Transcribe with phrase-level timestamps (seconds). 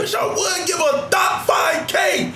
[0.00, 2.32] wish I would give a dot five k.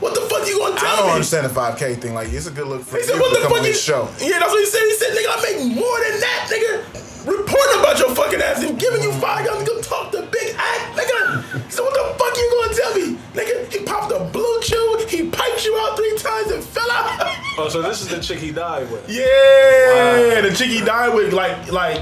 [0.00, 0.92] What the fuck you gonna tell me?
[0.92, 1.12] I don't me?
[1.18, 2.14] understand the 5K thing.
[2.14, 3.66] Like, it's a good look for He said, you "What to the come fuck on
[3.66, 4.06] you?" this show.
[4.22, 4.82] Yeah, that's what he said.
[4.86, 8.78] He said, "Nigga, I make more than that, nigga." Reporting about your fucking ass and
[8.78, 11.42] giving you five guns to go talk to Big Act, nigga.
[11.66, 15.04] He said, "What the fuck you gonna tell me, nigga?" He popped a blue chew.
[15.08, 17.34] He piped you out three times and fell out.
[17.58, 19.02] Oh, so this is the chick he died with.
[19.10, 22.00] yeah, the chick he died with, like, like,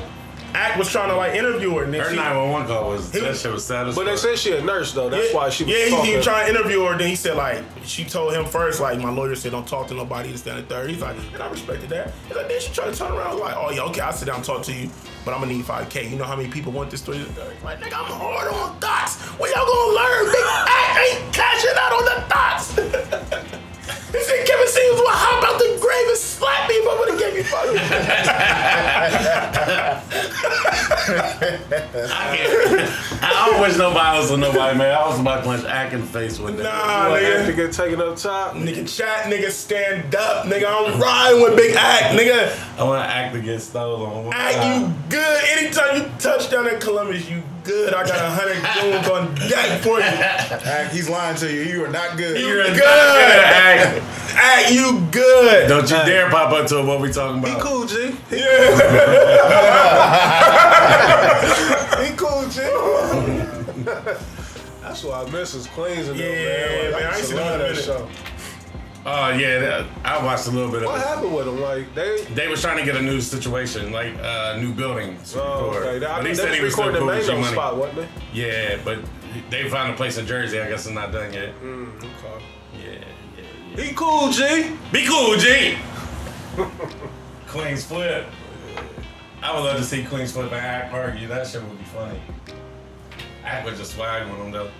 [0.56, 1.84] Act was trying to like interview her.
[1.84, 4.12] And then Her she- 911 call was He- that shit was sad as But they
[4.12, 4.20] fuck.
[4.20, 5.10] said she a nurse though.
[5.10, 6.04] That's yeah, why she was yeah, he, talking.
[6.10, 6.96] he was trying to interview her.
[6.96, 9.94] Then he said like she told him first like my lawyer said don't talk to
[9.94, 10.88] nobody to stand the third.
[10.90, 12.12] He's like and I respected that.
[12.28, 14.36] He's like then she tried to turn around like oh yeah okay I'll sit down
[14.36, 14.88] and talk to you
[15.24, 16.08] but I'm gonna need five k.
[16.08, 17.18] You know how many people want this story?
[17.64, 19.20] Like nigga I'm hard on thoughts.
[19.38, 20.32] When y'all gonna learn?
[20.32, 23.45] Big act ain't cashing out on the dots.
[24.16, 27.08] He said Kevin Samuels will hop out the grave and slap me if I would
[27.10, 27.66] have gave you five.
[33.22, 34.94] I don't wish nobody else on nobody, man.
[34.94, 36.62] I was about to punch Ack in the face with that.
[36.64, 37.36] Nah, What, nigga.
[37.36, 38.54] have to get up top.
[38.54, 42.78] Nigga chat, nigga stand up, nigga I'm riding with Big Act, nigga.
[42.78, 44.32] I want to act to get stolen.
[44.32, 45.44] Act, you good.
[45.58, 47.92] Anytime you touch down at Columbus, you good.
[47.92, 50.04] I got a hundred goons on deck for you.
[50.04, 51.62] Act, he's lying to you.
[51.62, 52.40] You are not good.
[52.40, 52.84] You're a good.
[52.84, 54.00] Act.
[54.34, 55.68] Act, you good.
[55.68, 56.86] Don't you dare pop up to him.
[56.86, 57.54] What we talking about.
[57.54, 58.12] He cool, G.
[58.30, 58.36] He,
[62.04, 62.60] he cool, G.
[64.80, 66.92] That's why I miss his Queens and them, man.
[66.92, 68.08] Like, man, I used to love him in a that show.
[69.08, 71.06] Oh yeah, that, I watched a little bit of What it.
[71.06, 71.60] happened with him?
[71.60, 72.24] Like they.
[72.34, 75.16] They was trying to get a new situation, like a uh, new building.
[75.26, 75.86] to Oh, record.
[76.02, 76.06] okay.
[76.06, 77.32] I But think he they said was he was still recording cool the with G
[77.40, 77.52] Money.
[77.52, 78.08] spot, wasn't they?
[78.32, 78.98] Yeah, but
[79.50, 80.60] they found a place in Jersey.
[80.60, 81.54] I guess it's not done yet.
[81.62, 82.44] Mm, okay.
[82.74, 83.84] Yeah, yeah, yeah.
[83.84, 84.72] He cool, G.
[84.92, 85.76] Be cool, G.
[87.46, 88.26] Queens flip.
[89.40, 91.28] I would love to see Queens flip and Act argue.
[91.28, 92.20] That shit would be funny.
[93.44, 94.70] Act would just swag with them though.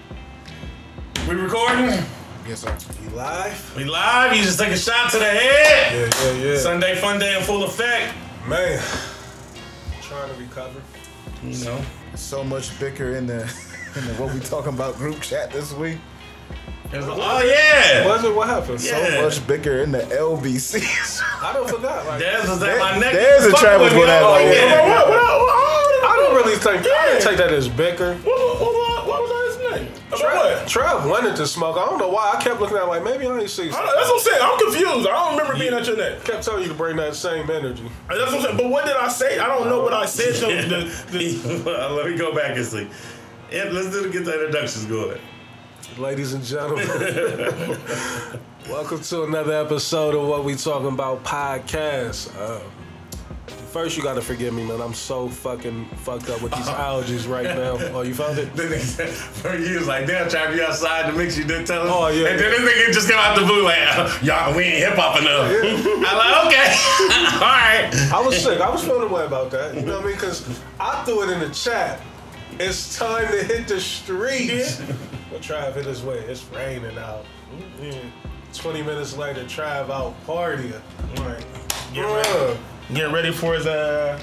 [1.29, 2.05] We recording?
[2.49, 2.77] Yes, sir.
[3.03, 3.75] You live?
[3.77, 4.37] We live.
[4.37, 5.93] You just take a shot to the head.
[5.93, 6.59] Yeah, yeah, yeah.
[6.59, 8.15] Sunday fun day in full effect.
[8.47, 8.81] Man,
[10.01, 10.81] trying to recover.
[11.43, 11.81] You know.
[12.15, 13.41] So much bicker in the
[13.97, 15.99] in the what we talking about group chat this week.
[16.95, 18.07] Oh yeah.
[18.07, 18.33] Was it?
[18.33, 18.81] What happened?
[18.81, 19.05] Yeah.
[19.05, 20.85] So much bicker in the LBC.
[21.43, 22.07] I don't forgot.
[22.07, 23.13] Like, Dez was at my neck.
[23.13, 24.21] There's a Fuck Travis Oh, what, I
[26.17, 26.87] don't really think.
[26.87, 28.15] I didn't take that as bicker.
[28.15, 28.76] what, what, what, what was
[30.17, 30.53] his name?
[30.57, 31.77] About Trev, wanted to smoke.
[31.77, 32.35] I don't know why.
[32.37, 33.69] I kept looking at it like maybe I ain't see.
[33.71, 34.39] I don't- That's what I'm saying.
[34.43, 35.09] I'm confused.
[35.09, 36.25] I don't remember being at your neck.
[36.25, 37.91] kept telling you to bring that same energy.
[38.09, 38.57] That's what I'm saying.
[38.57, 39.39] But what did I say?
[39.39, 40.91] I don't know what I said to him.
[41.11, 42.89] The, the, Let me go back and see.
[43.53, 45.19] Yeah, let's do the get the introductions going.
[45.99, 46.87] Ladies and gentlemen,
[48.69, 52.29] welcome to another episode of What We Talking About podcast.
[52.39, 52.61] Um,
[53.67, 54.81] first, you gotta forgive me, man.
[54.81, 57.77] I'm so fucking fucked up with these allergies right now.
[57.93, 58.55] Oh, you found it?
[58.55, 61.83] Then they said, for years, like, they'll trap you outside to mix you didn't tell
[61.83, 61.91] us.
[61.93, 62.29] Oh, yeah.
[62.29, 65.21] And then this nigga just come out the blue like, y'all, we ain't hip hop
[65.21, 65.51] enough.
[65.63, 66.75] I'm like, okay.
[67.35, 67.91] All right.
[68.13, 68.61] I was sick.
[68.61, 69.75] I was feeling away about that.
[69.75, 70.15] You know what I mean?
[70.15, 72.01] Because I threw it in the chat.
[72.59, 74.81] It's time to hit the streets.
[75.31, 76.19] But Trav hit his way.
[76.21, 77.25] It's raining out.
[77.81, 78.11] Mm,
[78.55, 80.81] 20 minutes later, Trav out partying.
[81.19, 81.45] Right.
[81.93, 82.59] Get ready.
[82.93, 84.21] Get ready for his uh,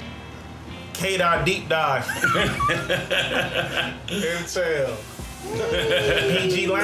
[0.94, 2.04] K dot deep dive.
[4.08, 4.96] Intel.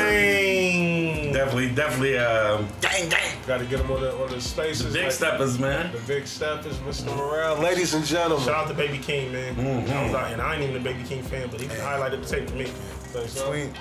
[0.01, 1.33] pgLang.
[1.33, 3.39] Definitely, definitely, um, dang, dang.
[3.47, 4.93] Got to get him on the, on the spaces.
[4.93, 5.91] big like- steppers, man.
[5.93, 7.17] The big steppers, Mr.
[7.17, 7.57] Morale.
[7.59, 8.45] Ladies and gentlemen.
[8.47, 9.59] Shout out to Baby Keem, man.
[9.91, 12.29] I was out, and I ain't even a Baby Keem fan, but he highlighted the
[12.29, 12.67] tape for me.
[12.67, 13.51] Thanks, huh?
[13.51, 13.73] Between,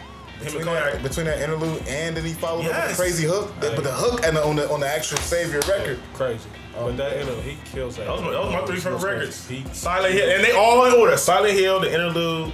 [0.41, 3.51] between, that, between that interlude and then he followed up with a crazy hook.
[3.59, 5.99] But the hook and the, on the on the actual Savior record.
[6.13, 6.49] Crazy.
[6.75, 8.05] But that, you know, he kills that.
[8.05, 9.47] That was my, that was my three favorite records.
[9.47, 11.17] He, Silent Hill, and they all in order.
[11.17, 12.51] Silent Hill, the interlude,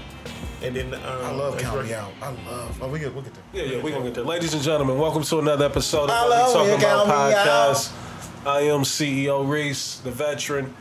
[0.63, 1.85] and then um, I love next Count.
[1.85, 2.11] Me Out.
[2.21, 2.77] I love.
[2.81, 3.43] Oh, we get we'll get there.
[3.53, 4.23] yeah, yeah, we're going to get there.
[4.23, 7.35] Ladies and gentlemen, welcome to another episode of I What We Talking About count me
[7.35, 8.04] podcast.
[8.45, 10.71] I am CEO Reese, the veteran,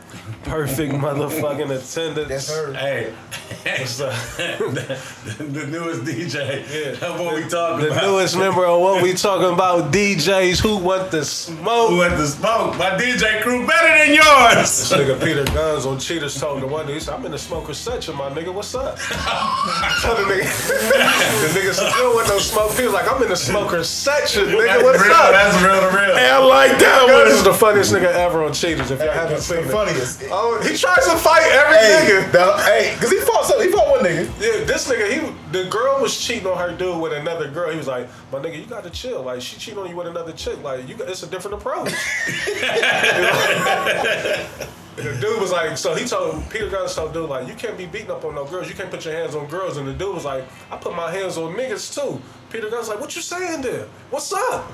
[0.43, 2.29] perfect motherfucking attendance.
[2.29, 2.73] Yes, sir.
[2.73, 3.11] Hey,
[3.79, 4.13] What's up?
[4.37, 4.99] the,
[5.43, 6.61] the newest DJ.
[6.69, 7.07] Yeah.
[7.07, 7.79] Of what we talking about.
[7.81, 8.03] The about.
[8.03, 11.99] newest member of what we talking about, DJs who want the smoke Who smoke.
[11.99, 12.77] went to smoke?
[12.77, 14.69] My DJ crew better than yours.
[14.69, 17.39] This nigga Peter Guns on Cheaters told the one dude, he said, I'm in the
[17.39, 18.97] smoker section, my nigga, what's up?
[20.01, 22.73] Tell the nigga, the nigga still with no smoke.
[22.73, 25.11] He was like, I'm in the smoker section, nigga, what's real.
[25.13, 25.31] up?
[25.31, 26.15] That's real to real.
[26.15, 27.43] Hey, I like that Guns one.
[27.45, 29.71] the funniest nigga ever on Cheaters, if y'all haven't seen the it.
[29.71, 30.23] funniest.
[30.31, 32.31] Oh, he tries to fight every Hey, nigga.
[32.31, 34.25] the, hey, cause he fought so he fought one nigga.
[34.39, 37.71] Yeah, this nigga, he the girl was cheating on her dude with another girl.
[37.71, 39.21] He was like, "My nigga, you got to chill.
[39.23, 40.61] Like she cheating on you with another chick.
[40.63, 41.93] Like you, got, it's a different approach."
[44.95, 47.85] The dude was like, so he told Peter Guns told dude like, you can't be
[47.85, 48.69] beating up on no girls.
[48.69, 49.75] You can't put your hands on girls.
[49.75, 52.21] And the dude was like, I put my hands on niggas too.
[52.55, 53.85] Peter Guns like, what you saying there?
[54.09, 54.71] What's up?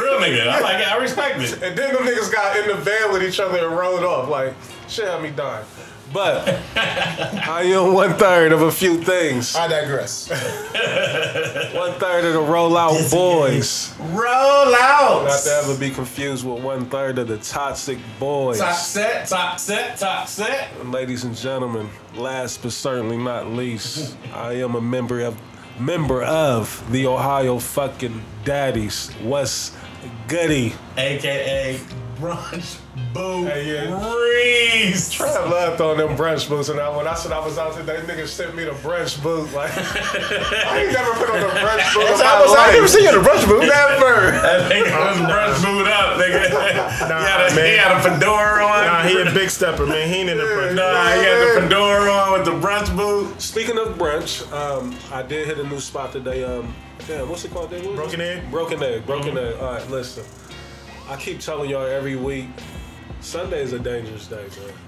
[0.00, 0.48] Real nigga.
[0.48, 0.90] I like it.
[0.90, 1.52] I respect it.
[1.62, 4.28] And then them niggas got in the van with each other and rolled off.
[4.28, 4.52] Like,
[4.88, 5.64] shit had me dying.
[6.12, 9.54] But I am one third of a few things.
[9.54, 10.28] I digress.
[11.72, 13.94] One third of the rollout boys.
[14.10, 15.24] Roll out.
[15.24, 18.58] Not to ever be confused with one third of the toxic boys.
[18.58, 20.84] Top set, top set, top set.
[20.86, 25.38] Ladies and gentlemen, last but certainly not least, I am a member of
[25.80, 29.10] member of the Ohio fucking Daddies.
[29.22, 29.74] What's
[30.28, 30.74] goody?
[30.96, 31.80] AKA
[32.20, 32.78] Brunch
[33.14, 34.14] Boo Hey, yeah.
[34.14, 35.20] Reese.
[35.20, 37.96] I loved on them brunch boots, and I, when I said I was out there,
[38.00, 39.50] today, niggas sent me the brunch boot.
[39.54, 42.02] Like, I ain't never put on the brunch boot.
[42.04, 42.90] in I was like, I never life.
[42.90, 43.60] seen you in a brunch boot.
[43.60, 44.30] Never.
[44.30, 46.40] That nigga was brunch booed up, nigga.
[46.50, 47.64] he, had a, man.
[47.64, 48.84] he had a fedora on.
[48.86, 50.08] Nah, he a big stepper, man.
[50.08, 50.74] He ain't in the front.
[50.76, 53.40] Nah, he had the fedora on with the brunch boot.
[53.40, 56.44] Speaking of brunch, um, I did hit a new spot today.
[56.44, 56.74] Um,
[57.06, 57.70] damn, what's it called?
[57.70, 57.84] Dave?
[57.84, 58.44] What is Broken it?
[58.44, 58.50] Egg?
[58.50, 59.06] Broken egg.
[59.06, 59.56] Broken egg.
[59.56, 60.24] All right, listen.
[61.10, 62.46] I keep telling y'all every week,
[63.20, 64.46] Sunday is a dangerous day,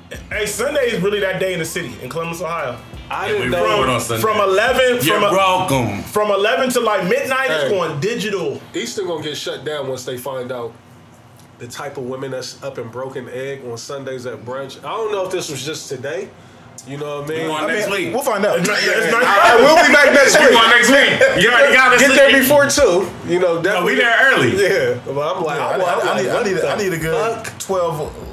[0.09, 0.21] man.
[0.31, 2.79] Hey, Sunday is really that day in the city in Columbus, Ohio.
[3.11, 3.83] I we didn't know.
[3.83, 4.23] it on Sunday.
[4.23, 6.03] From eleven, You're from a, welcome.
[6.05, 8.63] from eleven to like midnight, it's going digital.
[8.73, 10.73] Eastern gonna get shut down once they find out
[11.59, 14.79] the type of women that's up in Broken Egg on Sundays at brunch.
[14.79, 16.29] I don't know if this was just today.
[16.87, 17.43] You know what I mean?
[17.45, 18.15] You want I next mean, week.
[18.15, 18.59] We'll find out.
[18.59, 20.55] It's not, it's not, I will be back next You week.
[20.55, 21.43] want next week?
[21.45, 22.01] You already got us.
[22.01, 23.09] Get there before two.
[23.31, 23.93] You know, No, definitely.
[23.95, 24.51] we there early.
[24.61, 26.99] Yeah, but I'm like, I, I'm, I, I'm I need, I, need, I need a
[26.99, 27.59] good fuck?
[27.61, 28.29] 12.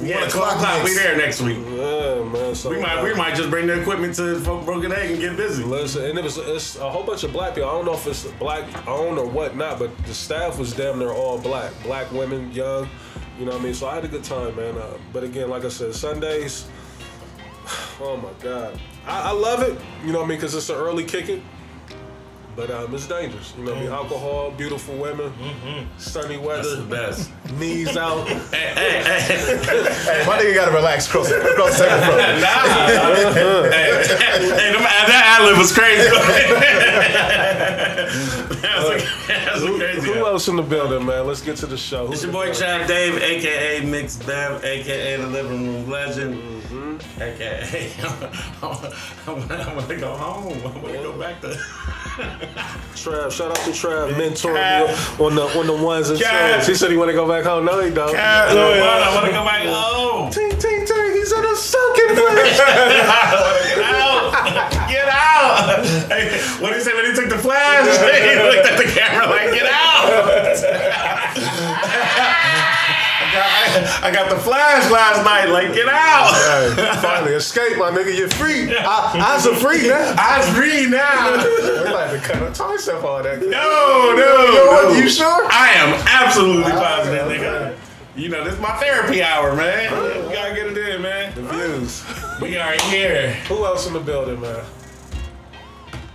[0.00, 0.76] Yeah, One 12 o'clock o'clock.
[0.84, 1.02] We mix.
[1.02, 1.58] there next week.
[1.58, 2.54] Yeah, man.
[2.54, 5.64] So We might, we might just bring the equipment to Broken Egg and get busy.
[5.64, 7.68] Listen, and it was it's a whole bunch of black people.
[7.68, 11.10] I don't know if it's black owned or whatnot, but the staff was damn near
[11.10, 12.88] all black, black women, young.
[13.40, 13.74] You know what I mean?
[13.74, 14.76] So I had a good time, man.
[14.78, 16.68] Uh, but again, like I said, Sundays.
[18.00, 19.78] Oh my God, I, I love it.
[20.04, 20.38] You know what I mean?
[20.38, 21.42] Because it's an early kicking.
[22.58, 23.54] But um, it's dangerous.
[23.56, 23.92] You know what I mean?
[23.92, 25.32] Alcohol, beautiful women,
[25.96, 27.30] sunny That's the weather, best.
[27.52, 28.26] knees out.
[28.28, 29.46] hey, hey, hey.
[29.62, 31.06] Hey, my nigga gotta relax.
[31.06, 32.16] Cross, cross the table, bro.
[32.16, 33.70] Nah.
[33.70, 36.08] hey, hey, them, that ad lib was crazy.
[38.58, 40.06] that was a, that was a crazy.
[40.12, 41.28] Who else in the building, man?
[41.28, 42.10] Let's get to the show.
[42.10, 46.42] It's your boy Trav Dave, aka Mix Bev, aka the Living Room Legend,
[47.20, 48.94] aka I'm, gonna-
[49.24, 50.60] I'm gonna go home.
[50.66, 51.56] I'm gonna go back to.
[52.98, 56.66] Trav, shout out to Trav, mentoring me on the on the ones and twos.
[56.66, 57.64] He said he want to go back home.
[57.64, 58.14] No, he don't.
[58.16, 59.14] I Oh, yeah.
[59.14, 60.30] want to go back home.
[60.32, 61.12] Ting ting ting.
[61.14, 62.58] He's in a sunken place.
[62.58, 64.32] Get out!
[64.90, 65.84] Get out!
[66.10, 67.86] Hey, what did he say when he took the flash?
[67.98, 71.67] he looked at the camera like, get out!
[73.28, 76.74] I, got, I got the flash last night, like, get out!
[76.74, 78.16] Hey, finally escape, my nigga.
[78.16, 78.74] You're free.
[78.76, 80.14] I, I'm free now.
[80.18, 81.44] I was free now.
[81.88, 83.40] We like to cut a time step all that.
[83.40, 84.92] No, no, Yo, no.
[84.92, 85.46] you sure?
[85.50, 87.76] I am absolutely positive, nigga.
[88.16, 89.92] You know, this is my therapy hour, man.
[90.28, 91.34] You gotta get it in, man.
[91.34, 92.04] The views.
[92.40, 93.32] We are here.
[93.48, 94.64] Who else in the building, man?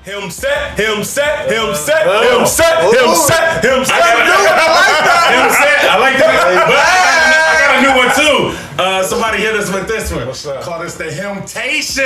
[0.03, 3.95] Him set, him set, him set, him set, him set, him set.
[3.95, 5.79] I got You know what I'm saying?
[5.87, 6.27] I like that.
[6.43, 8.51] But I got, a new- I got a new one too.
[8.83, 10.27] Uh, somebody hit us with this one.
[10.27, 10.61] What's up?
[10.61, 12.03] Call this the Hemptation.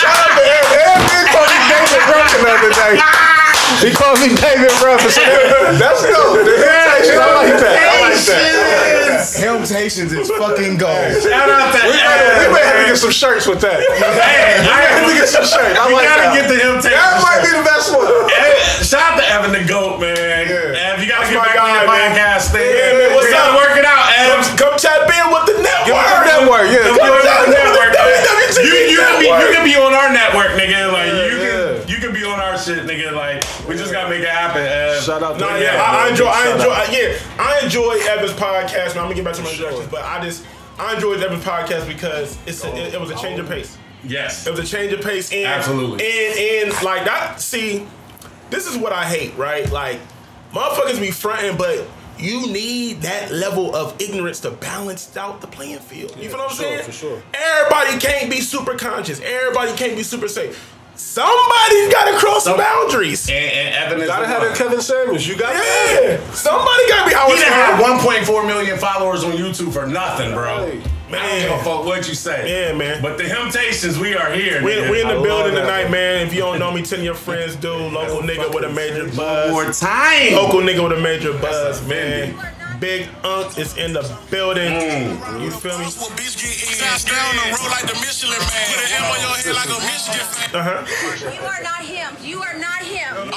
[0.00, 0.64] Shout out to Ed.
[0.64, 3.36] Ed did call me David Ruffin the other day.
[3.78, 5.10] He called me David Ruffin.
[5.10, 5.22] So
[5.78, 6.42] that's dope.
[6.42, 7.14] The Temptation.
[7.14, 7.76] I like that.
[7.78, 9.22] I like that.
[9.38, 11.10] Helms Haitians is fucking gold.
[11.22, 13.78] Shout out to We Ed, may have to get some shirts with that.
[13.78, 15.74] Hey, We may have to get some shirts.
[15.78, 16.34] I we like gotta that.
[16.34, 16.98] get the Hemptation.
[16.98, 18.06] That might be the best one.
[18.34, 20.14] Hey, shout out to Evan the Goat, man.
[20.50, 20.94] Yeah.
[20.94, 22.10] Ev, you gotta That's get back on guy, the man.
[22.18, 22.66] podcast thing.
[22.66, 23.62] Yeah, man, what's we gotta up?
[23.62, 24.26] work it out, Ev.
[24.30, 25.86] Come, come tap in with the network.
[25.86, 26.66] Give me the network.
[26.74, 26.82] Yeah.
[26.82, 27.42] Come Come on, on.
[27.46, 28.18] the network, man.
[28.26, 29.54] WWTV You, you, can be, you network.
[29.54, 30.80] can be on our network, nigga.
[30.90, 31.78] Like you Yeah.
[31.78, 33.12] can you can be on our shit, nigga.
[33.12, 34.62] Like we just gotta make it happen.
[34.62, 35.02] Ev.
[35.02, 35.80] Shout out to No, yeah, man.
[35.80, 36.88] I, I enjoy, I enjoy, out.
[36.88, 38.94] I, yeah, I enjoy Evan's podcast.
[38.94, 39.66] Now I'm gonna get back to my Sure.
[39.68, 40.46] introductions, but I just,
[40.78, 43.54] I enjoyed Evan's podcast because it's a, it, it was a change of oh.
[43.54, 43.76] pace.
[44.04, 44.46] Yes.
[44.46, 46.04] It was a change of pace, and Absolutely.
[46.04, 47.40] and and like that.
[47.40, 47.86] See,
[48.50, 49.70] this is what I hate, right?
[49.70, 50.00] Like,
[50.52, 51.86] motherfuckers be fronting, but
[52.18, 56.16] you need that level of ignorance to balance out the playing field.
[56.16, 56.84] You feel what I'm sure, saying?
[56.84, 57.22] for sure.
[57.34, 59.20] Everybody can't be super conscious.
[59.20, 60.77] Everybody can't be super safe.
[60.98, 63.28] Somebody's got to cross the Some- boundaries.
[63.28, 64.48] And, and Evan is Gotta have one.
[64.48, 65.26] that Kevin Samuels.
[65.26, 67.98] You got Yeah, somebody got to be how He it's done had going.
[68.24, 70.66] 1.4 million followers on YouTube for nothing, bro.
[70.66, 70.82] Hey.
[71.10, 72.68] I don't give a fuck what you say.
[72.68, 73.00] Yeah, man.
[73.00, 74.62] But the Temptations, we are here.
[74.62, 74.90] We, nigga.
[74.90, 75.90] we in the love building tonight, man.
[75.92, 76.26] man.
[76.26, 77.92] If you don't know me, tell your friends, dude.
[77.94, 79.50] Local nigga with a major One buzz.
[79.50, 80.34] more time.
[80.34, 82.34] Local nigga with a major buzz, man.
[82.80, 84.72] Big Unk is in the building.
[85.42, 85.86] You feel me?
[85.98, 86.78] What bitch get in?
[86.98, 88.66] Stay on the road like the Michelin man.
[88.70, 90.54] Put an M on your head like a Michigan fan.
[90.54, 90.86] Uh huh.
[91.34, 92.10] You are not him.
[92.22, 93.30] You are not him.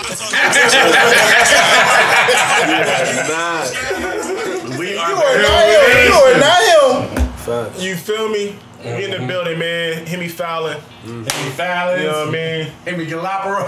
[3.29, 3.65] Nah,
[4.79, 7.33] We are You are not him.
[7.37, 7.81] facts.
[7.83, 8.55] You feel me?
[8.83, 9.27] We in the mm-hmm.
[9.27, 10.05] building, man.
[10.07, 10.79] Hit me Fallon.
[11.03, 12.01] Hemi Fallon.
[12.01, 12.67] You know what I mean?
[12.85, 13.65] Hemi Galaparo.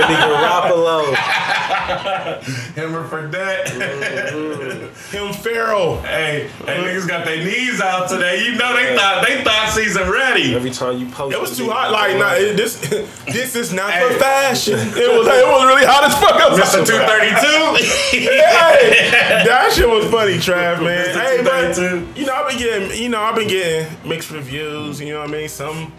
[0.00, 1.14] Andy Garoppolo.
[2.74, 3.68] Hemi Fredette.
[5.10, 6.00] Him Farrell.
[6.02, 8.44] hey, hey, niggas got their knees out today.
[8.44, 10.54] You know they thought they thought season ready.
[10.54, 11.90] Every time you post, It was too hot.
[11.90, 12.76] Like, nah, it- this
[13.26, 14.08] this is not Hey.
[14.08, 14.78] for fashion.
[14.78, 16.36] It was it was really hot as fuck.
[16.40, 16.60] Mr.
[16.60, 16.86] outside.
[16.86, 18.30] 232.
[18.50, 21.06] Hey, that shit was funny, Trav, man.
[21.08, 21.20] Mr.
[21.20, 22.20] Hey, but 232.
[22.20, 25.00] you know, I've been getting, you know, I've been getting mixed reviews.
[25.00, 25.48] You know what I mean?
[25.48, 25.92] Some,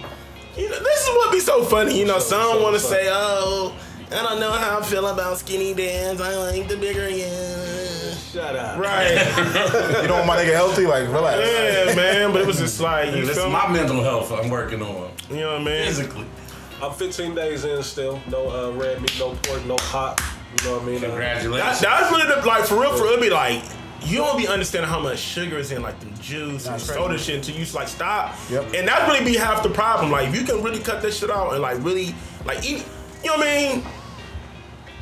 [0.58, 2.00] you know, this is what be so funny.
[2.00, 3.76] You know, some want to say, oh,
[4.12, 6.20] I don't know how I feel about skinny dance.
[6.22, 8.14] I like the bigger yeah.
[8.32, 8.78] Shut up.
[8.80, 9.12] Right.
[10.02, 10.86] You don't want my nigga healthy?
[10.88, 11.38] Like, relax.
[11.40, 12.32] yeah, man.
[12.32, 13.54] But it was just like, you This feel is me?
[13.54, 15.12] my mental health I'm working on.
[15.30, 15.86] You know what I mean?
[15.86, 16.26] Physically.
[16.82, 18.20] I'm 15 days in still.
[18.30, 20.20] No uh, red meat, no pork, no pop.
[20.58, 20.96] You know what I mean?
[20.98, 21.80] Uh, That, Congratulations.
[21.82, 22.96] that's really the, like for real.
[22.98, 23.64] For real, it'd be like
[24.04, 27.36] you don't be understanding how much sugar is in like the juice and soda shit
[27.36, 28.36] until you just like stop.
[28.50, 28.74] Yep.
[28.76, 30.12] And that really be half the problem.
[30.12, 32.16] Like if you can really cut that shit out and like really
[32.46, 32.86] like eat.
[33.24, 33.84] You know what I mean?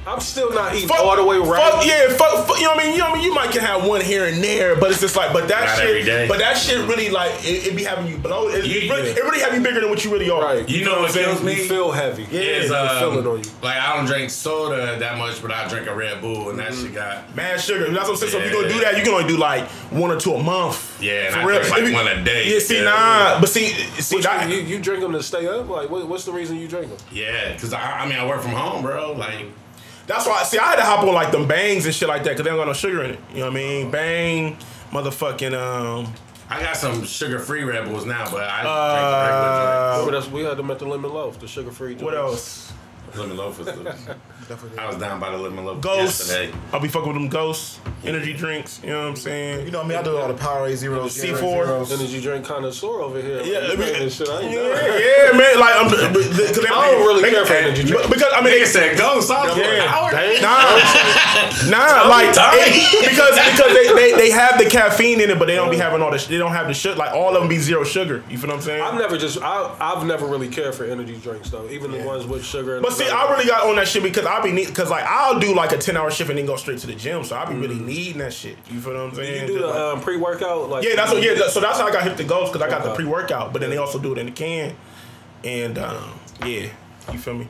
[0.10, 1.62] I'm still not eating Fuck- all the way right.
[1.72, 2.94] Fuck, yeah, fuck, fuck, you know what I mean?
[2.94, 3.26] You know what I mean?
[3.26, 5.78] You might can have one here and there, but it's just like, but that Not
[5.78, 6.28] shit, every day.
[6.28, 8.48] but that shit really like it, it be having you blow.
[8.50, 10.42] It, it, really, it really have you bigger than what you really are.
[10.42, 10.68] Right.
[10.68, 11.56] You know what kills me?
[11.56, 12.24] You feel heavy.
[12.32, 12.42] Yeah.
[12.42, 13.50] is, I feel um, it on you.
[13.62, 16.74] Like I don't drink soda that much, but I drink a Red Bull, and that
[16.74, 17.86] shit got Mad sugar.
[17.92, 18.32] That's what I'm saying.
[18.32, 20.42] So if you're gonna do that, you can only do like one or two a
[20.44, 21.02] month.
[21.02, 21.60] Yeah, and For I real.
[21.60, 22.52] drink like If you- one a day.
[22.54, 22.84] Yeah, see, Yeah.
[22.84, 23.68] nah, but see,
[24.02, 25.70] see, that, you, you drink them to stay up?
[25.70, 26.98] Like, what, what's the reason you drink them?
[27.12, 27.56] yeah.
[27.58, 29.14] Cause I, I mean I work from home, bro.
[29.14, 29.46] Like
[30.10, 30.42] That's why.
[30.44, 32.50] See, I had to hop on like them bangs and shit like that because they
[32.50, 33.20] don't got no sugar in it.
[33.32, 33.92] You know what I mean?
[33.92, 34.58] Bang,
[34.92, 36.12] motherfucking um.
[36.52, 40.72] I got some sugar-free Red Bulls now, but I Uh, Remember that's, we had them
[40.72, 41.94] at the lemon loaf, the sugar free.
[41.96, 42.74] what else?
[43.16, 44.16] lemon loaf was the,
[44.82, 46.28] I was down by the lemon loaf Ghosts.
[46.28, 46.52] yesterday.
[46.74, 48.80] I'll be fucking with them ghosts, energy drinks.
[48.84, 49.66] You know what I'm saying?
[49.66, 50.08] You know me, I mean?
[50.08, 51.16] I do all the Powerade zeros.
[51.16, 51.34] C4.
[51.36, 51.92] Gatorade zeros.
[52.00, 53.42] Energy drink connoisseur over here.
[53.44, 54.30] Yeah, Like, I mean- and shit.
[54.30, 55.02] I ain't Yeah, done.
[55.02, 55.60] yeah, man.
[55.60, 58.10] Like, I'm, because I don't really care for energy drink.
[58.10, 59.30] because I mean, Nigga they, said ghosts.
[59.32, 59.88] I was like, Yeah.
[59.88, 60.14] Howard.
[60.42, 65.46] Nah, nah, like it- because because they, they, they have the caffeine in it, but
[65.46, 67.42] they don't be having all the sh- they don't have the shit like all of
[67.42, 68.24] them be zero sugar.
[68.30, 68.82] You feel what I'm saying?
[68.82, 72.26] I've never just I, I've never really cared for energy drinks though, even the ones
[72.26, 72.80] with sugar.
[72.82, 75.40] But see, I really got on that shit because I be need because like I'll
[75.40, 77.46] do like a ten hour shift and then go straight to the gym, so I
[77.46, 77.86] be really mm.
[77.90, 78.58] Needing that shit.
[78.70, 79.48] You feel what I'm saying?
[79.48, 81.22] You do the um, pre workout like yeah, that's what.
[81.22, 83.52] Yeah, so that's how I got hip to ghost because I got the pre workout,
[83.52, 84.76] but then they also do it in the can,
[85.44, 86.70] and um, yeah,
[87.12, 87.48] you feel me?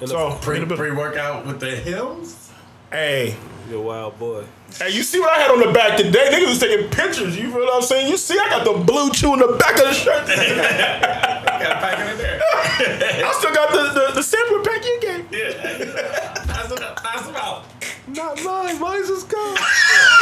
[0.00, 2.50] And So Pre pre workout with the hymns.
[2.90, 3.36] hey.
[3.70, 4.44] you a wild boy.
[4.76, 6.30] Hey, you see what I had on the back today?
[6.32, 7.36] Niggas was taking pictures.
[7.38, 8.08] You feel what I'm saying?
[8.08, 10.26] You see, I got the blue chew in the back of the shirt.
[11.62, 12.40] Got a packet in there.
[13.26, 15.32] I still got the, the, the sampler pack you gave.
[15.32, 16.34] Yeah.
[16.46, 16.96] Pass it out.
[16.96, 17.64] Pass it out.
[18.08, 18.78] Not mine.
[18.80, 19.56] Mine's is gone.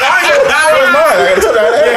[0.01, 0.07] Yeah,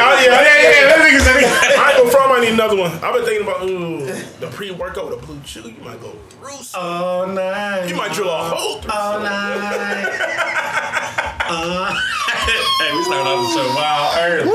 [0.06, 0.86] I- yeah, yeah, yeah.
[0.88, 1.46] That nigga said he-
[1.76, 2.32] I ain't gonna front.
[2.32, 2.90] I need another one.
[3.02, 4.04] I've been thinking about ooh,
[4.40, 5.62] the pre-workout with a blue chew.
[5.62, 6.62] You might go through.
[6.62, 7.86] some- All night.
[7.88, 8.92] You might drill a hole through.
[8.92, 11.00] All night.
[11.46, 11.94] uh,
[12.80, 14.50] hey, we started off the show wild early.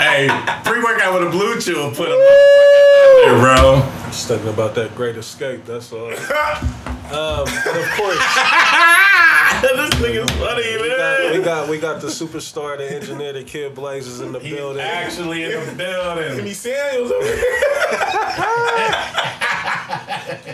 [0.00, 0.28] Hey,
[0.64, 3.82] pre-workout with a blue chew put him there, bro.
[3.82, 5.64] i Just thinking about that great escape.
[5.66, 6.06] That's all.
[6.08, 6.10] um,
[7.48, 8.18] and of course,
[9.60, 13.74] this nigga's funny, we got, we got we got the superstar, the engineer, the kid
[13.74, 14.82] Blazers in the He's building.
[14.82, 16.36] actually in the building.
[16.36, 17.36] Jimmy Samuels over here.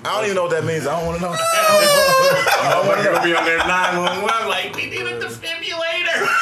[0.04, 0.86] don't even know what that means.
[0.88, 1.32] I don't want to know.
[1.36, 6.28] I'm gonna be on there 911 like, we need a defibrillator.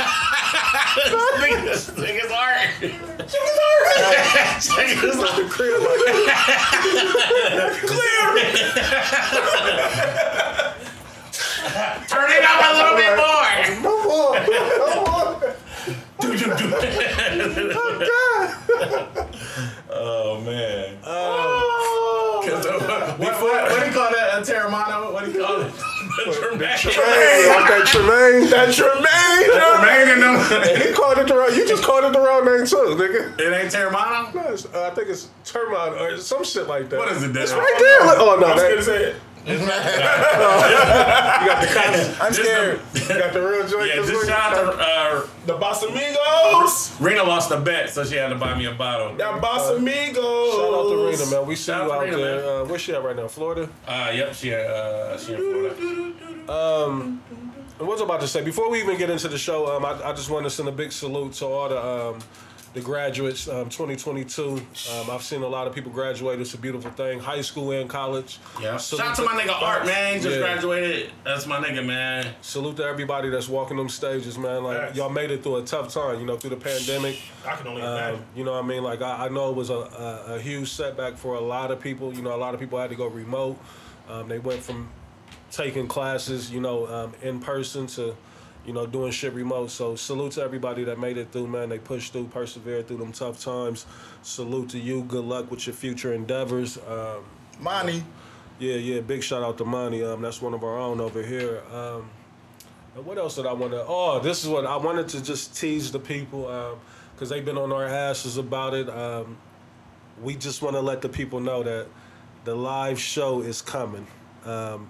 [0.96, 2.70] this nigga- this nigga's art.
[2.80, 2.94] This
[4.70, 5.50] nigga's art.
[12.08, 13.52] Turn it up a little bit more.
[13.82, 14.34] No more.
[14.46, 15.54] No more.
[16.20, 16.66] Do do do.
[19.92, 20.96] Oh man.
[22.42, 23.16] Oh.
[23.18, 24.38] What, what, what do you call that?
[24.38, 25.12] A Terramano?
[25.12, 25.72] What do you call it?
[26.10, 26.60] The Tremaine.
[26.60, 28.50] Like that Tremaine.
[28.50, 29.44] That Tremaine.
[29.54, 30.86] Tremaine in them.
[30.88, 31.54] He called it the wrong.
[31.54, 33.38] You just called it the wrong name too, nigga.
[33.38, 34.34] It ain't Terramano?
[34.34, 36.98] No, it's- uh, I think it's Termite or some shit like that.
[36.98, 37.46] What is it then?
[37.48, 38.20] Right there.
[38.20, 39.16] Oh no, I was that, gonna say it.
[39.46, 39.70] You got
[42.20, 42.80] I'm scared.
[42.92, 43.88] the- Got the real joint.
[43.88, 47.00] yeah, this just shout out to uh, The Boss Amigos.
[47.00, 49.16] Rena lost a bet, so she had to buy me a bottle.
[49.16, 50.54] That Boss Amigos.
[50.54, 51.46] Shout out to Rena, man.
[51.48, 52.60] We see Shout you out out to Rena, there.
[52.60, 53.28] Uh, where's she at right now?
[53.28, 53.68] Florida?
[53.86, 56.52] Uh, yep, she uh, she in Florida.
[56.52, 57.22] Um.
[57.78, 60.12] I was about to say before we even get into the show, um, I, I
[60.12, 62.18] just want to send a big salute to all the um,
[62.72, 64.48] the graduates, um, 2022.
[64.92, 66.40] Um, I've seen a lot of people graduate.
[66.40, 68.38] It's a beautiful thing, high school and college.
[68.62, 68.76] Yeah.
[68.76, 70.20] Salute Shout out to my nigga Art, man.
[70.22, 70.42] Just Yeah.
[70.42, 71.10] graduated.
[71.24, 72.32] That's my nigga, man.
[72.42, 74.62] Salute to everybody that's walking them stages, man.
[74.62, 74.96] Like Facts.
[74.96, 77.18] y'all made it through a tough time, you know, through the pandemic.
[77.44, 78.24] I can only Um, imagine.
[78.36, 78.84] you know what I mean?
[78.84, 79.74] Like I, I know it was a,
[80.28, 82.14] a, a huge setback for a lot of people.
[82.14, 83.58] You know, a lot of people had to go remote.
[84.08, 84.88] Um, they went from
[85.50, 88.14] taking classes, you know, um, in person to,
[88.66, 89.70] you know, doing shit remote.
[89.70, 91.68] So salute to everybody that made it through, man.
[91.68, 93.86] They pushed through, persevered through them tough times.
[94.22, 95.02] Salute to you.
[95.04, 96.78] Good luck with your future endeavors.
[96.88, 97.24] Um,
[97.60, 98.04] Money.
[98.58, 99.00] yeah, yeah.
[99.00, 100.04] Big shout out to Monty.
[100.04, 101.62] Um, that's one of our own over here.
[101.72, 102.10] Um,
[102.96, 103.84] and what else did I want to?
[103.86, 106.78] Oh, this is what I wanted to just tease the people
[107.14, 108.88] because they've been on our asses about it.
[108.88, 109.36] Um,
[110.22, 111.86] we just want to let the people know that
[112.44, 114.06] the live show is coming.
[114.44, 114.88] Um,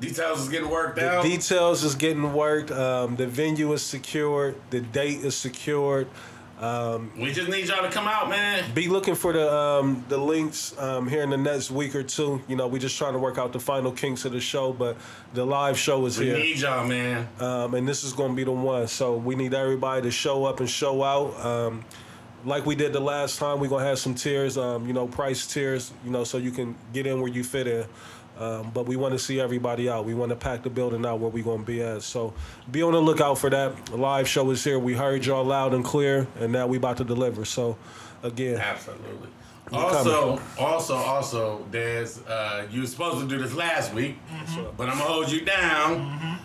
[0.00, 1.22] Details is getting worked the out.
[1.24, 2.70] details is getting worked.
[2.70, 4.56] Um, the venue is secured.
[4.70, 6.06] The date is secured.
[6.60, 8.64] we just need y'all to come out, man.
[8.74, 12.42] Be looking for the um, the links um, here in the next week or two.
[12.48, 14.96] You know, we just trying to work out the final kinks of the show, but
[15.32, 16.34] the live show is We here.
[16.36, 17.28] We need y'all, man.
[17.40, 18.88] um, and this is going to be the one.
[18.88, 21.38] So we need everybody to show up and show out.
[21.44, 21.84] Um,
[22.44, 25.46] like we did the last time, we're gonna have some tiers, um, you know, price
[25.48, 27.86] tiers, you know, so you can get in where you fit in.
[28.38, 30.04] Um, but we want to see everybody out.
[30.04, 32.02] We want to pack the building out where we're gonna be at.
[32.02, 32.34] So
[32.70, 33.86] be on the lookout for that.
[33.86, 34.78] The live show is here.
[34.78, 37.44] We heard y'all loud and clear, and now we about to deliver.
[37.44, 37.78] So
[38.22, 39.28] again, Absolutely.
[39.72, 44.16] Also, also, also, Des, uh, you were supposed to do this last week,
[44.76, 46.38] but I'm gonna hold you down.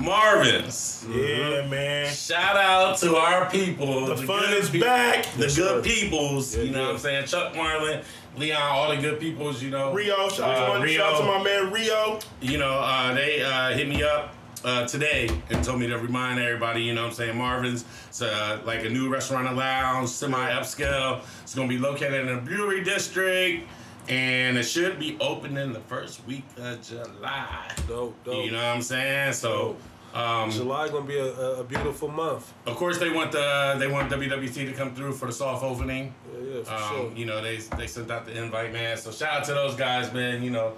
[0.00, 1.06] Marvin's.
[1.10, 2.12] Yeah, man.
[2.12, 4.06] Shout out to our people.
[4.06, 5.26] The fun is back.
[5.36, 6.56] The good peoples.
[6.56, 6.86] you know yeah.
[6.86, 7.26] what I'm saying?
[7.26, 8.02] Chuck Marlin,
[8.36, 9.92] Leon, all the good peoples, you know.
[9.92, 10.98] Rio, shout, out Uh, to my, Rio.
[10.98, 12.18] shout out to my man Rio.
[12.40, 14.34] you know, uh, they uh, hit me up
[14.64, 17.84] uh, today and told me to remind everybody, you know what I'm saying, Marvin's.
[18.08, 21.22] It's uh, like a new restaurant and lounge, semi upscale.
[21.42, 23.66] It's going to be located in the Brewery District.
[24.08, 27.70] And it should be opening the first week of July.
[27.86, 28.44] dope, dope.
[28.44, 29.32] You know what I'm saying?
[29.34, 29.76] So,
[30.14, 32.52] um, July gonna be a, a, a beautiful month.
[32.66, 36.14] of course, they want the they want WWT to come through for the soft opening.
[36.34, 37.12] Yeah, yeah, for Um, sure.
[37.16, 38.96] You know, they they sent out the invite, man.
[38.96, 40.42] So shout out to those guys, man.
[40.42, 40.74] You know,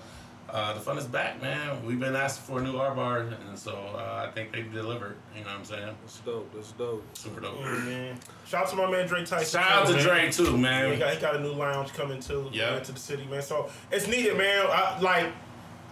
[0.51, 1.85] uh, the fun is back, man.
[1.85, 3.19] We've been asking for a new R bar,
[3.49, 5.17] and so uh, I think they delivered.
[5.37, 5.97] You know what I'm saying?
[6.03, 6.55] That's dope.
[6.55, 7.05] That's dope.
[7.17, 7.61] Super dope.
[7.61, 8.17] Man.
[8.47, 9.61] Shout out to my man Dre Tyson.
[9.61, 10.03] Shout out to man.
[10.05, 10.99] Dre too, He man.
[10.99, 12.49] got, he got a new lounge coming too.
[12.53, 12.79] Yeah.
[12.79, 13.43] to the city, man.
[13.43, 14.67] So it's needed, man.
[14.69, 15.33] I, like,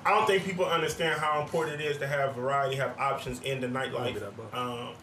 [0.05, 3.61] I don't think people understand how important it is to have variety, have options in
[3.61, 4.21] the nightlife.
[4.55, 4.95] Um,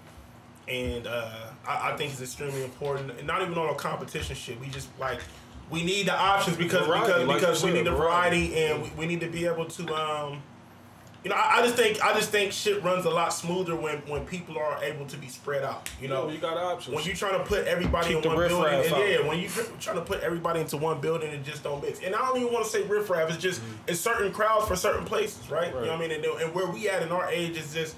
[0.67, 1.31] and uh,
[1.67, 3.12] I, I think it's extremely important.
[3.17, 4.59] And not even on a competition shit.
[4.59, 5.21] We just like
[5.69, 8.49] we need the options because Variety, because like because we need the variety.
[8.49, 9.95] variety, and we, we need to be able to.
[9.95, 10.41] Um,
[11.23, 13.97] you know, I, I just think I just think shit runs a lot smoother when
[14.08, 15.89] when people are able to be spread out.
[16.01, 16.95] You know, you got options.
[16.95, 19.10] when you trying to put everybody Keep in one building, and out.
[19.10, 21.99] yeah, when you trying to put everybody into one building, it just don't mix.
[22.01, 23.29] And I don't even want to say riffraff.
[23.29, 23.73] It's just mm-hmm.
[23.88, 25.67] it's certain crowds for certain places, right?
[25.67, 25.99] You know what I.
[25.99, 26.12] Mean?
[26.12, 27.95] And, and where we at in our age is just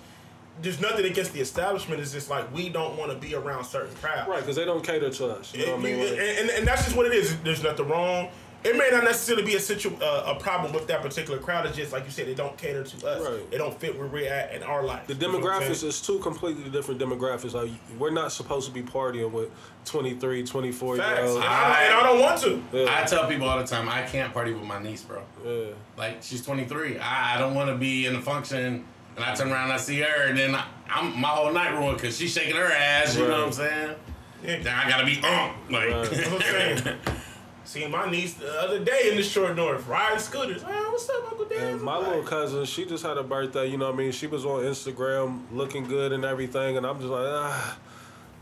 [0.62, 2.02] there's nothing against the establishment.
[2.02, 4.28] It's just like we don't want to be around certain crowds.
[4.28, 5.54] Right, because they don't cater to us.
[5.54, 6.00] You know what I mean?
[6.00, 7.38] and, and, and that's just what it is.
[7.42, 8.30] There's nothing wrong.
[8.64, 11.66] It may not necessarily be a situ uh, a problem with that particular crowd.
[11.66, 13.28] It's just like you said, they don't cater to us.
[13.28, 13.50] Right.
[13.50, 15.08] They don't fit where we're at in our life.
[15.08, 17.54] the You know demographics is two completely different demographics.
[17.54, 19.50] Like we're not supposed to be partying with
[19.86, 21.20] 23, 24 year Facts.
[21.22, 21.36] olds.
[21.38, 22.64] And I, don't, and I don't want to.
[22.78, 23.02] Yeah.
[23.02, 25.24] I tell people all the time, I can't party with my niece, bro.
[25.44, 25.74] Yeah.
[25.98, 27.00] Like she's 23.
[27.00, 29.78] I, I don't want to be in a function and I turn around and I
[29.78, 33.18] see her and then I, I'm my whole night ruined because she's shaking her ass.
[33.18, 33.96] You know what I'm saying?
[34.44, 34.60] Yeah.
[34.62, 35.90] Then I gotta be um like.
[35.90, 36.96] Right.
[37.62, 37.92] That's what I'm saying.
[37.92, 40.64] Seeing my niece the other day in the short north riding scooters.
[40.64, 41.74] Hey, what's up, Uncle Dan?
[41.74, 43.68] And my little cousin, she just had a birthday.
[43.68, 44.12] You know what I mean?
[44.12, 47.78] She was on Instagram looking good and everything, and I'm just like, ah.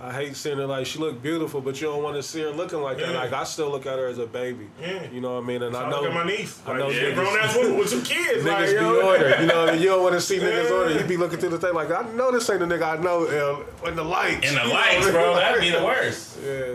[0.01, 2.51] I hate seeing her like she looked beautiful, but you don't want to see her
[2.51, 3.11] looking like that.
[3.11, 3.17] Yeah.
[3.19, 4.69] Like I still look at her as a baby.
[4.81, 5.03] Yeah.
[5.11, 5.61] You know what I mean?
[5.61, 6.61] And I I know look at my niece.
[6.65, 8.43] I Like, know yeah, grown ass woman with two kids.
[8.45, 9.01] Niggas like, be yo.
[9.05, 9.59] ordered, you know.
[9.59, 9.81] what I mean?
[9.81, 10.73] You don't want to see niggas Yeah.
[10.73, 10.97] order.
[10.97, 13.65] You be looking through the thing like, I know this ain't the nigga I know
[13.83, 14.47] uh, in the lights.
[14.47, 15.35] In the You know lights, what bro.
[15.35, 16.37] That'd be the worst.
[16.45, 16.65] Yeah.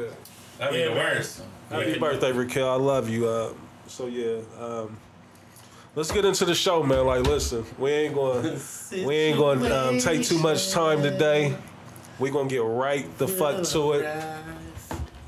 [0.59, 1.16] That'd be Yeah, the man.
[1.16, 1.40] worst.
[1.74, 1.98] Happy Yeah.
[1.98, 2.68] birthday, Raquel.
[2.68, 3.26] I love you.
[3.28, 3.52] Uh,
[3.87, 4.96] so yeah, um,
[5.94, 7.06] let's get into the show, man.
[7.06, 8.58] Like, listen, we ain't going,
[8.92, 11.56] we ain't going to um, take too much time today.
[12.18, 14.06] We're gonna get right the fuck to it.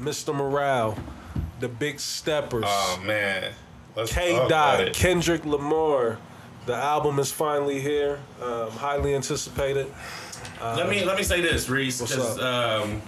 [0.00, 0.34] Mr.
[0.34, 0.96] Morale,
[1.58, 3.52] the Big Steppers, Oh man.
[3.96, 4.94] Let's K talk about Dot, it.
[4.94, 6.18] Kendrick Lamar,
[6.66, 9.86] The album is finally here, um, highly anticipated.
[10.62, 13.02] let me let me say this, Reese, What's because um,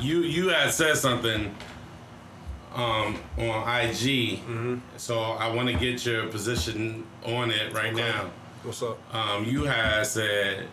[0.00, 1.54] you you had said something
[2.74, 4.76] um, on IG, Mm-hmm.
[4.96, 8.30] so I want to get your position on it right now.
[8.62, 8.98] What's up?
[9.14, 10.68] Um, you had said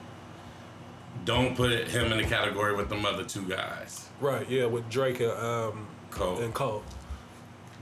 [1.26, 4.10] don't put him in the category with the other two guys.
[4.22, 6.38] Right, yeah, with Drake and, um, Cole.
[6.40, 6.84] and Cole.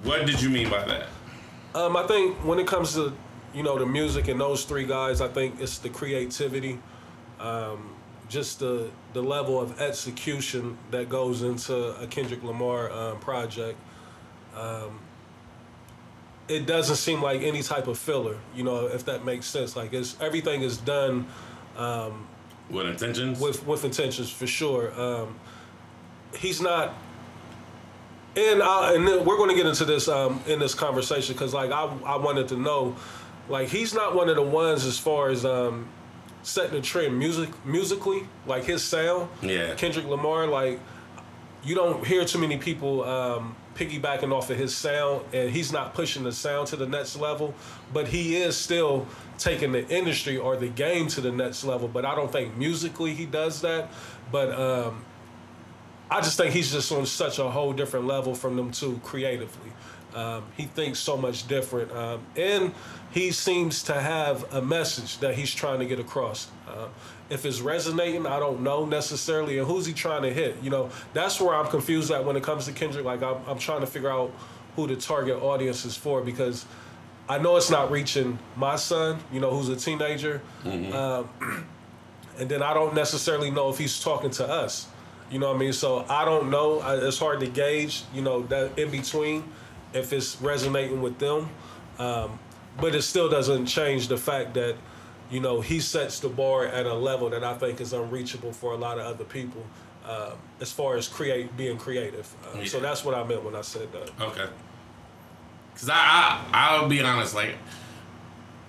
[0.04, 1.08] What did you mean by that?
[1.76, 3.14] Um, I think when it comes to
[3.54, 6.80] you know the music and those three guys, I think it's the creativity,
[7.40, 7.90] um,
[8.30, 13.78] just the the level of execution that goes into a Kendrick Lamar um, project.
[14.58, 15.00] Um,
[16.48, 19.76] it doesn't seem like any type of filler, you know, if that makes sense.
[19.76, 21.28] Like it's everything is done
[22.70, 23.40] What intentions?
[23.40, 24.92] with with intentions for sure.
[25.00, 25.36] Um,
[26.38, 26.94] he's not,
[28.36, 31.54] and I, and then we're going to get into this um, in this conversation because
[31.54, 32.96] like I I wanted to know,
[33.50, 35.88] like he's not one of the ones as far as um,
[36.44, 39.30] setting the trend music musically, like his sound.
[39.42, 39.76] Yeah.
[39.76, 40.80] Kendrick Lamar, like
[41.64, 45.94] you don't hear too many people um, piggybacking off of his sound, and he's not
[45.94, 47.54] pushing the sound to the next level,
[47.94, 51.88] but he is still taking the industry or the game to the next level.
[51.88, 53.90] But I don't think musically he does that.
[54.32, 55.06] But um,
[56.10, 59.72] I just think he's just on such a whole different level from them two creatively.
[60.16, 62.74] Um, he thinks so much different, um, and
[63.12, 66.48] he seems to have a message that he's trying to get across.
[66.68, 66.88] Uh,
[67.30, 70.56] if it's resonating, I don't know necessarily, and who's he trying to hit?
[70.64, 73.06] You know, that's where I'm confused at when it comes to Kendrick.
[73.06, 74.32] Like I'm, I'm trying to figure out
[74.76, 76.66] who the target audience is for because
[77.28, 80.42] I know it's not reaching my son, you know, who's a teenager,
[80.94, 81.30] um,
[82.40, 84.88] and then I don't necessarily know if he's talking to us.
[85.30, 85.74] You know what I mean?
[85.74, 86.80] So I don't know.
[86.80, 88.04] I- It's hard to gauge.
[88.14, 89.44] You know that in between,
[89.94, 91.50] if it's resonating with them,
[92.00, 92.40] um,
[92.80, 94.76] but it still doesn't change the fact that
[95.30, 98.74] you know he sets the bar at a level that I think is unreachable for
[98.74, 99.66] a lot of other people.
[100.06, 103.62] Uh, as far as create being creative, uh, so that's what I meant when I
[103.62, 104.10] said that.
[104.22, 104.46] Okay.
[105.76, 107.56] Cause I, I I'll be honest, like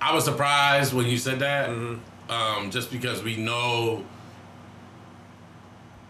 [0.00, 4.04] I was surprised when you said that, um, just because we know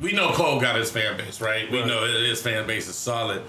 [0.01, 1.71] we know Cole got his fan base, right?
[1.71, 1.87] We Right.
[1.89, 3.43] know his fan base is solid,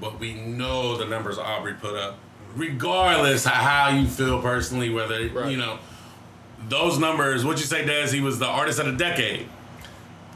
[0.00, 2.16] but we know the numbers Aubrey put up,
[2.54, 5.50] regardless of how you feel personally, whether Right.
[5.50, 5.78] you know
[6.68, 7.44] those numbers.
[7.44, 8.12] What you say, Des?
[8.12, 9.48] He was the artist of the decade.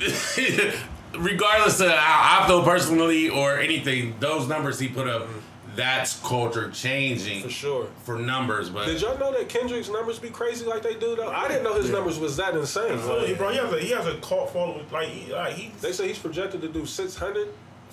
[1.17, 5.27] regardless of how I feel personally or anything, those numbers he put up,
[5.75, 7.89] that's culture changing For sure.
[8.03, 8.69] for numbers.
[8.69, 11.31] But Did y'all know that Kendrick's numbers be crazy like they do though?
[11.31, 12.93] I didn't know his numbers was that insane.
[12.93, 13.51] Absolutely, bro.
[13.51, 14.87] He has a he has a cult following.
[14.91, 17.49] Like he, like he they say he's projected to do six hundred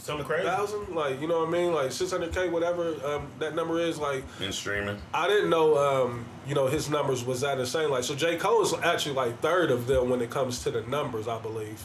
[0.06, 0.46] something crazy.
[0.46, 3.80] thousand, like you know what I mean, like six hundred k, whatever um, that number
[3.80, 3.98] is.
[3.98, 7.90] Like in streaming, I didn't know, um, you know, his numbers was that insane.
[7.90, 10.82] Like so, J Cole is actually like third of them when it comes to the
[10.84, 11.84] numbers, I believe.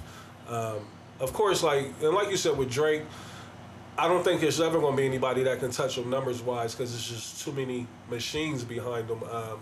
[0.49, 0.79] Um,
[1.19, 3.03] of course, like and like you said with Drake,
[3.99, 6.75] I don't think there's ever going to be anybody that can touch him numbers wise
[6.75, 9.23] because there's just too many machines behind him.
[9.25, 9.61] Um,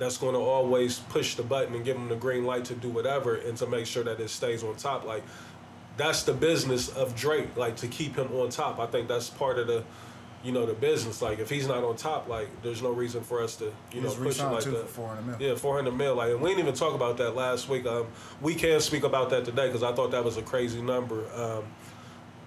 [0.00, 2.88] that's going to always push the button and give him the green light to do
[2.88, 5.04] whatever and to make sure that it stays on top.
[5.04, 5.22] Like
[6.00, 8.78] that's the business of Drake, like to keep him on top.
[8.78, 9.84] I think that's part of the,
[10.42, 11.20] you know, the business.
[11.20, 14.00] Like if he's not on top, like there's no reason for us to, you He
[14.00, 14.88] know, push him like that.
[14.88, 15.48] for 400 mil.
[15.48, 16.14] Yeah, 400 mil.
[16.14, 17.84] Like, and we didn't even talk about that last week.
[17.86, 18.06] Um,
[18.40, 21.24] we can speak about that today because I thought that was a crazy number.
[21.34, 21.64] Um,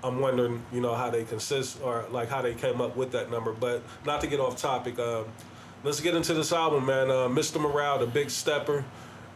[0.04, 3.30] I'm wondering, you know, how they consist or like how they came up with that
[3.32, 3.54] number.
[3.54, 5.26] But not to get off topic, um,
[5.84, 7.10] let's get into this album, man.
[7.12, 7.62] Uh, Mr.
[7.62, 8.84] Morale, the Big Stepper,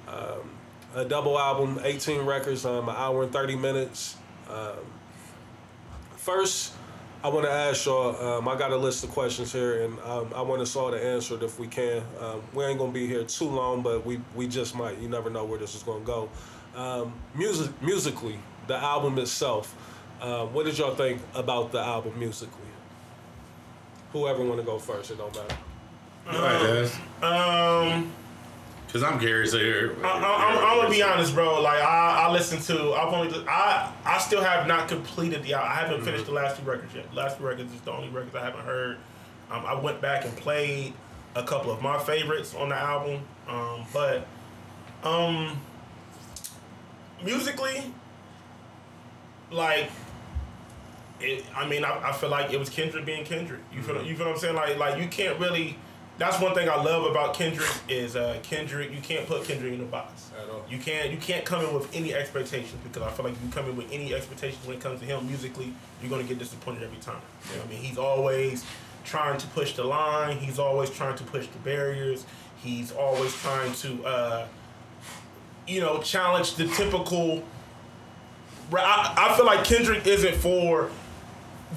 [0.08, 0.50] um,
[0.96, 4.18] a double album, 18 records, um, an hour and 30 minutes.
[4.50, 4.78] Um,
[6.16, 6.74] first,
[7.24, 8.16] I want to ask y'all.
[8.16, 11.04] Um, I got a list of questions here, and um, I want us all to
[11.04, 12.04] answer it if we can.
[12.20, 14.98] Um, we ain't gonna be here too long, but we we just might.
[15.00, 16.30] You never know where this is gonna go.
[16.76, 19.76] Um, music, musically, the album itself.
[20.22, 22.54] Uh, what did y'all think about the album musically?
[24.14, 25.58] Whoever want to go first, it don't matter.
[26.32, 26.90] Go ahead,
[27.22, 27.26] Des.
[27.26, 28.12] Um,
[28.88, 29.96] Because I'm curious to hear.
[30.02, 31.62] I, I'm gonna be honest, bro.
[31.62, 32.94] Like I, I listened to.
[32.94, 33.46] I've only.
[33.48, 35.54] I, I still have not completed the.
[35.54, 35.70] Album.
[35.72, 37.14] I haven't finished the last two records yet.
[37.14, 38.98] Last two records is the only records I haven't heard.
[39.52, 40.94] Um, I went back and played
[41.36, 43.22] a couple of my favorites on the album.
[43.48, 44.26] Um, but,
[45.04, 45.60] um,
[47.24, 47.94] musically,
[49.52, 49.90] like.
[51.20, 53.62] It, I mean, I, I feel like it was Kendrick being Kendrick.
[53.74, 54.56] You feel, you feel what I'm saying?
[54.56, 55.78] Like, like you can't really.
[56.18, 58.92] That's one thing I love about Kendrick is uh, Kendrick.
[58.92, 60.32] You can't put Kendrick in a box.
[60.42, 60.66] At all.
[60.70, 63.50] You can't you can't come in with any expectations because I feel like if you
[63.52, 66.84] come in with any expectations when it comes to him musically, you're gonna get disappointed
[66.84, 67.22] every time.
[67.50, 68.66] You know what I mean, he's always
[69.04, 70.38] trying to push the line.
[70.38, 72.26] He's always trying to push the barriers.
[72.58, 74.48] He's always trying to, uh,
[75.68, 77.44] you know, challenge the typical.
[78.74, 80.90] I, I feel like Kendrick isn't for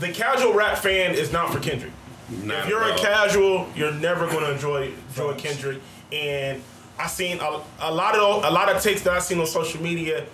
[0.00, 1.14] the casual rap fan.
[1.14, 1.92] Is not for Kendrick.
[2.30, 5.80] Not if you're a casual, you're never going to enjoy enjoy Kendrick.
[6.12, 6.62] And
[6.98, 9.82] I seen a, a lot of a lot of takes that I seen on social
[9.82, 10.26] media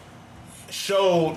[0.71, 1.37] showed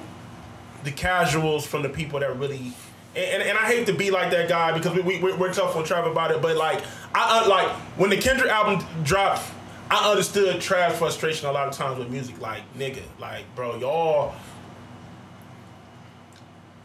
[0.84, 2.74] the casuals from the people that really.
[3.15, 5.84] And, and I hate to be like that guy because we, we we're tough on
[5.84, 9.43] Trav about it, but like I uh, like when the Kendrick album dropped,
[9.89, 12.39] I understood Trav's frustration a lot of times with music.
[12.39, 14.36] Like nigga, like bro, y'all.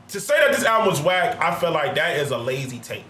[0.09, 3.05] To say that this album was whack, I feel like that is a lazy take.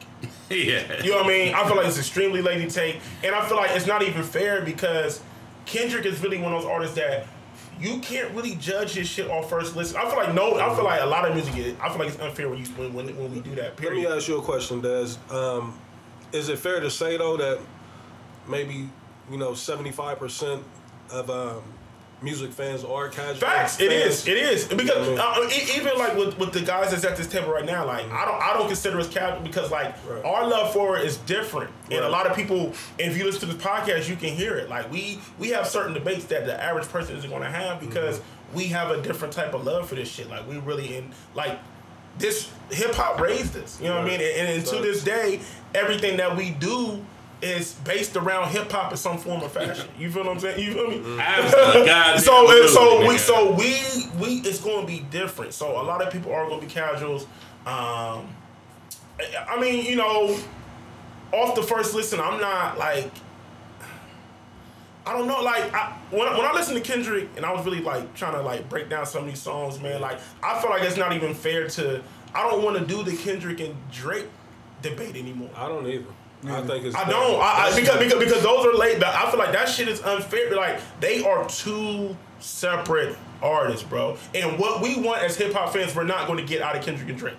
[0.50, 1.02] yeah.
[1.02, 1.54] You know what I mean?
[1.54, 4.62] I feel like it's extremely lazy take, and I feel like it's not even fair
[4.62, 5.22] because
[5.66, 7.26] Kendrick is really one of those artists that
[7.80, 9.96] you can't really judge his shit on first listen.
[9.96, 11.57] I feel like no, I feel like a lot of music.
[11.57, 13.80] Is, I feel like it's unfair when you when when, when we do that.
[13.83, 15.16] Let me ask you a question, Des.
[15.30, 15.78] Um,
[16.33, 17.61] is it fair to say though that
[18.48, 18.88] maybe
[19.30, 20.62] you know seventy five percent
[21.11, 21.62] of um,
[22.24, 23.34] music fans are casual?
[23.37, 23.78] Facts.
[23.80, 24.14] It fans?
[24.20, 24.26] is.
[24.28, 27.26] It is because Yeah, uh, e- even like with, with the guys that's at this
[27.28, 30.24] table right now, like I don't I don't consider us casual because like Right.
[30.24, 32.72] our love for it is different, and a lot of people.
[32.98, 34.68] If you listen to this podcast, you can hear it.
[34.68, 38.18] Like we we have certain debates that the average person isn't going to have because
[38.18, 38.56] Mm-hmm.
[38.56, 40.28] we have a different type of love for this shit.
[40.30, 41.58] Like we really in like
[42.18, 43.80] this hip hop raised us.
[43.80, 44.20] You know what I mean?
[44.20, 44.37] Right.
[44.37, 45.40] And, and to this day,
[45.74, 47.04] everything that we do.
[47.44, 49.87] Is based around hip hop in some form or fashion.
[49.98, 50.59] You feel what I'm saying?
[50.61, 51.20] You feel me?
[51.20, 51.87] Absolutely.
[51.87, 53.76] God so damn, so we so we
[54.18, 55.52] we it's going to be different.
[55.52, 57.24] So a lot of people are going to be casuals.
[57.66, 58.28] Um,
[59.20, 60.38] I- I mean, you know,
[61.33, 63.11] off the first listen, I'm not like.
[65.07, 67.64] I don't know, like I, when, I- when I listen to Kendrick and I was
[67.66, 70.00] really like trying to like break down some of these songs, man.
[70.00, 72.02] Like I feel like it's not even fair to.
[72.35, 74.26] I don't want to do the Kendrick and Drake
[74.80, 75.50] debate anymore.
[75.57, 76.07] I don't either.
[76.46, 76.96] I think it's.
[76.96, 77.40] I don't.
[77.40, 79.02] I, I, because, because because those are late.
[79.02, 80.54] I feel like that shit is unfair.
[80.54, 84.16] Like they are two separate artists, bro.
[84.35, 86.83] And what we want as hip hop fans, we're not going to get out of
[86.85, 87.35] Kendrick and Drake.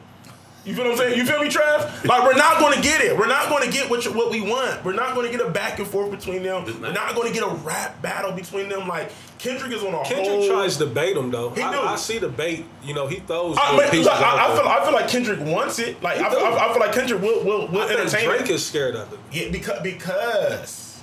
[0.66, 1.18] You feel what I'm saying?
[1.18, 2.06] You feel me, Trav?
[2.06, 3.16] Like we're not going to get it.
[3.16, 4.84] We're not going to get what you, what we want.
[4.84, 6.66] We're not going to get a back and forth between them.
[6.66, 8.88] We're not going to get a rap battle between them.
[8.88, 10.48] Like Kendrick is on a whole Kendrick whole.
[10.48, 11.52] tries to bait him though.
[11.52, 11.62] He.
[11.62, 12.66] I, I see the bait.
[12.84, 13.58] You know, he throws.
[13.60, 16.02] I, but, look, I, I feel I feel like Kendrick wants it.
[16.02, 18.50] Like I, feel- I, feel like Kendrick will will, will I think entertain Drake it.
[18.50, 21.02] is scared of it Yeah, because because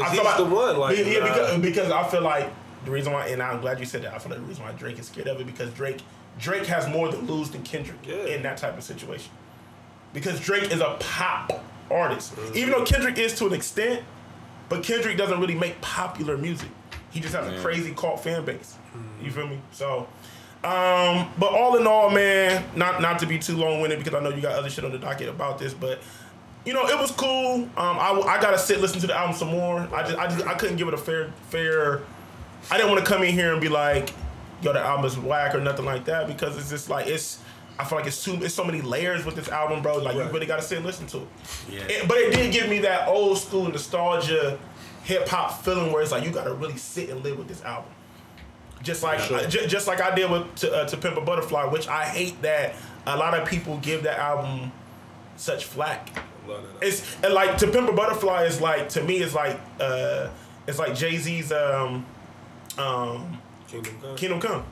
[0.00, 0.78] I he's feel like the one.
[0.78, 1.26] Like, yeah, yeah, nah.
[1.26, 2.52] because, because I feel like
[2.84, 4.14] the reason why, and I'm glad you said that.
[4.14, 6.00] I feel like the reason why Drake is scared of it because Drake
[6.38, 8.16] Drake has more to lose than Kendrick Yeah.
[8.34, 9.30] in that type of situation.
[10.12, 12.56] Because Drake is a pop artist, Mm-hmm.
[12.56, 14.02] even though Kendrick is to an extent,
[14.68, 16.68] but Kendrick doesn't really make popular music.
[17.10, 18.76] He just has a crazy cult fan base.
[18.96, 19.24] Mm-hmm.
[19.24, 19.60] You feel me?
[19.72, 20.06] So.
[20.64, 24.20] Um, but all in all, man, not not to be too long winded because I
[24.22, 26.00] know you got other shit on the docket about this, but
[26.64, 27.62] you know, it was cool.
[27.64, 29.80] Um, I, I gotta sit listen to the album some more.
[29.92, 32.02] I just I just I couldn't give it a fair fair.
[32.70, 34.10] I didn't want to come in here and be like,
[34.62, 37.38] yo, the album is whack or nothing like that because it's just like it's.
[37.78, 39.96] I feel like it's too it's so many layers with this album, bro.
[39.98, 41.28] Like you really gotta sit and listen to it.
[41.70, 41.80] Yeah.
[41.88, 44.58] It- but it did give me that old school nostalgia,
[45.04, 47.90] hip hop feeling where it's like you gotta really sit and live with this album.
[48.82, 49.40] Just like Sure.
[49.46, 52.40] ju- just like I did with to, uh, to Pimp a Butterfly, which I hate
[52.42, 52.74] that
[53.06, 54.70] a lot of people give that album
[55.36, 56.10] such flack.
[56.82, 60.28] It's and like to Pimp a Butterfly is like to me it's like uh
[60.66, 62.04] it's like Jay Z's um
[62.78, 63.38] um
[63.72, 64.16] Kingdom Come.
[64.16, 64.64] Kingdom Come.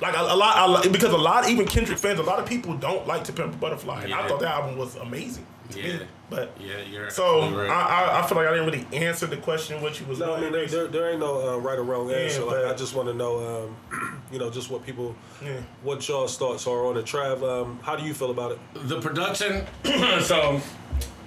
[0.00, 2.72] Like a, a lot, a because a lot, even Kendrick fans, a lot of people
[2.74, 5.44] don't like To Pimp a Butterfly, and I thought that album was amazing.
[5.72, 5.90] to me.
[5.90, 5.98] Yeah.
[6.30, 7.70] but Yeah, you're so absolutely right.
[7.70, 10.18] I, I, I feel like I didn't really answer the question what you was.
[10.18, 12.42] No, I mean there, there, there ain't no uh, right or wrong answer.
[12.44, 15.60] like, I just want to know, um, you know, just what people, Yeah.
[15.82, 17.04] what y'all's thoughts are on it.
[17.04, 18.58] Trav, um, how do you feel about it?
[18.88, 19.66] the production
[20.22, 20.60] so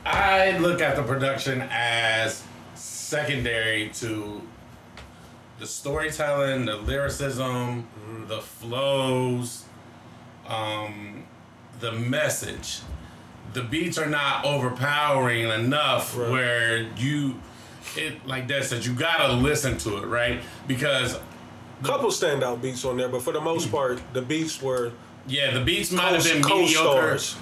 [0.06, 2.44] i look at the production as
[2.76, 4.42] secondary to
[5.60, 7.88] the storytelling the lyricism
[8.28, 9.66] the flows
[10.48, 11.24] um,
[11.80, 12.80] the message
[13.54, 16.32] the beats are not overpowering enough Right.
[16.32, 17.40] where you
[17.96, 21.20] it like that said you gotta listen to it right because
[21.84, 24.94] Couple standout beats on there, but for the most part, the beats were
[25.28, 27.36] yeah the beats might have been mediocre co-stars.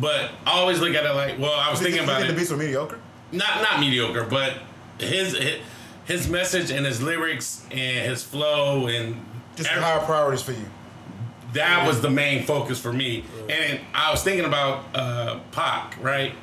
[0.00, 2.50] but I always look at it like well i was thinking about the it beats
[2.50, 2.98] were mediocre.
[3.30, 4.54] not not mediocre, but
[4.98, 5.60] his his,
[6.08, 9.24] his message and his lyrics and his flow and
[9.56, 10.64] Just every- higher priorities for you.
[11.52, 13.24] that was the main focus for me.
[13.48, 16.34] And I was thinking about uh, Pac, right?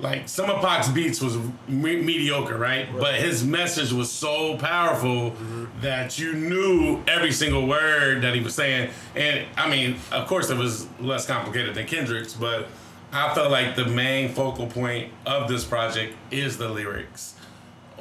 [0.00, 1.36] Like some of Pac's beats was
[1.68, 2.88] me- mediocre, right?
[2.92, 5.34] But his message was so powerful
[5.80, 8.90] that you knew every single word that he was saying.
[9.14, 12.66] And I mean, of course, it was less complicated than Kendrick's, but
[13.12, 17.33] I felt like the main focal point of this project is the lyrics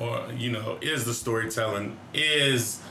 [0.04, 2.82] or you know, is the storytelling, is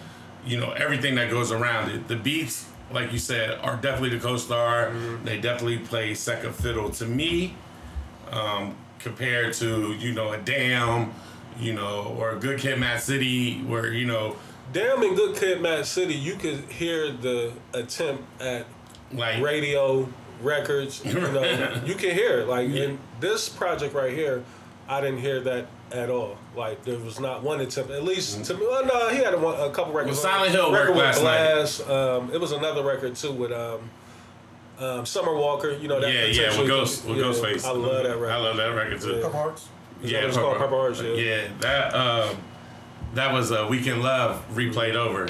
[0.46, 2.08] you know everything that goes around it.
[2.08, 4.92] The beats, like you said, are definitely the co-star.
[5.24, 7.54] They definitely play second fiddle to me,
[8.30, 11.12] um, compared to you know a damn,
[11.58, 14.36] you know, or a Good Kid, Mad City, where you know,
[14.72, 18.66] Damn in Good Kid, Mad City, you could hear the attempt at
[19.12, 20.08] like radio
[20.40, 21.04] records.
[21.04, 22.48] You know, you can hear it.
[22.48, 24.42] Like in this project right here,
[24.88, 26.38] I didn't hear that at all.
[26.54, 27.90] Like there was not one attempt.
[27.90, 30.16] At least to me, well, no, he had a, one, a couple records.
[30.22, 31.38] Well, Silent Hill record with last night.
[31.40, 31.88] Blxst.
[31.90, 33.90] Um, it was another record too with um,
[34.78, 35.70] um, Summer Walker.
[35.72, 36.12] You know that.
[36.12, 37.64] yeah, yeah, with Ghost, with yeah, Ghostface.
[37.64, 38.30] I love that record.
[38.30, 39.08] I love that record too.
[39.16, 39.22] Yeah.
[39.22, 39.68] Purple Hearts.
[40.02, 40.58] Is that it's called?
[40.58, 41.12] Purple Hearts, yeah.
[41.14, 42.36] yeah, that um,
[43.14, 45.28] that was a Weekend Love replayed over.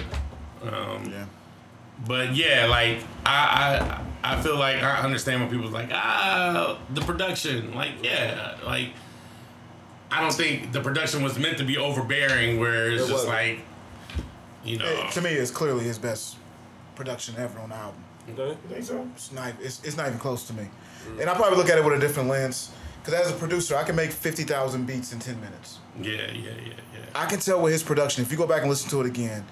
[0.62, 1.26] Um, Yeah.
[2.06, 7.00] But yeah, like I, I I feel like I understand when people's like ah the
[7.02, 8.88] production, like yeah, like
[10.12, 13.32] I don't think the production was meant to be overbearing, where it's It just wasn't.
[13.32, 13.58] like
[14.64, 14.84] you know.
[14.86, 16.36] It- to me, it's clearly his best
[16.94, 18.04] production ever on the album.
[18.30, 18.48] Okay.
[18.50, 19.08] You think so?
[19.16, 19.52] It's not.
[19.60, 20.64] It's, it's not even close to me.
[21.08, 21.20] Mm.
[21.22, 22.70] And I probably look at it with a different lens.
[23.02, 25.78] Because as a producer, I can make fifty thousand beats in ten minutes.
[26.00, 27.00] yeah, yeah, yeah, yeah.
[27.16, 28.22] I can tell with his production.
[28.22, 29.44] If you go back and listen to it again,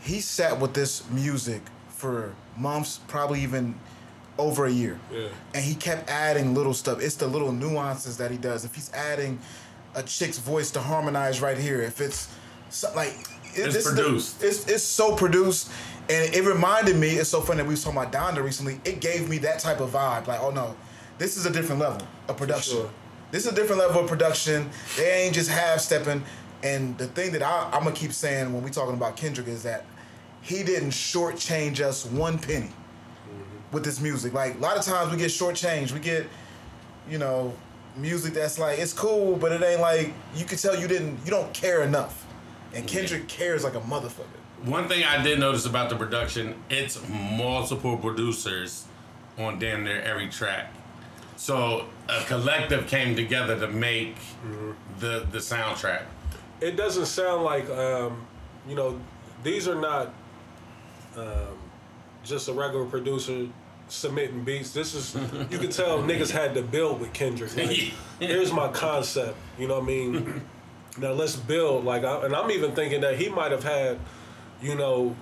[0.00, 3.74] he sat with this music for months, probably even
[4.38, 5.00] over a year.
[5.12, 5.28] Yeah.
[5.54, 7.00] And he kept adding little stuff.
[7.00, 8.64] It's the little nuances that he does.
[8.64, 9.40] If he's adding
[9.96, 12.28] a chick's voice to harmonize right here, if it's
[12.68, 13.10] so, like
[13.54, 14.42] it, It's this is the- produced.
[14.42, 15.70] it's it's so produced,
[16.08, 17.10] and it reminded me.
[17.10, 18.80] It's so funny that we was talking about Donda recently.
[18.84, 20.26] It gave me that type of vibe.
[20.26, 20.76] Like, oh no,
[21.18, 22.76] this is a different level of production.
[22.76, 22.90] sure.
[23.32, 24.70] This is a different level of production.
[24.96, 26.22] They ain't just half stepping.
[26.62, 29.62] And the thing that I, I'm gonna keep saying when we talking about Kendrick is
[29.64, 29.84] that
[30.42, 33.72] he didn't shortchange us one penny mm-hmm.
[33.72, 34.32] with this music.
[34.32, 35.92] Like a lot of times we get shortchanged.
[35.92, 36.26] We get,
[37.08, 37.52] you know,
[37.96, 41.30] music that's like it's cool, but it ain't like you can tell you didn't you
[41.30, 42.26] don't care enough.
[42.74, 44.24] And Kendrick cares like a motherfucker.
[44.64, 48.86] One thing I did notice about the production, it's multiple producers
[49.38, 50.72] on damn near every track.
[51.36, 54.16] So a collective came together to make
[54.98, 56.02] the the soundtrack.
[56.60, 58.26] it doesn't sound like um,
[58.68, 58.98] you know
[59.42, 60.12] these are not
[61.16, 61.58] um,
[62.24, 63.46] just a regular producer
[63.88, 64.72] submitting beats.
[64.72, 65.14] This is
[65.50, 67.56] you can tell niggas had to build with Kendrick.
[67.56, 69.36] Like, here's my concept.
[69.58, 70.42] You know what I mean?
[70.98, 71.84] now let's build.
[71.84, 73.98] Like, I, and I'm even thinking that he might have had,
[74.60, 75.16] you know,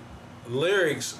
[0.47, 1.17] lyrics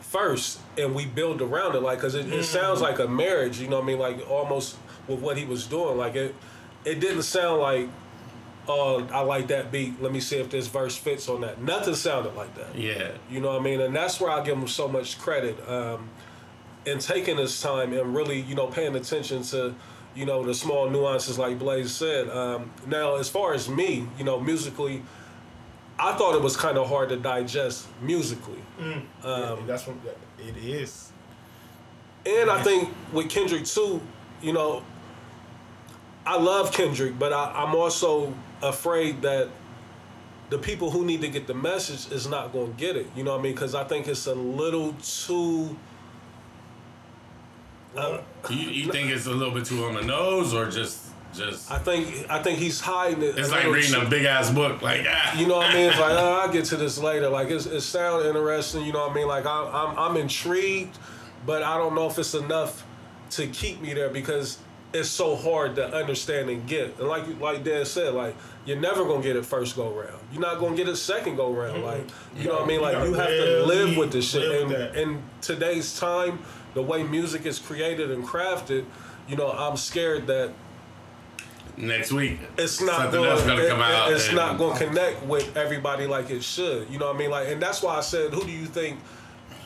[0.00, 1.80] first, and we build around it.
[1.80, 3.58] Like, cause it, it sounds like a marriage.
[3.60, 3.98] You know what I mean?
[3.98, 4.76] Like almost
[5.08, 5.96] with what he was doing.
[5.96, 6.34] Like it,
[6.84, 7.88] it didn't sound like
[8.68, 10.00] oh, I like that beat.
[10.02, 11.62] Let me see if this verse fits on that.
[11.62, 12.76] Nothing sounded like that.
[12.76, 13.12] Yeah.
[13.30, 13.80] You know what I mean?
[13.80, 16.08] And that's where I give him so much credit um,
[16.86, 19.74] in taking his time and really, you know, paying attention to,
[20.14, 22.30] you know, the small nuances like Blaze said.
[22.30, 25.02] Um, now, as far as me, you know, musically,
[25.98, 28.60] I thought it was kind of hard to digest musically.
[29.22, 29.96] Um, that's what
[30.38, 31.12] it is.
[32.24, 34.00] And I think with Kendrick too,
[34.42, 34.82] you know,
[36.26, 39.48] I love Kendrick, but I, I'm also afraid that
[40.50, 43.06] the people who need to get the message is not going to get it.
[43.16, 43.54] You know what I mean?
[43.54, 45.76] Because I think it's a little too.
[47.96, 51.02] Uh, You, you think it's a little bit too on the nose, or just
[51.34, 51.70] just?
[51.70, 53.38] I think I think he's hiding it.
[53.38, 54.82] It's like reading too- a big ass book.
[54.82, 55.38] Like ah.
[55.38, 55.90] You know what I mean?
[55.90, 57.28] It's like oh, I'll get to this later.
[57.28, 58.84] Like it's, it sounds interesting.
[58.84, 59.26] You know what I mean?
[59.28, 60.96] Like I'm, I'm I'm intrigued,
[61.44, 62.84] but I don't know if it's enough
[63.30, 64.58] to keep me there because
[64.94, 66.98] it's so hard to understand and get.
[66.98, 70.18] And like like Dad said, like you're never gonna get it first go round.
[70.32, 71.82] You're not gonna get it second go round.
[71.84, 72.04] Like
[72.36, 72.80] you know what I mean?
[72.80, 74.42] Like You you have gotta live with this shit.
[74.48, 76.38] live And with in today's time,
[76.76, 78.84] the way music is created and crafted,
[79.26, 80.52] you know, I'm scared that
[81.78, 83.30] Next week, it's not something going.
[83.30, 84.10] else gonna come out.
[84.12, 86.88] It's and- not going to connect with everybody like it should.
[86.90, 87.30] You know what I mean?
[87.30, 88.98] Like, and that's why I said, who do you think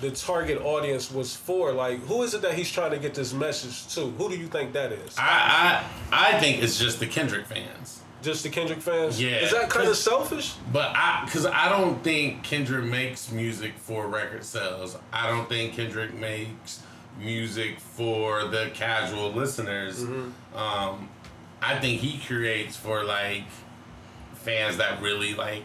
[0.00, 1.72] the target audience was for?
[1.72, 4.06] Like, who is it that he's trying to get this message to?
[4.10, 5.16] Who do you think that is?
[5.18, 8.00] I I I think it's just the Kendrick fans.
[8.22, 9.22] Just the Kendrick fans?
[9.22, 10.54] Yeah, Is that kind of selfish?
[10.72, 14.98] But I, because I don't think Kendrick makes music for record sales.
[15.12, 16.80] I don't think Kendrick makes
[17.20, 20.00] music for the casual listeners.
[20.04, 20.56] Mm-hmm.
[20.56, 21.08] Um,
[21.62, 23.44] I think he creates for like
[24.34, 25.62] fans that really like,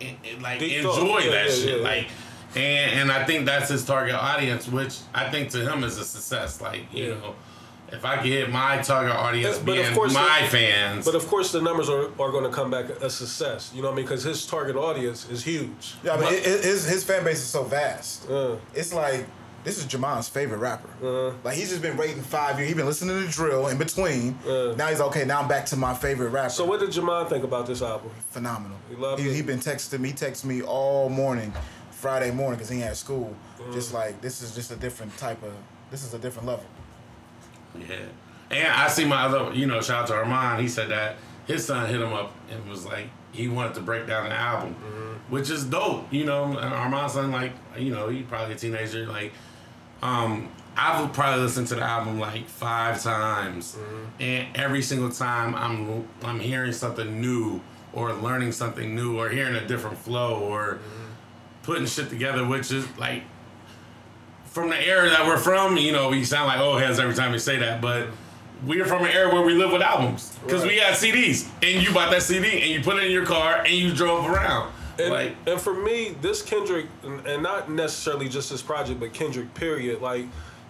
[0.00, 1.24] i- i- like Deep enjoy thought.
[1.24, 1.78] Yeah, that yeah, shit.
[1.78, 1.84] yeah.
[1.84, 2.06] Like,
[2.56, 6.04] and and I think that's his target audience, which I think to him is a
[6.04, 6.60] success.
[6.60, 7.14] Like, you Yeah.
[7.14, 7.34] know.
[7.92, 11.16] If I could hit my target audience But of being course my it- fans, But
[11.16, 13.72] of course, the numbers are, are going to come back a success.
[13.74, 14.04] You know what I mean?
[14.04, 15.94] Because his target audience is huge.
[16.04, 18.30] Yeah, I mean, it, it- his his fan base is so vast.
[18.30, 19.26] Uh, It's like
[19.64, 20.88] this is Jamon's favorite rapper.
[20.88, 21.36] Uh-huh.
[21.44, 22.68] Like he's just been rating five years.
[22.68, 24.38] He's been listening to drill in between.
[24.46, 24.74] Uh.
[24.76, 25.24] now he's okay.
[25.24, 26.50] Now I'm back to my favorite rapper.
[26.50, 28.10] So what did Jamon think about this album?
[28.30, 28.78] phenomenal.
[28.88, 29.34] He loved he, it?
[29.34, 30.08] he been texting me.
[30.08, 31.52] He texted me all morning,
[31.90, 33.34] Friday morning, because he had school.
[33.58, 33.72] Mm.
[33.72, 35.52] Just like this is just a different type of.
[35.90, 36.64] This is a different level.
[37.78, 37.96] Yeah.
[38.50, 40.60] And I see my other, you know, shout out to Armand.
[40.60, 44.06] He said that his son hit him up and was like, he wanted to break
[44.06, 44.74] down the album,
[45.28, 46.12] which is dope.
[46.12, 49.06] You know, and Armand's son, like, you know, he probably a teenager.
[49.06, 49.32] Like,
[50.02, 53.76] um, I've probably listened to the album like five times,
[54.18, 57.60] and every single time I'm I'm hearing something new
[57.92, 60.78] or learning something new or hearing a different flow or
[61.62, 63.24] putting shit together, which is like
[64.46, 67.32] from the era that we're from, you know, we sound like old heads every time
[67.32, 68.08] we say that, but
[68.64, 70.36] we're from an era where we live with albums.
[70.44, 73.26] Because we had CDs, and you bought that CD and you put it in your
[73.26, 74.72] car and you drove around.
[74.98, 79.54] And, like, and for me, this Kendrick, and not necessarily just this project, but Kendrick,
[79.54, 80.26] period, like,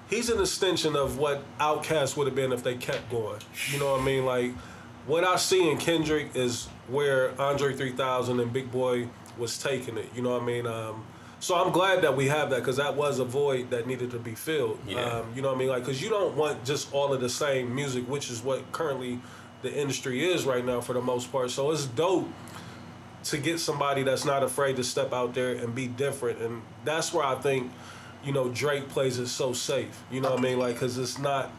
[0.08, 3.40] he's an extension of what Outkast would have been if they kept going.
[3.72, 4.24] You know what I mean?
[4.24, 4.52] Like,
[5.06, 9.08] what I see in Kendrick is where Andre 3000 and Big Boy
[9.38, 10.08] was taking it.
[10.14, 10.66] You know what I mean?
[10.66, 11.04] Um,
[11.40, 14.18] so I'm glad that we have that because that was a void that needed to
[14.18, 14.78] be filled.
[14.86, 15.00] Yeah.
[15.00, 15.68] Um, you know what I mean?
[15.68, 19.20] Like, because you don't want just all of the same music, which is what currently
[19.62, 21.50] the industry is right now for the most part.
[21.50, 22.28] So it's dope
[23.24, 26.40] to get somebody that's not afraid to step out there and be different.
[26.40, 27.70] And that's where I think,
[28.24, 30.02] you know, Drake plays it so safe.
[30.10, 30.58] You know what I mean?
[30.58, 31.50] Like, because it's not.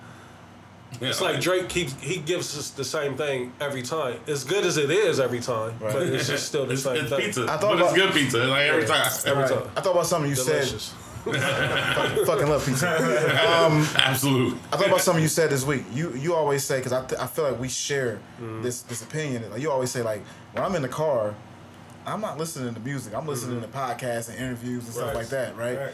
[1.00, 4.20] It's like Drake keeps he gives us the same thing every time.
[4.28, 7.10] As good as it is every time, but it's just still the it's, same it's
[7.10, 7.22] thing.
[7.22, 9.10] pizza, I thought but about- it's good pizza, like every time.
[9.26, 9.52] Every Right.
[9.52, 9.70] time.
[9.78, 10.94] I thought about something you Delicious.
[11.24, 12.26] said.
[12.26, 12.88] Fucking love pizza.
[13.96, 14.58] Absolute.
[14.74, 15.84] I thought about something you said this week.
[15.94, 18.62] You you always say because I, th- I feel like we share Mm-hmm.
[18.64, 19.50] this this opinion.
[19.50, 20.22] Like, you always say like
[20.54, 21.36] when I'm in the car,
[22.06, 23.14] I'm not listening to music.
[23.16, 25.18] I'm listening to podcasts and interviews and stuff Mm-hmm.
[25.18, 25.56] Like that.
[25.58, 25.78] Right.
[25.78, 25.94] Right.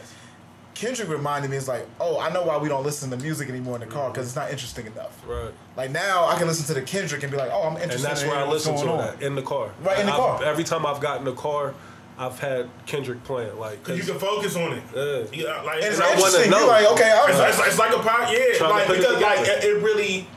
[0.74, 3.74] Kendrick reminded me, it's like, oh, I know why we don't listen to music anymore
[3.74, 5.20] in the car because it's not interesting enough.
[5.26, 5.50] Right.
[5.76, 7.96] Like now, I can listen to the Kendrick and be like, oh, I'm interested.
[7.96, 9.70] And that's in where I listen to going it in the car.
[9.82, 10.44] Right, in the I've- car.
[10.44, 11.74] Every time I've gotten in the car,
[12.16, 13.58] I've had Kendrick playing.
[13.58, 14.82] Like, 'cause- You can focus on it.
[14.94, 15.46] Yeah.
[15.46, 16.50] Yeah, like, And it's and I wanna interesting.
[16.52, 16.58] know.
[16.60, 18.54] You're like, okay, all It's, it's, it's like a pod, yeah.
[18.54, 20.28] Trying Like because like it, it really,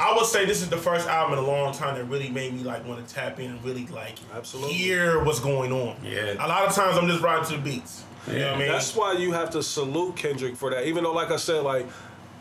[0.00, 2.54] I would say this is the first album in a long time that really made
[2.54, 4.72] me like want to tap in and really like Absolutely.
[4.74, 5.96] hear what's going on.
[6.04, 6.34] Yeah.
[6.34, 8.04] A lot of times I'm just riding to the beats.
[8.28, 8.68] You know what I mean?
[8.68, 10.86] That's why you have to salute Kendrick for that.
[10.86, 11.86] Even though, like I said, like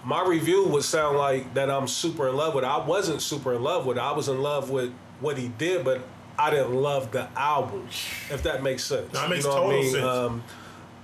[0.03, 2.67] my review would sound like that I'm super in love with it.
[2.67, 4.01] I wasn't super in love with it.
[4.01, 6.01] I was in love with what he did, but
[6.37, 7.87] I didn't love the album.
[8.29, 9.09] If that makes sense.
[9.17, 9.91] It makes you know what I total mean?
[9.91, 10.05] sense.
[10.05, 10.43] Um,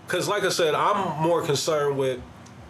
[0.08, 2.20] Cause like I said, I'm more concerned with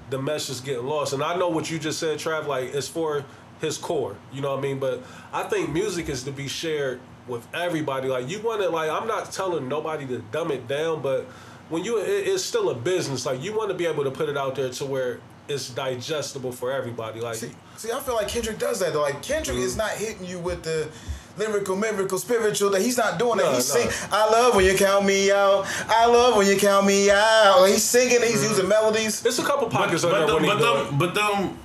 [0.10, 1.14] the message getting lost.
[1.14, 3.26] And I know what you just said, Trav, like it's for
[3.64, 4.16] his core.
[4.32, 4.78] You know what I mean?
[4.80, 5.02] But
[5.32, 8.08] I think music is to be shared with everybody.
[8.10, 11.22] Like you want to like I'm not telling nobody to dumb it down, but
[11.70, 13.26] when you it, it's still a business.
[13.26, 16.52] Like you want to be able to put it out there to where it's digestible
[16.52, 17.20] for everybody.
[17.22, 19.02] Like See, see, I feel like Kendrick does that though.
[19.02, 19.66] Like Kendrick Mm-hmm.
[19.66, 20.90] is not hitting you with the
[21.38, 22.70] lyrical, miracle, spiritual.
[22.72, 23.56] That he's not doing that.
[23.56, 23.82] He's no.
[23.82, 23.94] singing.
[24.12, 25.66] I love when you count me out.
[25.88, 27.58] I love when you count me out.
[27.62, 28.22] Like, he's singing.
[28.22, 28.50] He's Mm-hmm.
[28.52, 29.22] using melodies.
[29.22, 30.60] There's a couple But, pockets on but, there the, when he but,
[30.90, 31.58] them, but them,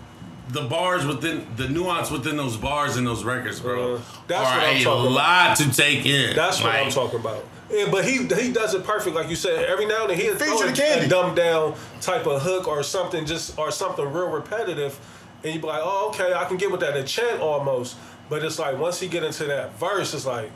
[0.51, 4.59] the bars within the nuance within those bars and those records, bro, Uh, that's are
[4.59, 5.13] what I'm a talking about.
[5.13, 6.35] lot to take in.
[6.37, 7.45] That's what I'm talking about.
[7.71, 9.67] Yeah, but he he does it perfect, like you said.
[9.67, 11.05] Every now and then he'll throw Feature a, the candy.
[11.07, 14.99] a dumbed down type of hook or something, just or something real repetitive,
[15.45, 17.97] and you be like, oh, okay, I can get with that a chant almost.
[18.31, 20.51] But it's like once he get into that verse, it's like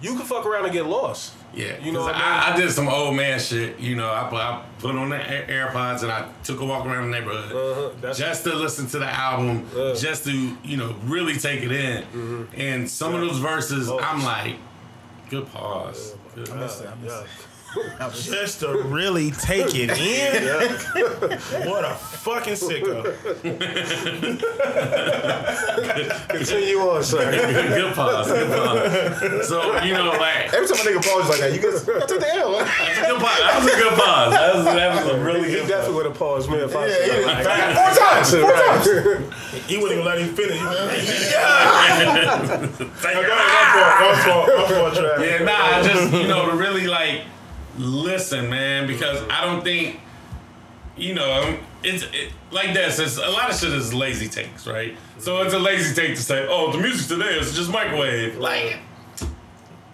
[0.00, 1.34] you can fuck around and get lost.
[1.54, 2.20] Yeah, you know I mean.
[2.20, 3.80] I, I did some old man shit.
[3.80, 7.10] You know, I put, I put on the AirPods and I took a walk around
[7.10, 7.52] the neighborhood
[8.00, 9.94] Uh-huh, just to listen to the album, Yeah.
[9.94, 12.46] just to you know really take it in.
[12.56, 13.98] And some of those verses, Oh.
[13.98, 14.56] I'm like,
[15.30, 16.14] good pause.
[16.34, 16.54] Good.
[16.54, 16.88] missed it.
[16.88, 17.22] I missed yeah.
[17.22, 17.28] it.
[18.12, 20.42] Just to really take it in.
[21.68, 23.04] what a fucking sicko.
[26.28, 27.30] Continue on, sir.
[27.30, 28.28] good, good pause.
[28.28, 29.48] Good pause.
[29.48, 32.20] So you know, like Every time a nigga pauses like that, you guys, I took
[32.20, 32.52] the L.
[32.52, 33.38] good pause.
[33.38, 34.32] That was a good pause.
[34.32, 35.68] That was, that was a really He good.
[35.68, 37.42] definitely would have paused me if I Yeah, said yeah.
[37.42, 37.74] that.
[37.76, 38.30] Four times.
[38.32, 39.66] Four times.
[39.68, 40.58] He wouldn't even let him finish.
[40.58, 41.38] He was- yeah.
[42.78, 45.20] Go ahead, my fault, my fault, my fault, Trav.
[45.20, 47.22] Yeah, nah, just you know to really like
[47.78, 50.00] listen, man, because I don't think
[50.96, 52.98] you know it's it, like this.
[52.98, 54.96] It's a lot of shit is lazy takes, right?
[55.18, 58.36] So it's a lazy take to say, oh, the music today is just microwave.
[58.38, 58.78] Like,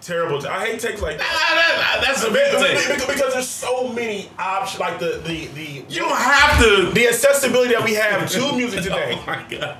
[0.01, 0.45] Terrible.
[0.47, 1.25] I hate takes like that.
[1.27, 5.83] that- that's a big Because, because- because there's so many options, like the the the
[5.89, 6.91] You don't have to.
[6.91, 9.17] the accessibility that we have to music today.
[9.19, 9.77] Oh my god.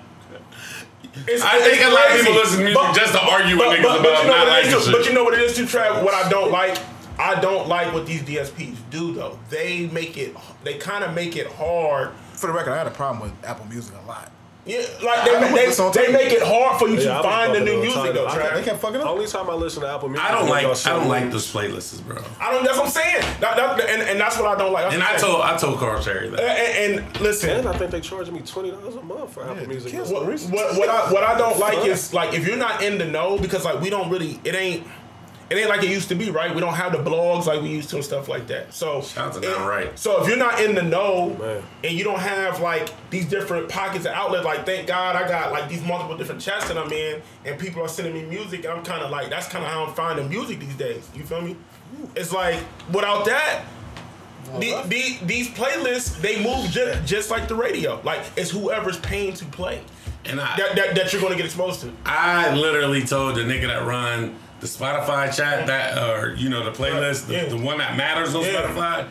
[1.28, 3.84] It's, I think a lot of people listen to music just to argue with niggas
[3.84, 4.92] but, about you know not liking shit.
[4.92, 6.04] But you know what it is too, Trav?
[6.04, 6.78] What I don't like,
[7.18, 9.40] I don't like what these DSPs do though.
[9.50, 10.36] They make it.
[10.64, 12.12] They kind of make it hard.
[12.34, 14.32] For the record, I had a problem with Apple Music a lot.
[14.68, 17.26] Yeah, like they, I put they, they make it hard for you Yeah, to was
[17.28, 18.26] find the new music though.
[18.26, 18.56] I- Trav.
[18.56, 19.06] They kept fucking up.
[19.06, 20.26] Only time I listen to Apple Music.
[20.28, 22.18] I don't is when y'all like I don't like those playlists, bro.
[22.42, 22.66] I don't.
[22.66, 23.22] That's what I'm saying.
[23.42, 24.86] That, that, and, and that's what I don't like.
[24.86, 26.40] That's And I told I told Carl Cherry that.
[26.40, 26.94] saying.
[26.98, 29.68] And, and listen, And I think they charge me twenty dollars a month for Apple
[29.68, 29.94] Music.
[29.94, 33.06] what, what, what I what I don't like is like if you're not in the
[33.06, 34.88] know because like we don't really it ain't
[35.50, 36.54] it ain't like it used to be right.
[36.54, 38.74] We don't have the blogs like we used to and stuff like that.
[38.74, 40.00] So Shout out to it- Downright.
[40.00, 41.64] So if you're not in the know Man.
[41.84, 45.52] and you don't have like these different pockets of outlets, like thank God I got
[45.52, 48.74] like these multiple different chats that I'm in and people are sending me music and
[48.74, 51.08] I'm kind of like that's kind of how I'm finding music these days.
[51.14, 51.56] You feel me?
[52.16, 52.60] It's like
[52.92, 53.66] without that.
[54.60, 58.00] The, the, these playlists they move just, just like the radio.
[58.04, 59.82] Like it's whoever's paying to play
[60.24, 61.92] And I that, that, that you're going to get exposed to.
[62.06, 66.72] I literally told the nigga that run the Spotify chat that or you know the
[66.72, 67.46] playlist, the, Yeah.
[67.46, 68.62] the one that matters on Yeah.
[68.64, 69.08] Spotify.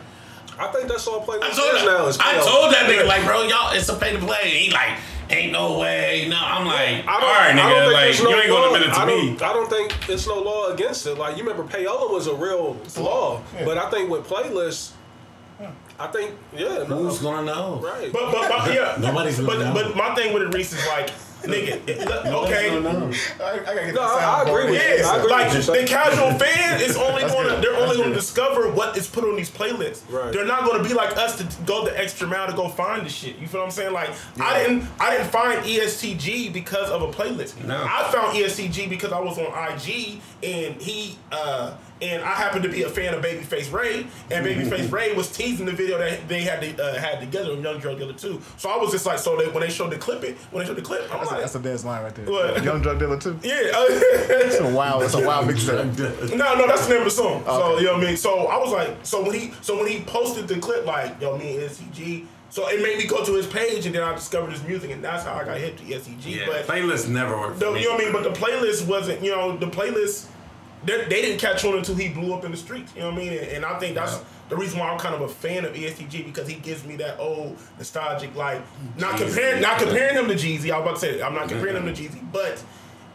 [0.57, 2.05] I think that's all playlists I told is now.
[2.07, 4.49] Is I told that nigga like, bro, y'all, it's a pay to play.
[4.51, 4.97] He like,
[5.29, 6.27] ain't no way.
[6.29, 8.99] No, I'm like, all right, nigga, like there's you ain't gonna law- admit it to
[8.99, 9.27] I me.
[9.35, 11.15] don't, I don't think it's no law against it.
[11.17, 14.91] Like you remember, payola was a real law, but I think with playlists,
[15.99, 17.81] I think yeah, no, Who's gonna know?
[17.83, 18.11] right?
[18.11, 19.73] But but, but yeah, Nobody's gonna know.
[19.73, 21.09] but my thing with it, Reese, is like,
[21.47, 22.69] nigga, it- okay.
[22.69, 24.79] I, I gotta get No, the I- I agree with you.
[24.97, 25.81] Yeah, I agree like with you.
[25.81, 27.63] the casual fan is only going to good.
[27.63, 30.01] they're only going to discover what is put on these playlists.
[30.11, 30.31] Right.
[30.33, 33.05] They're not going to be like us to go the extra mile to go find
[33.05, 33.37] the shit.
[33.37, 33.93] You feel what I'm saying?
[33.93, 37.63] Like I didn't I didn't find ESTG because of a playlist.
[37.65, 37.81] No.
[37.83, 42.69] I found ESTG because I was on IG and he uh and I happened to
[42.69, 46.41] be a fan of Babyface Ray, and Babyface Ray was teasing the video that they
[46.41, 48.41] had to, uh, had together on Young Drug Dealer too.
[48.57, 50.67] So I was just like, so that when they showed the clip, it when they
[50.67, 52.25] showed the clip, I was That's a, like, that's a dead line right there.
[52.25, 52.63] What?
[52.65, 53.39] Young drug dealer too.
[53.43, 55.03] yeah, It's a wild.
[55.03, 56.35] It's a wild mixtape.
[56.35, 57.43] No, no, that's the name of the song.
[57.45, 58.17] So you know what I mean.
[58.17, 61.37] So I was like, so when he, so when he posted the clip, like, yo,
[61.37, 62.25] me and ESTG.
[62.49, 65.03] So it made me go to his page, and then I discovered his music, and
[65.03, 66.25] that's how I got hit to ESTG.
[66.25, 67.59] Yeah, but playlists never worked.
[67.59, 67.81] the, for me.
[67.81, 68.13] you know what I mean.
[68.13, 70.27] But the playlist wasn't, you know, the playlist.
[70.85, 72.93] They, they didn't catch on until he blew up in the streets.
[72.95, 73.33] You know what I mean?
[73.33, 74.23] And, and I think that's Yeah.
[74.49, 77.19] the reason why I'm kind of a fan of ESTG because he gives me that
[77.19, 78.61] old nostalgic, like
[78.97, 79.25] not Jeezy.
[79.27, 80.71] comparing, not comparing him to Jeezy.
[80.71, 82.63] I was about to say I'm not comparing him to Jeezy, but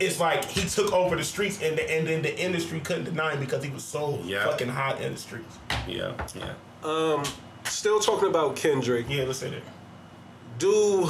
[0.00, 3.32] it's like he took over the streets and the, and then the industry couldn't deny
[3.34, 4.44] him because he was so Yeah.
[4.46, 5.58] fucking hot in the streets.
[5.86, 6.54] Yeah, yeah.
[6.82, 7.22] Um,
[7.64, 9.06] still talking about Kendrick.
[9.08, 9.62] Yeah, let's say that.
[10.58, 11.08] Do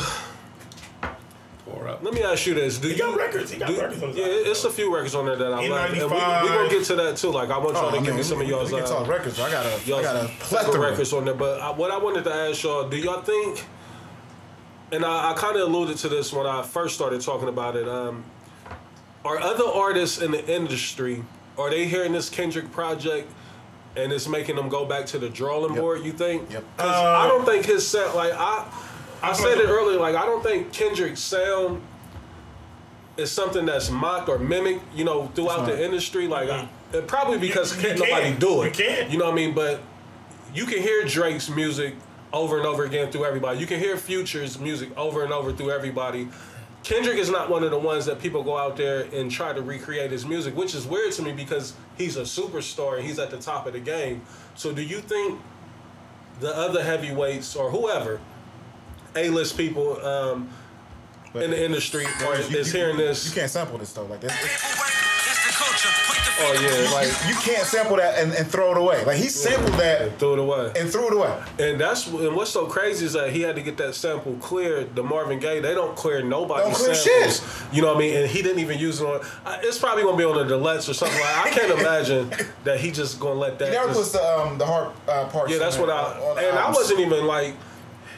[1.71, 2.03] Up.
[2.03, 3.51] let me ask you this: Do He you got records.
[3.51, 4.43] He got do- records on his Yeah, album.
[4.47, 6.95] it's a few records on there that I like, and we, we gonna get to
[6.97, 7.31] that too.
[7.31, 8.87] Like I want y'all Oh, to I give mean, me some of y'all's we can
[8.87, 9.39] uh, talk records.
[9.41, 11.35] I got a, I y'all's got a plethora records on there.
[11.35, 13.65] But I, what I wanted to ask y'all: Do y'all think?
[14.93, 17.89] And I, I kind of alluded to this when I first started talking about it.
[17.89, 18.25] Um,
[19.25, 21.23] are other artists in the industry
[21.59, 23.31] are they hearing this Kendrick project
[23.97, 25.81] and it's making them go back to the drawing Yep.
[25.83, 26.05] board?
[26.05, 26.51] You think?
[26.51, 26.65] Yep.
[26.79, 26.85] Uh,
[27.19, 28.67] I don't think his set like I.
[29.23, 29.99] I said it earlier.
[29.99, 31.83] Like I don't think Kendrick's sound
[33.17, 34.83] is something that's mocked or mimicked.
[34.95, 36.27] You know, throughout the industry.
[36.27, 38.41] Like I, it probably because You- you can't nobody can.
[38.41, 38.79] do it.
[38.79, 39.11] You can.
[39.11, 39.55] You know what I mean?
[39.55, 39.81] But
[40.55, 41.95] you can hear Drake's music
[42.33, 43.59] over and over again through everybody.
[43.59, 46.29] You can hear Future's music over and over through everybody.
[46.83, 49.61] Kendrick is not one of the ones that people go out there and try to
[49.61, 53.31] recreate his music, which is weird to me because he's a superstar and he's at
[53.31, 54.23] the top of the game.
[54.55, 55.39] So do you think
[56.41, 58.19] the other heavyweights or whoever,
[59.17, 60.49] A-list people um,
[61.35, 63.27] in the industry are, you- is you- hearing this.
[63.27, 64.33] You can't sample this stuff like this.
[66.43, 69.05] Oh yeah, like You can't sample that and, and throw it away.
[69.05, 70.73] Like he sampled that threw it away.
[70.75, 71.39] and threw it away.
[71.59, 74.97] And that's and what's so crazy is that he had to get that sample cleared.
[74.97, 77.43] The Marvin Gaye, they don't clear nobody Don't clear samples.
[77.73, 78.17] You know what I mean?
[78.17, 79.21] And he didn't even use it on.
[79.63, 81.21] It's probably gonna be on the deluxe or something.
[81.21, 82.33] like I can't imagine
[82.65, 83.69] that he just gonna let that.
[83.69, 85.53] He never just- puts the um the heart uh, parts.
[85.53, 86.19] yeah, that's what I.
[86.21, 87.55] on the And I wasn't even like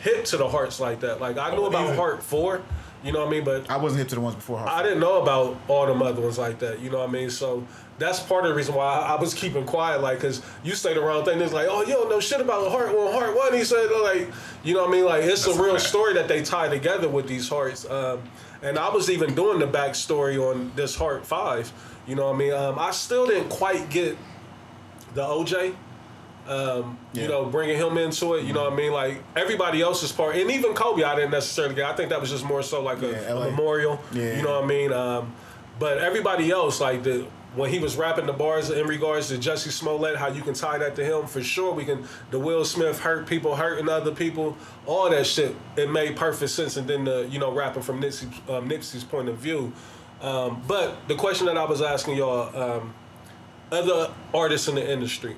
[0.02, 1.20] hip to the hearts like that.
[1.20, 1.96] Like I knew about.
[1.96, 2.62] Heart Four.
[3.04, 3.44] You know what I mean?
[3.44, 4.70] But I wasn't hip to the ones before heart.
[4.70, 6.78] I didn't know about all the other ones like that.
[6.78, 7.30] You know what I mean?
[7.30, 7.66] So
[7.98, 10.94] that's part of the reason why I, I was keeping quiet, like, cause you say
[10.94, 11.40] the wrong thing.
[11.40, 13.12] It's like, oh, you don't know shit about the heart one.
[13.12, 13.54] Heart one.
[13.54, 14.30] He said, like,
[14.62, 15.04] you know what I mean?
[15.04, 17.88] Like, it's a real story that they tie together with these hearts.
[17.90, 18.22] Um,
[18.62, 21.72] and I was even doing the backstory on this heart five.
[22.06, 22.52] You know what I mean?
[22.52, 24.16] Um, I still didn't quite get
[25.14, 25.74] the OJ.
[26.48, 27.22] Um, Yeah.
[27.22, 28.44] You know, bringing him into it.
[28.44, 28.92] You know what I mean?
[28.92, 31.86] Like everybody else's part, and even Kobe, I didn't necessarily get.
[31.86, 33.44] I think that was just more so like a, Yeah, a LA.
[33.50, 34.00] memorial.
[34.12, 34.36] Yeah.
[34.36, 34.92] You know what I mean?
[34.92, 35.32] Um,
[35.78, 39.68] but everybody else, like the when he was rapping the bars in regards to Jesse
[39.70, 41.72] Smollett, how you can tie that to him for sure.
[41.74, 45.54] We can the Will Smith hurt people, hurting other people, all that shit.
[45.76, 46.76] It made perfect sense.
[46.76, 49.72] And then the you know rapping from Nipsey, um, Nipsey's point of view.
[50.22, 52.94] Um, but the question that I was asking y'all, um,
[53.70, 55.36] other artists in the industry,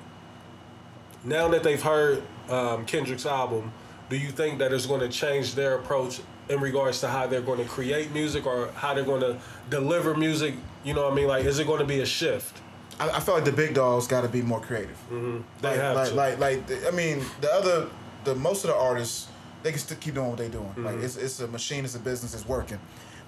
[1.25, 3.71] now that they've heard um, Kendrick's album,
[4.09, 7.41] do you think that it's going to change their approach in regards to how they're
[7.41, 9.37] going to create music or how they're going to
[9.69, 10.53] deliver music?
[10.83, 11.27] You know what I mean?
[11.27, 12.61] Like, is it going to be a shift?
[12.99, 14.97] I, I feel like the big dogs got to be more creative.
[15.09, 16.15] They like, have like, to.
[16.15, 17.89] like, like, the- I mean, the other,
[18.23, 19.27] the most of the artists,
[19.63, 20.71] they can still keep doing what they're doing.
[20.77, 22.79] Like, it's, it's a machine, it's a business, it's working.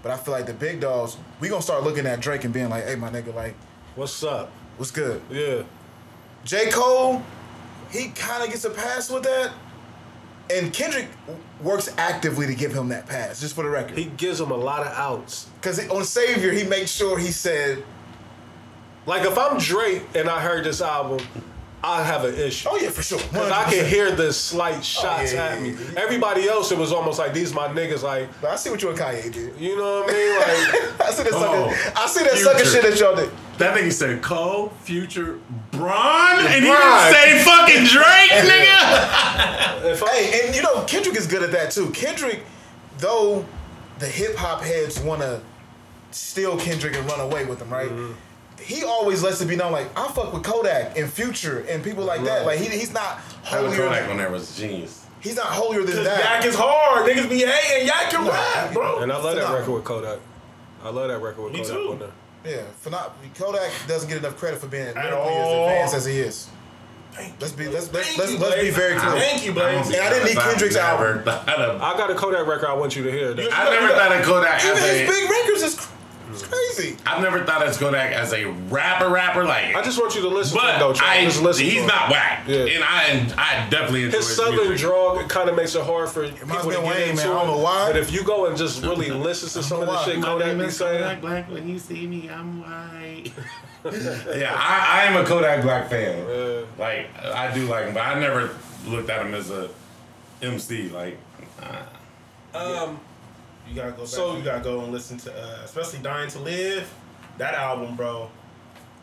[0.03, 2.69] But I feel like the big dogs, we gonna start looking at Drake and being
[2.69, 3.55] like, "Hey, my nigga, like,
[3.95, 4.51] What's up?
[4.77, 5.63] what's good?" Yeah.
[6.45, 6.69] J.
[6.69, 7.23] Cole,
[7.91, 9.53] he kind of gets a pass with that,
[10.49, 11.07] and Kendrick
[11.61, 13.97] works actively to give him that pass, just for the record.
[13.97, 15.49] He gives him a lot of outs.
[15.55, 17.83] Because on Savior, he makes sure he said,
[19.05, 21.25] Like, if I'm Drake and I heard this album,
[21.83, 22.67] I have an issue.
[22.71, 25.69] "Oh yeah, for sure." Because I can hear the slight shots yeah, at yeah, me.
[25.71, 25.99] yeah, yeah.
[26.01, 28.01] Everybody else, it was almost like these my niggas.
[28.03, 29.53] Like, But I see what you and Kanye did.
[29.59, 30.35] you know what I mean?
[30.35, 31.91] Like, I see that Oh, sucker.
[31.99, 33.29] I see that sucker shit that y'all did.
[33.59, 35.39] That nigga said Cole, Future,
[35.71, 36.79] Braun, and he Braun.
[36.79, 39.91] didn't say fucking Drake, nigga.
[39.91, 41.89] if I, Hey, and you know Kendrick is good at that too.
[41.91, 42.43] Kendrick,
[42.97, 43.45] though,
[43.99, 45.41] the hip hop heads want to
[46.11, 47.89] steal Kendrick and run away with him, right?
[47.89, 48.13] Mm-hmm.
[48.61, 52.03] He always lets it be known, like I fuck with Kodak and Future and people
[52.03, 52.45] like that.
[52.45, 53.87] Like he, he's not Having holier.
[53.89, 55.05] Kodak on there was genius.
[55.19, 56.19] He's not holier than that.
[56.19, 57.07] Yak is hard.
[57.09, 57.87] Niggas be hating.
[57.87, 58.31] Yak can Nah.
[58.31, 58.99] rap, bro.
[58.99, 60.19] and I love that record with Kodak.
[60.83, 61.91] I love that record with Me Kodak too.
[61.91, 62.09] on there.
[62.45, 65.13] yeah, for not Kodak doesn't get enough credit for being lyrically as
[65.47, 65.67] all.
[65.67, 66.49] advanced as he is.
[67.13, 67.73] Thank Let's you, be bro.
[67.73, 69.11] let's let's let's, let's be very clear.
[69.19, 69.87] Thank you, Blaze.
[69.87, 71.81] And I didn't need Kendrick's never album.
[71.81, 73.33] I got a Kodak record I want you to hear.
[73.33, 73.49] That.
[73.53, 75.11] I never thought of Kodak Even as his a.
[75.11, 75.93] big records is cr-
[76.31, 76.97] it's crazy.
[77.05, 79.75] I've never thought of Kodak as a rapper, rapper like.
[79.75, 80.93] I just want you to listen to but it though.
[80.93, 81.01] Charles.
[81.01, 82.65] I, Just listen he's not whack, Yeah.
[82.65, 84.79] and I I definitely enjoy His his, southern music.
[84.87, 87.27] drawl kind of makes it hard for people to me get of Wayne, into man.
[87.27, 87.51] I don't it.
[87.51, 87.87] know why.
[87.91, 90.57] But if you go and just really listen to some of the shit My Kodak
[90.57, 91.49] be saying, black.
[91.49, 93.31] When you see me, I'm white.
[93.85, 96.27] yeah, I, I am a Kodak Black fan.
[96.27, 96.61] Yeah.
[96.77, 98.49] Like I do like him, but I never
[98.85, 99.69] looked at him as a
[100.41, 100.89] MC.
[100.89, 101.17] Like,
[102.53, 102.99] uh, um,
[103.69, 104.07] You gotta go back.
[104.07, 106.91] So- you gotta go and listen to, uh, especially "Dying to Live."
[107.37, 108.29] That album, bro.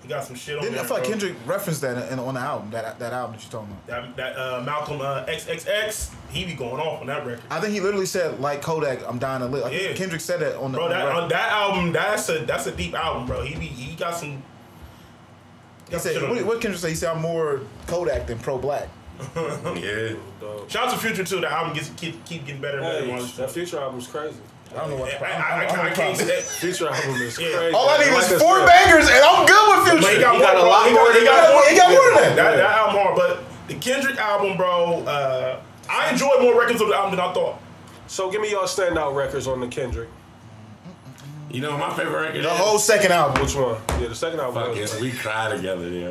[0.03, 0.85] He got some shit on Didn't, there.
[0.85, 1.13] I feel like bro.
[1.13, 2.71] Kendrick referenced that in, on the album.
[2.73, 4.17] That that album that you're talking about.
[4.17, 7.43] That, that uh, Malcolm uh, XXX, he be going off on that record.
[7.49, 9.65] I think he literally said, like Kodak, I'm dying to live.
[9.65, 9.95] I Yeah.
[9.95, 10.77] Kendrick said that on the.
[10.79, 11.23] Bro, on that record.
[11.23, 13.43] on that album, that's a that's a deep album, bro.
[13.45, 14.43] He be he got some.
[15.87, 16.45] he got some said, what, there.
[16.45, 16.91] what Kendrick say?
[16.91, 18.89] He said, I'm more Kodak than pro black.
[19.37, 20.15] yeah.
[20.69, 21.41] Shout out to Future too.
[21.41, 23.05] The album gets keep, keep getting better and better.
[23.07, 24.37] Hey, while that future album's crazy.
[24.75, 25.23] I don't know what.
[25.23, 26.27] I, I, I, don't I, can't say problem.
[26.27, 26.43] that.
[26.45, 27.57] Future album is Yeah.
[27.57, 27.75] crazy.
[27.75, 30.03] All I need Like is four said, bangers, and I'm good with Future.
[30.03, 30.93] But he got, He got more, a lot bro.
[30.95, 31.53] more He than got, that.
[31.55, 32.37] more, He got more than that.
[32.37, 35.05] That, that album hard, but the Kendrick album, bro.
[35.07, 37.61] Uh, I enjoyed more records of the album than I thought.
[38.07, 40.09] So give me your standout records on the Kendrick.
[41.51, 43.41] You know my favorite record The is whole second album.
[43.43, 43.77] Which one?
[44.01, 44.71] Yeah, the second album.
[44.77, 46.11] was- fucking We Cry Together, Yeah.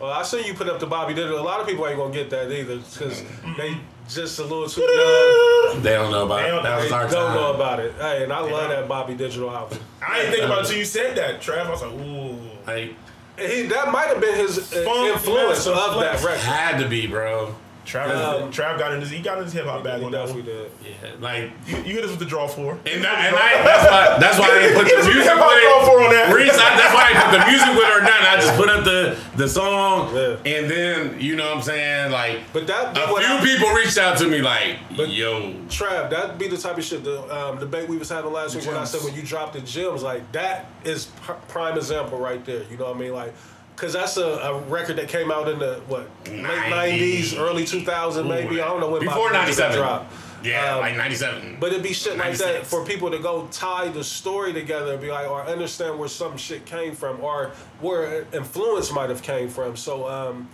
[0.00, 1.38] Well, I see you put up the Bobby Digital.
[1.38, 3.22] A lot of people ain't gonna get that either because
[3.56, 3.76] they
[4.08, 5.82] just a little too young.
[5.82, 6.50] They don't know about They it.
[6.50, 7.34] don't- That They was our don't time.
[7.36, 7.94] know about it.
[7.98, 8.68] Hey, and I love don't.
[8.70, 9.78] that Bobby Digital album.
[10.06, 11.66] I didn't think about it until you said that, Trav.
[11.66, 12.38] I was like, ooh.
[12.66, 12.94] Like,
[13.38, 16.38] He, that might have been his Funk, influence of that record.
[16.38, 17.54] had to be, bro.
[17.86, 20.26] Trav, Um, Trav got in his he got in his hip hop bag on that
[20.26, 20.62] definitely one.
[20.62, 20.70] did.
[21.02, 23.90] Yeah, like, You, you hit us with the draw four, and, that, and I, that's
[23.90, 25.86] why that's why I didn't put the Hit us with music draw it.
[25.86, 26.32] for on that.
[26.34, 28.26] Reese, I, that's why I put the music with it or nothing.
[28.26, 30.36] I just put up the the song, Yeah.
[30.46, 32.40] and then you know what I'm saying, like.
[32.52, 36.38] But that A few I- people reached out to me like, But- yo, Trav, that'd
[36.38, 37.02] be the type of shit.
[37.04, 39.60] The um, debate we was having last week when I said when you drop the
[39.60, 42.62] gems, like that is pr- prime example right there.
[42.70, 43.12] You know what I mean?
[43.12, 43.34] Like,
[43.82, 46.70] cause that's a, a record that came out in the what late 90s.
[46.70, 48.60] nineties, early two thousand, maybe.
[48.62, 49.76] I don't know when before '97.
[49.76, 50.14] dropped.
[50.44, 51.56] Yeah, Um, like '97.
[51.60, 55.00] But it'd be shit like that for people to go tie the story together and
[55.00, 59.48] be like, or understand where some shit came from, or where influence might have came
[59.48, 59.76] from.
[59.76, 60.48] So, um,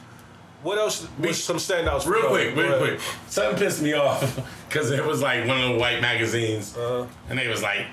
[0.62, 1.06] what else?
[1.18, 2.06] We- Was some standouts?
[2.06, 2.28] Real you?
[2.28, 3.00] quick, real quick.
[3.28, 7.06] Something pissed me off because it was like one of the white magazines, Uh-huh.
[7.30, 7.86] and they was like,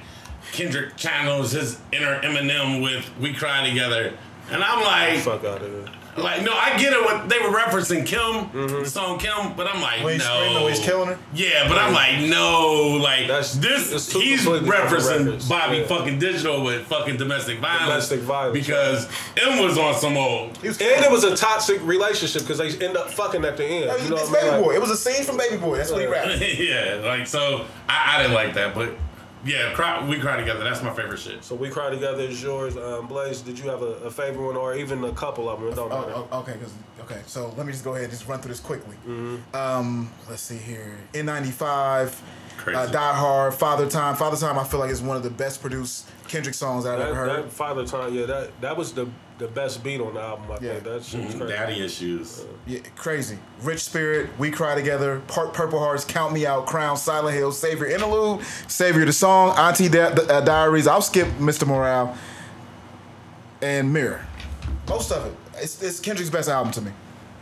[0.51, 4.13] Kendrick channels his inner Eminem with "We Cry Together,"
[4.51, 5.85] and I'm like, Fuck out of here.
[6.17, 7.01] like, no, I get it.
[7.03, 8.83] What they were referencing Kim, mm-hmm.
[8.83, 11.17] the song Kim, but I'm like, When he's no, screaming, he's killing her?
[11.33, 13.91] Yeah, but I'm like, no, like That's- this.
[13.91, 15.47] it's two He's referencing.
[15.49, 15.87] Bobby Yeah.
[15.87, 19.07] fucking digital with fucking domestic violence, Domestic violence, because
[19.41, 20.57] M was on some old.
[20.63, 24.03] And it was a toxic relationship because they end up fucking at the end.
[24.03, 24.61] You know it's what I Baby mean?
[24.63, 24.67] Boy.
[24.67, 25.77] Like, It was a scene from Baby Boy.
[25.77, 26.39] That's what he rapped.
[26.59, 28.91] yeah, like so, I, I didn't like that, but
[29.45, 30.63] yeah, cry, we cry together.
[30.63, 31.43] That's my favorite shit.
[31.43, 32.75] so we cry together is yours.
[32.77, 35.69] Um, Blaze, did you have a, a favorite one or even a couple of them?
[35.71, 36.11] It don't matter.
[36.15, 37.21] Oh, oh, okay, 'cause- okay.
[37.27, 38.95] So let me just go ahead and just run through this quickly.
[39.07, 39.55] Mm-hmm.
[39.55, 40.97] Um, let's see here.
[41.13, 42.15] N95,
[42.57, 42.77] Crazy.
[42.77, 44.15] uh, Die Hard, Father Time.
[44.15, 47.07] Father Time, I feel like is one of the best produced Kendrick songs that I've
[47.07, 47.29] ever heard.
[47.45, 49.07] that Father Time, yeah, that that was the
[49.37, 50.45] the best beat on the album.
[50.49, 50.71] I Yeah.
[50.73, 51.53] think that shit was crazy.
[51.53, 52.45] Daddy issues.
[52.65, 53.37] Yeah, crazy.
[53.63, 57.85] Rich Spirit, We Cry Together, Part Purple Hearts, Count Me Out, Crown, Silent Hill, Savior
[57.87, 60.87] Interlude, Savior the Song, Auntie Di- uh, Diaries.
[60.87, 61.67] I'll skip Mr.
[61.67, 62.15] Morale
[63.61, 64.25] and Mirror.
[64.87, 65.33] Most of it.
[65.61, 66.91] It's, it's Kendrick's best album to me.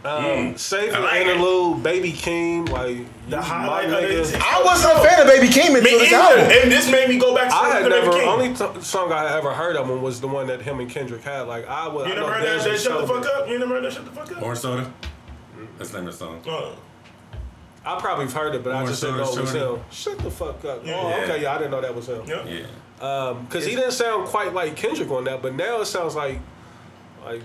[0.06, 1.28] Um, Savior I like it.
[1.28, 2.98] Interlude, Baby Keem, like
[3.30, 4.36] The my highlight of it.
[4.42, 6.40] I wasn't a fan of Baby Keem until this album.
[6.52, 8.28] And this made me go back to I had the never Keem.
[8.28, 11.24] only t- song I ever heard of him was the one that him and Kendrick
[11.24, 11.42] had.
[11.48, 12.06] Like I was.
[12.08, 13.48] You I never heard that, Dez that Shut the Fuck Up?
[13.48, 14.42] You never heard that Shut the Fuck Up?
[14.44, 14.94] Orange soda.
[15.78, 16.42] That's the name of the song.
[16.48, 16.76] Uh,
[17.86, 19.76] I probably have heard it, but I just didn't know Soda it was Shorty.
[19.82, 19.86] him.
[19.92, 20.86] Shut the fuck up.
[20.86, 20.94] Yeah.
[21.02, 22.24] Oh, okay, yeah, I didn't know that was him.
[22.28, 22.44] yeah.
[22.46, 23.34] Yeah.
[23.46, 26.40] Because he didn't sound quite like Kendrick on that, but now it sounds like
[27.26, 27.42] like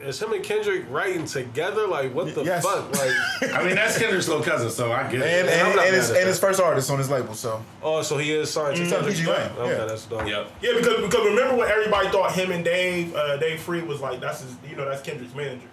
[0.00, 1.86] is him and Kendrick writing together?
[1.86, 2.64] Like what the Yes.
[2.64, 2.90] fuck?
[2.96, 3.12] Like
[3.54, 5.60] I mean, that's Kendrick's little cousin, so I get And, it.
[5.62, 7.62] I'm and, and, his, and his first artist on his label, so.
[7.82, 9.26] oh, so he is signed to It's on Kendrick.
[9.26, 9.84] pgLang, Okay, yeah.
[9.84, 10.26] that's dope.
[10.26, 10.50] Yep.
[10.62, 14.20] Yeah, because because remember when everybody thought him and Dave uh, Dave Free was like
[14.20, 15.68] that's his you know that's Kendrick's manager.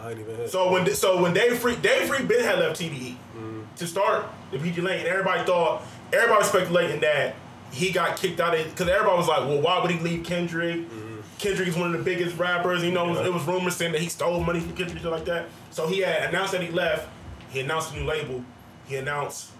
[0.00, 0.50] I ain't even hit.
[0.50, 3.64] So when so when Dave Free Dave Free Ben had left TDE mm.
[3.76, 7.34] to start the pgLang, and everybody thought everybody was speculating that
[7.72, 10.74] he got kicked out of because everybody was like, well, why would he leave Kendrick?
[10.88, 11.01] Kendrick
[11.44, 12.82] is one of the biggest rappers.
[12.84, 15.10] You know, it was- it was rumors saying that he stole money from Kendrick and
[15.12, 15.46] like that.
[15.70, 17.08] So he had announced that he left.
[17.50, 18.44] He announced a new label.
[18.86, 19.50] He announced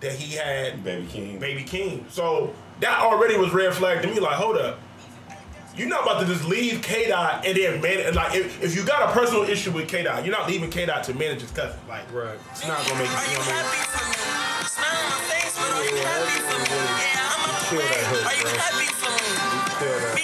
[0.00, 1.38] that he had Baby Keem.
[1.40, 2.10] Baby Keem.
[2.10, 4.18] So that already was red flag to me.
[4.20, 4.78] Like, hold up.
[5.76, 8.84] You're not about to just leave K Dot and then man like if, if you
[8.84, 11.50] got a personal issue with K Dot, you're not leaving K Dot to manage his
[11.52, 11.78] cousin.
[11.88, 12.36] Like Right.
[12.50, 13.64] it's not gonna make you, you know what I mean?
[13.64, 14.66] happy for me?
[14.66, 16.66] Smile on my face, but are you happy for me?
[16.74, 18.19] Yeah, I'm a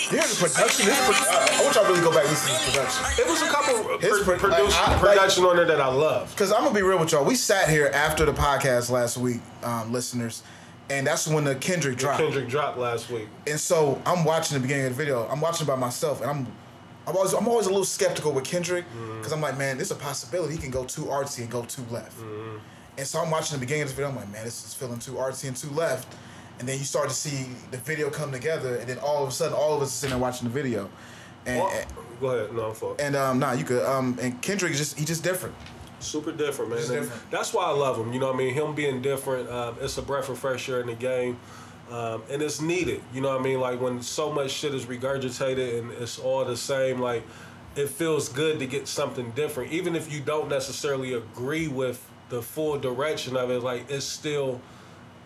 [0.08, 0.26] Kill that.
[0.26, 0.86] Here's the production.
[0.86, 3.04] His pro- uh, I want y'all to really go back and listen to his production.
[3.24, 5.80] It was a couple His pro- pro- produce, like, I- like- production on there that
[5.80, 6.30] I love.
[6.30, 7.24] Because I'm gonna be real with y'all.
[7.24, 10.42] We sat here after the podcast last week, um, listeners,
[10.90, 12.18] and that's when the Kendrick dropped.
[12.20, 13.28] Kendrick dropped last week.
[13.46, 15.26] And so I'm watching the beginning of the video.
[15.28, 16.46] I'm watching by myself, and I'm,
[17.06, 18.84] I'm always, I'm always a little skeptical with Kendrick
[19.18, 21.84] because I'm like, man, there's a possibility he can go too artsy and go too
[21.90, 22.16] left.
[22.98, 24.08] And so I'm watching the beginning of this video.
[24.10, 26.08] I'm like, man, this is feeling too artsy and too left.
[26.58, 29.32] And then you start to see the video come together, and then all of a
[29.32, 30.88] sudden, all of us are sitting there watching the video.
[31.44, 31.86] And, Well, and,
[32.20, 32.54] go ahead.
[32.54, 33.00] No, I'm fuck.
[33.00, 33.84] and um, nah, you could.
[33.84, 35.54] Um, and Kendrick is just he just different.
[36.00, 36.80] Super different, man.
[36.80, 37.30] Different.
[37.30, 38.12] That's why I love him.
[38.12, 38.54] You know what I mean?
[38.54, 41.38] Him being different, um, it's a breath of fresh air in the game.
[41.90, 43.00] Um, and it's needed.
[43.14, 43.60] You know what I mean?
[43.60, 47.22] Like when so much shit is regurgitated and it's all the same, like
[47.76, 49.72] it feels good to get something different.
[49.72, 54.60] Even if you don't necessarily agree with the full direction of it, like it's still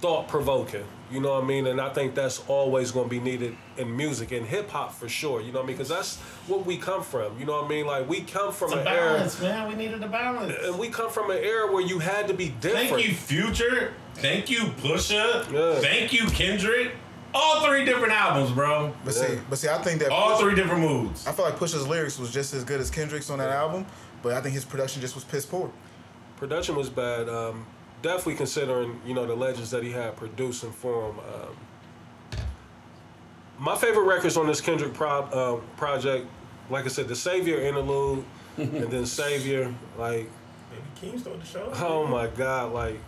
[0.01, 0.84] thought provoking.
[1.11, 1.66] You know what I mean?
[1.66, 5.09] And I think that's always going to be needed in music and hip hop for
[5.09, 5.40] sure.
[5.40, 5.76] You know what I mean?
[5.76, 7.36] Because that's what we come from.
[7.38, 7.84] You know what I mean?
[7.86, 9.12] Like we come from It's a an era.
[9.14, 9.68] balance, man.
[9.68, 10.55] We needed a balance.
[10.62, 12.90] And we come from an era where you had to be different.
[12.90, 13.92] Thank you, Future.
[14.14, 15.51] Thank you, Pusha.
[15.53, 15.80] Yeah.
[15.80, 16.92] Thank you, Kendrick.
[17.34, 18.92] All three different albums, bro.
[19.05, 21.26] But see, but see, I think that All three different moods.
[21.26, 23.86] I feel like Pusha's lyrics was just as good as Kendrick's on that album,
[24.22, 25.70] but I think his production just was piss poor.
[26.36, 27.28] Production was bad.
[27.28, 27.66] Um,
[28.03, 31.18] definitely considering you know the legends that he had producing for him.
[31.18, 31.57] Um,
[33.59, 36.26] my favorite records on this Kendrick pro- uh, project,
[36.70, 38.24] like I said, the Savior interlude,
[38.57, 40.30] and then Savior, like
[41.01, 41.70] Baby Keem stole the show.
[41.74, 42.98] oh my god, like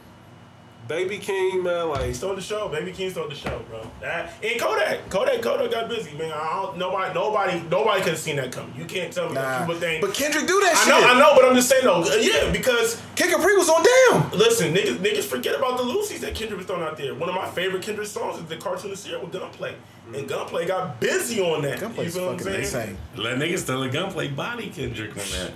[0.89, 2.68] Baby Keem, man, like He like stole the show.
[2.68, 3.89] Baby Keem stole the show, bro.
[4.01, 6.33] That and Kodak, Kodak, Kodak got busy, man.
[6.33, 8.74] I don't, nobody, nobody, nobody could have seen that coming.
[8.76, 10.01] You can't tell me that Nah, people think.
[10.05, 10.89] but Kendrick do that I shit.
[10.89, 12.03] know, I know, but I'm just saying though.
[12.03, 14.30] uh, Yeah, because Kid Capri was on down.
[14.39, 17.14] listen, niggas, niggas forget about the Lucy's that Kendrick was throwing out there.
[17.14, 19.74] One of my favorite Kendrick songs is the Cartoon and Cereal with Gunplay,
[20.12, 21.78] and Gunplay got busy on that.
[21.80, 22.89] Gunplay's you feel what I'm fucking saying?
[22.91, 22.99] insane.
[23.16, 25.53] Let niggas still a gunplay body Kendrick on that.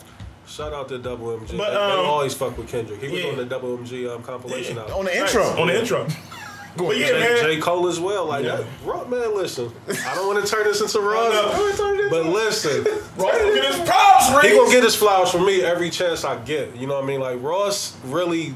[0.46, 1.56] Shout out to Double MG.
[1.56, 3.00] But, they, um, they always fuck with Kendrick.
[3.00, 3.30] He was yeah.
[3.30, 4.82] on the Double MG um, compilation Yeah.
[4.82, 4.98] album.
[4.98, 5.42] On the intro.
[5.60, 6.06] On the intro.
[6.76, 7.44] but yeah, J, man.
[7.44, 7.60] J.
[7.60, 8.26] Cole as well.
[8.26, 8.56] Like Yeah.
[8.56, 8.66] that.
[8.84, 9.72] Raw, man, listen.
[10.06, 12.08] I don't want to turn this into Ross, no.
[12.10, 12.84] but listen.
[13.16, 16.42] Ross will get his props, He gonna get his flowers from me every chance I
[16.44, 16.76] get.
[16.76, 17.20] You know what I mean?
[17.20, 18.54] Like Ross really,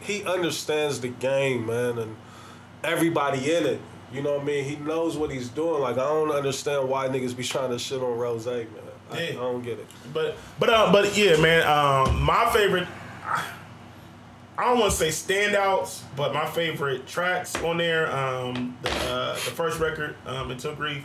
[0.00, 2.16] he understands the game, man, and
[2.84, 3.80] everybody in it.
[4.12, 4.64] You know what I mean?
[4.64, 5.80] He knows what he's doing.
[5.80, 8.66] Like I don't understand why niggas be trying to shit on Rose, man.
[9.12, 9.86] I, I don't get it.
[10.12, 11.66] But but uh, but yeah, man.
[11.66, 12.88] Um, my favorite.
[14.58, 18.14] I don't want to say standouts, but my favorite tracks on there.
[18.14, 21.04] Um, the, uh, the first record, um, until grief.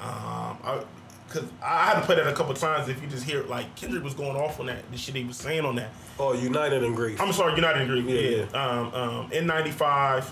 [0.00, 0.82] Um, I,
[1.28, 2.88] Cause I had to play that a couple times.
[2.88, 5.36] If you just hear like Kendrick was going off on that, the shit he was
[5.36, 5.90] saying on that.
[6.18, 7.20] Oh, United in Grief.
[7.20, 8.06] I'm sorry, United in Grief.
[8.06, 8.66] Yeah, Yeah.
[8.66, 10.24] Um, um, N95.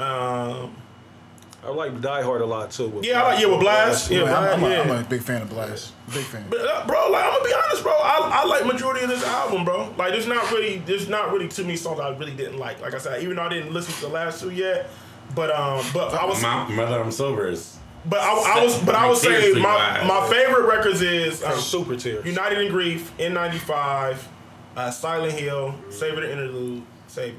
[0.00, 0.76] Um,
[1.62, 2.88] I like Die Hard a lot too.
[2.88, 4.10] with- yeah, I like yeah with Blxst.
[4.10, 4.80] Yeah, Man, I'm, I'm, a, yeah.
[4.80, 5.90] I'm a big fan of Blxst.
[6.14, 6.46] Big fan.
[6.48, 7.92] But, uh, bro, like I'm gonna be honest, bro.
[7.92, 9.92] I, I like majority of this album, bro.
[9.98, 12.80] Like there's not really there's not really too many songs I really didn't like.
[12.80, 14.88] Like I said, even though I didn't listen to the last two yet,
[15.34, 18.94] but um, but I was My mother, I'm sober is But I, I was, but
[18.94, 22.24] I would say Seriously, my my favorite records is um, Super tier.
[22.24, 24.16] United in Grief, N95,
[24.76, 27.38] uh, Silent Hill, Savior the Interlude, Savior.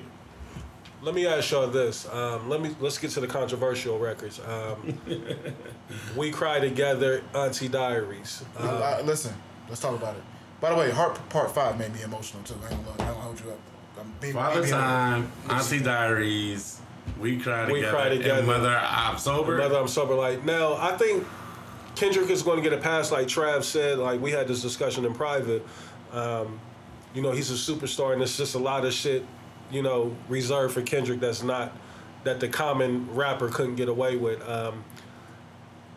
[1.03, 2.07] Let me ask y'all this.
[2.09, 4.39] Um, let me let's get to the controversial records.
[4.39, 4.99] Um,
[6.15, 8.43] we cry together, Auntie Diaries.
[8.59, 8.63] Uh,
[8.99, 9.33] Uh, listen,
[9.67, 10.21] let's talk about it.
[10.59, 12.53] By the way, Heart Part Five made me emotional too.
[12.63, 13.57] I ain't gonna, I ain't gonna hold you up.
[13.99, 16.79] I'm being, Father being- Time, Auntie Diaries,
[17.19, 17.73] We Cry together.
[17.73, 18.37] We Together, Cry Together.
[18.39, 19.57] and Mother I'm Sober.
[19.57, 20.13] Mother, I'm sober.
[20.13, 21.25] Like now, I think
[21.95, 23.11] Kendrick is going to get a pass.
[23.11, 25.65] Like Trav said, like we had this discussion in private.
[26.13, 26.59] Um,
[27.15, 29.25] you know, he's a superstar, and it's just a lot of shit,
[29.71, 31.71] you know, reserved for Kendrick that's not
[32.23, 34.47] that the common rapper couldn't get away with.
[34.47, 34.83] Um,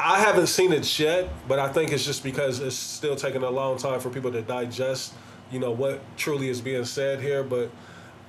[0.00, 3.50] I haven't seen it yet, but I think it's just because it's still taking a
[3.50, 5.14] long time for people to digest,
[5.50, 7.42] you know, what truly is being said here.
[7.42, 7.70] But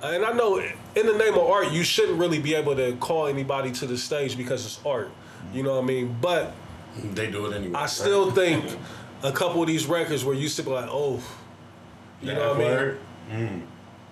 [0.02, 3.26] and I know in the name of art, you shouldn't really be able to call
[3.26, 5.10] anybody to the stage because it's art.
[5.52, 6.16] You know what I mean?
[6.20, 6.54] But
[6.96, 7.74] They do it anyway.
[7.74, 8.64] I still think
[9.22, 11.22] a couple of these records where you used to be like, oh,
[12.20, 12.68] you know what I mean?
[12.68, 13.62] Word.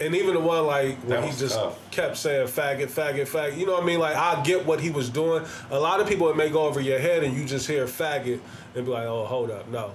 [0.00, 1.78] And even the one like when he just tough.
[1.90, 3.56] kept saying faggot, faggot, faggot.
[3.56, 4.00] You know what I mean?
[4.00, 5.44] Like I get what he was doing.
[5.70, 8.40] A lot of people it may go over your head and you just hear faggot
[8.74, 9.94] and be like, oh, hold up, no.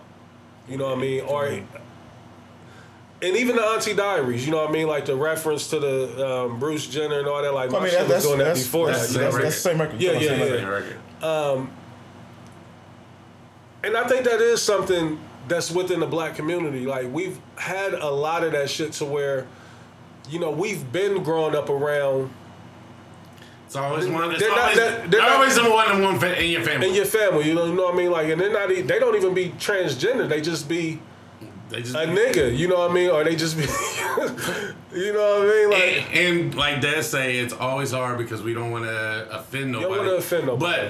[0.69, 1.21] You know what I mean?
[1.21, 1.47] Or
[3.21, 4.87] and even the Auntie Diaries, you know what I mean?
[4.87, 7.53] Like the reference to the um, Bruce Jenner and all that.
[7.53, 8.87] Like my I mean, shit that, was that's, doing that that's, before.
[8.87, 10.01] that's, that, that's, that's the same record.
[10.01, 10.67] Yeah, Same yeah, yeah.
[10.67, 10.97] record.
[13.83, 16.85] And I think that is something that's within the black community.
[16.85, 19.47] Like we've had a lot of that shit to where,
[20.29, 22.29] you know, we've been growing up around
[23.65, 24.31] It's always one.
[24.31, 26.87] It's They're not- they're- they're not- always the one in one in your family.
[26.89, 27.47] in your family.
[27.47, 28.09] You know, you know what I mean?
[28.11, 28.67] Like, and they're not.
[28.69, 30.27] They don't even be transgender.
[30.27, 30.99] They just be
[31.69, 32.57] they just a nigga.
[32.57, 33.11] You know what I mean?
[33.11, 33.61] Or they just be.
[34.99, 35.69] you know what I mean?
[35.69, 36.15] Like.
[36.15, 39.83] and, and like Dad say, it's always hard because we don't want to offend don't
[39.83, 39.99] nobody.
[40.01, 40.89] wanna offend nobody.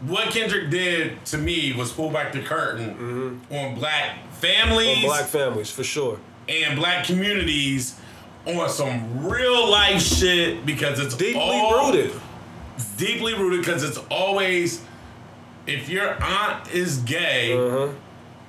[0.00, 5.04] But what Kendrick did to me was pull back the curtain on black families Mm-hmm.
[5.04, 6.18] on black families, for sure.
[6.48, 7.96] and black communities
[8.46, 12.12] on some real life shit because it's Deeply all rooted.
[12.96, 14.82] deeply rooted because it's always
[15.66, 17.92] if your aunt is gay, Uh-huh.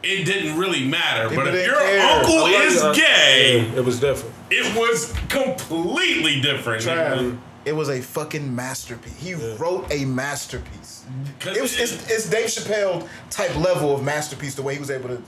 [0.01, 1.29] it didn't really matter.
[1.29, 2.01] People but if your care.
[2.15, 4.33] uncle I is you, uh, gay, yeah, it was different.
[4.49, 6.83] it was completely different.
[6.83, 9.13] Trav, It was a fucking masterpiece.
[9.19, 11.05] He wrote a masterpiece.
[11.45, 14.55] It was, it's, it's Dave Chappelle type level of masterpiece.
[14.55, 15.21] The way he was able to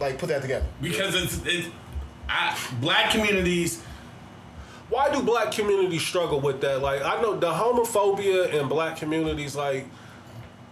[0.00, 0.66] like put that together.
[0.80, 1.68] because it's it's
[2.28, 3.82] I, black communities.
[4.90, 6.82] Why do black communities struggle with that?
[6.82, 9.54] Like, I know the homophobia in black communities.
[9.56, 9.86] Like,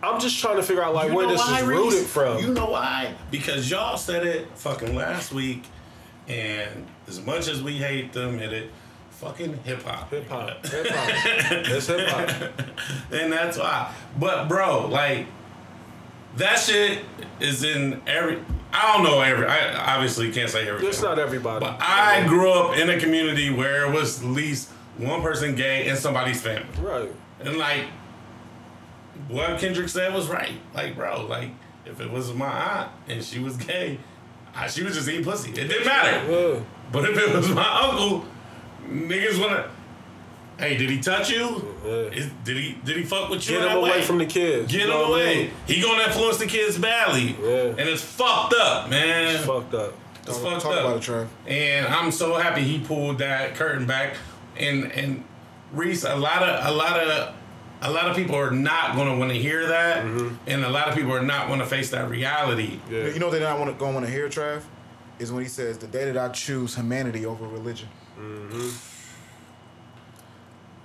[0.02, 1.78] I'm just trying to figure out like You where this why, is Reese?
[1.78, 2.38] rooted from.
[2.38, 3.14] You know why?
[3.30, 5.62] Because y'all said it fucking last week,
[6.26, 8.70] and as much as we hate to admit it,
[9.10, 10.10] fucking hip hop.
[10.10, 11.08] Hip hop, hip hop,
[11.68, 12.28] it's hip hop.
[13.12, 13.92] and that's why.
[14.18, 15.26] But bro, like
[16.36, 17.04] that shit
[17.40, 18.40] is in every.
[18.72, 19.46] I don't know every.
[19.46, 20.88] I obviously can't say everything.
[20.88, 21.64] It's not everybody.
[21.64, 25.88] But I grew up in a community where it was at least one person gay
[25.88, 27.10] in somebody's family, right.
[27.40, 27.84] and like
[29.28, 30.54] what Kendrick said was right.
[30.74, 31.50] Like, bro, like
[31.86, 33.98] if it was my aunt and she was gay,
[34.54, 35.50] I, she was just eating pussy.
[35.50, 36.30] It didn't matter.
[36.30, 36.60] Yeah.
[36.92, 38.26] But if it was my uncle,
[38.86, 39.70] niggas wanna.
[40.58, 41.64] Hey, did he touch you?
[41.84, 41.90] Yeah.
[41.90, 43.58] Is, did he did he fuck with you?
[43.58, 44.02] Get him away way?
[44.02, 44.70] from the kids.
[44.72, 45.36] Get you him know I away.
[45.44, 45.50] mean?
[45.66, 47.70] He gonna influence the kids badly, Yeah.
[47.78, 49.36] and it's fucked up, man.
[49.36, 49.94] It's fucked up.
[50.26, 50.80] It's Talk fucked talk up.
[50.84, 51.28] about it, Trev.
[51.46, 54.16] And I'm so happy he pulled that curtain back.
[54.58, 55.24] And and
[55.72, 57.34] Reese, a lot of a lot of
[57.80, 60.34] a lot of people are not gonna want to hear that, mm-hmm.
[60.48, 62.80] and a lot of people are not going to face that reality.
[62.90, 63.06] Yeah.
[63.06, 64.62] You know what they not want to go want to hear, Trav?
[65.20, 67.88] Is when he says, "The day that I choose humanity over religion."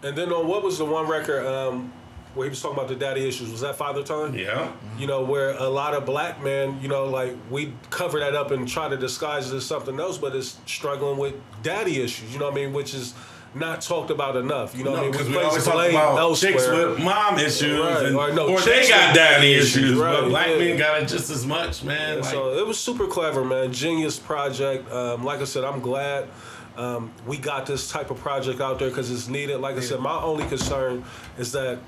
[0.03, 1.91] And then on what was the one record um,
[2.33, 3.51] where he was talking about the daddy issues?
[3.51, 4.35] Was that Father Time?
[4.35, 4.71] Yeah.
[4.97, 8.51] You know, where a lot of black men, you know, like we cover that up
[8.51, 12.33] and try to disguise it as something else, but it's struggling with daddy issues.
[12.33, 12.73] You know what I mean?
[12.73, 13.13] Which is
[13.55, 14.75] not talked about enough.
[14.75, 15.11] You know what I mean?
[15.11, 18.49] because we place always talk blame about chicks with mom issues, Right, and, or no,
[18.49, 20.57] or they got daddy daddy issues, issues, but right, black yeah.
[20.57, 22.21] men got it just as much, man.
[22.21, 23.71] Like, so it was super clever, man.
[23.71, 24.91] Genius project.
[24.91, 26.27] Um, like I said, I'm glad
[26.77, 29.59] um, we got this type of project out there because it's needed.
[29.59, 31.03] Like I said, my only concern
[31.37, 31.79] is that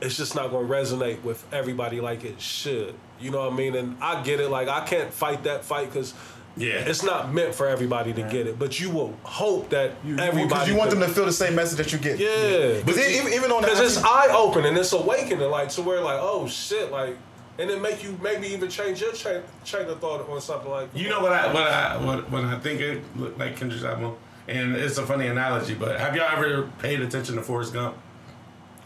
[0.00, 2.94] it's just not going to resonate with everybody like it should.
[3.20, 3.74] You know what I mean?
[3.76, 4.48] And I get it.
[4.48, 6.14] Like I can't fight that fight because.
[6.54, 6.80] Yeah.
[6.80, 10.42] it's not meant for everybody to get it, but you will hope that everybody.
[10.48, 12.18] Because you want them to feel the same message that you get.
[12.18, 16.18] yeah, But even, even on because it's eye opening, it's awakening, like to where like,
[16.20, 17.16] oh shit, like,
[17.58, 20.90] and it make you maybe even change your chain, chain of thought on something like.
[20.94, 24.14] You know what I what I what when I think it looked like Kendrick's album,
[24.48, 27.96] and it's a funny analogy, but have y'all ever paid attention to Forrest Gump?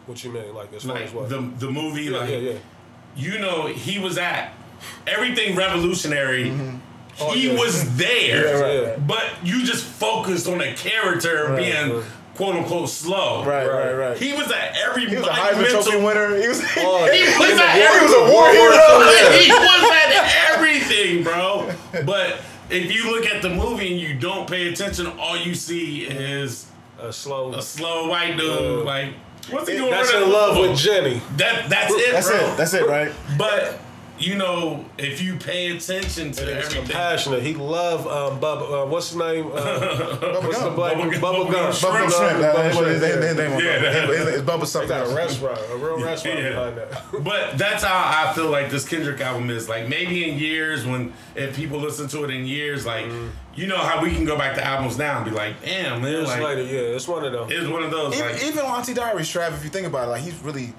[0.07, 1.29] What you mean, like as far Like as what?
[1.29, 2.59] the the movie, yeah, like yeah, yeah.
[3.17, 4.53] you know, he was at
[5.07, 6.45] everything revolutionary.
[6.51, 6.77] Mm-hmm.
[7.19, 7.59] Oh, he yeah.
[7.59, 9.07] was there, Yeah, right, right.
[9.07, 12.05] but you just focused on the character Right, being right.
[12.35, 13.43] quote unquote slow.
[13.45, 14.19] Right, right, right.
[14.19, 16.37] He was at every He was a Heisman Trophy winner.
[16.41, 16.61] He was.
[16.77, 18.71] Oh, He was He at was a every war- war hero.
[19.41, 21.73] he was at everything, bro.
[22.05, 22.39] But
[22.71, 26.67] if you look at the movie and you don't pay attention, all you see is
[26.99, 27.53] a slow.
[27.55, 28.85] a slow white dude.
[28.85, 29.15] like,
[29.51, 29.91] what's he doing?
[29.91, 30.75] That's in love with oh.
[30.75, 31.21] Jenny.
[31.37, 32.39] That that's it, That's bro.
[32.39, 32.57] it.
[32.57, 33.13] That's it, right?
[33.39, 33.79] But
[34.19, 37.43] you know, if you pay attention to He's everything, compassionate.
[37.43, 38.63] He love um, Bub.
[38.63, 39.47] Uh, what's his name?
[39.47, 39.51] Uh,
[40.43, 40.75] what's the Gum.
[40.75, 41.21] black Bubba Gum.
[41.21, 41.53] Bubble Bubba Gum?
[41.53, 41.73] Gum.
[41.73, 42.13] Bubba Shrimp.
[42.13, 42.41] Shrimp.
[42.41, 43.61] That- that's what his name.
[43.61, 44.09] Yeah.
[44.11, 44.89] It's it's Bubba something.
[44.89, 46.49] got a restaurant, a real restaurant Yeah.
[46.51, 47.03] behind that.
[47.25, 49.69] But that's how I feel like this Kendrick album is.
[49.69, 53.07] Like maybe in years when if people listen to it in years, like
[53.55, 56.11] you know how we can go back to albums now and be like, damn, man,
[56.13, 57.49] Years like later, yeah, it's one of them.
[57.51, 58.15] it's one of those.
[58.15, 60.75] Even, like, even on Auntie Diaries, Trav, if you think about it, like he's really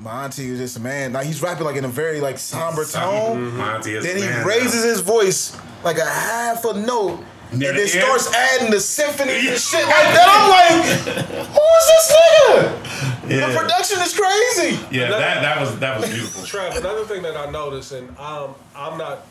[0.00, 1.12] my auntie is just a man.
[1.12, 3.56] Like he's rapping like in a very like somber tone.
[3.56, 7.22] My auntie is Then he man raises his voice like a half a note.
[7.52, 8.20] Near and the then end?
[8.20, 10.28] starts adding the symphony and shit like that.
[10.30, 13.30] I'm like, who is this nigga?
[13.30, 13.48] Yeah.
[13.52, 14.78] The production is crazy.
[14.96, 16.42] Yeah, that that was that was beautiful.
[16.44, 19.26] Trav, another thing that I noticed, and um, I'm not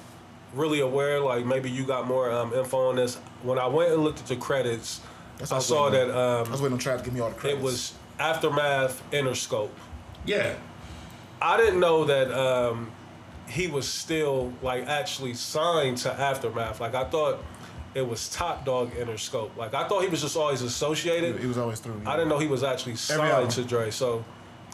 [0.53, 3.15] really aware, like maybe you got more um, info on this.
[3.43, 4.99] When I went and looked at the credits,
[5.37, 7.03] That's I what I was saw waiting that I was um, waiting on Trav to
[7.05, 7.59] give me all the credits.
[7.61, 9.69] it was Aftermath Interscope.
[10.29, 10.55] Yeah,
[11.41, 12.91] I didn't know that um,
[13.47, 16.79] he was still like actually signed to Aftermath.
[16.79, 17.43] Like I thought
[17.95, 19.55] it was Top Dawg Interscope.
[19.57, 21.39] Like I thought he was just always associated.
[21.39, 21.95] He was always through.
[21.95, 22.05] Me.
[22.05, 23.89] I didn't know he was actually signed to Dre.
[23.89, 24.23] So,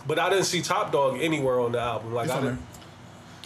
[0.05, 2.13] but I didn't see Top Dawg anywhere on the album.
[2.13, 2.61] Like It's I didn't.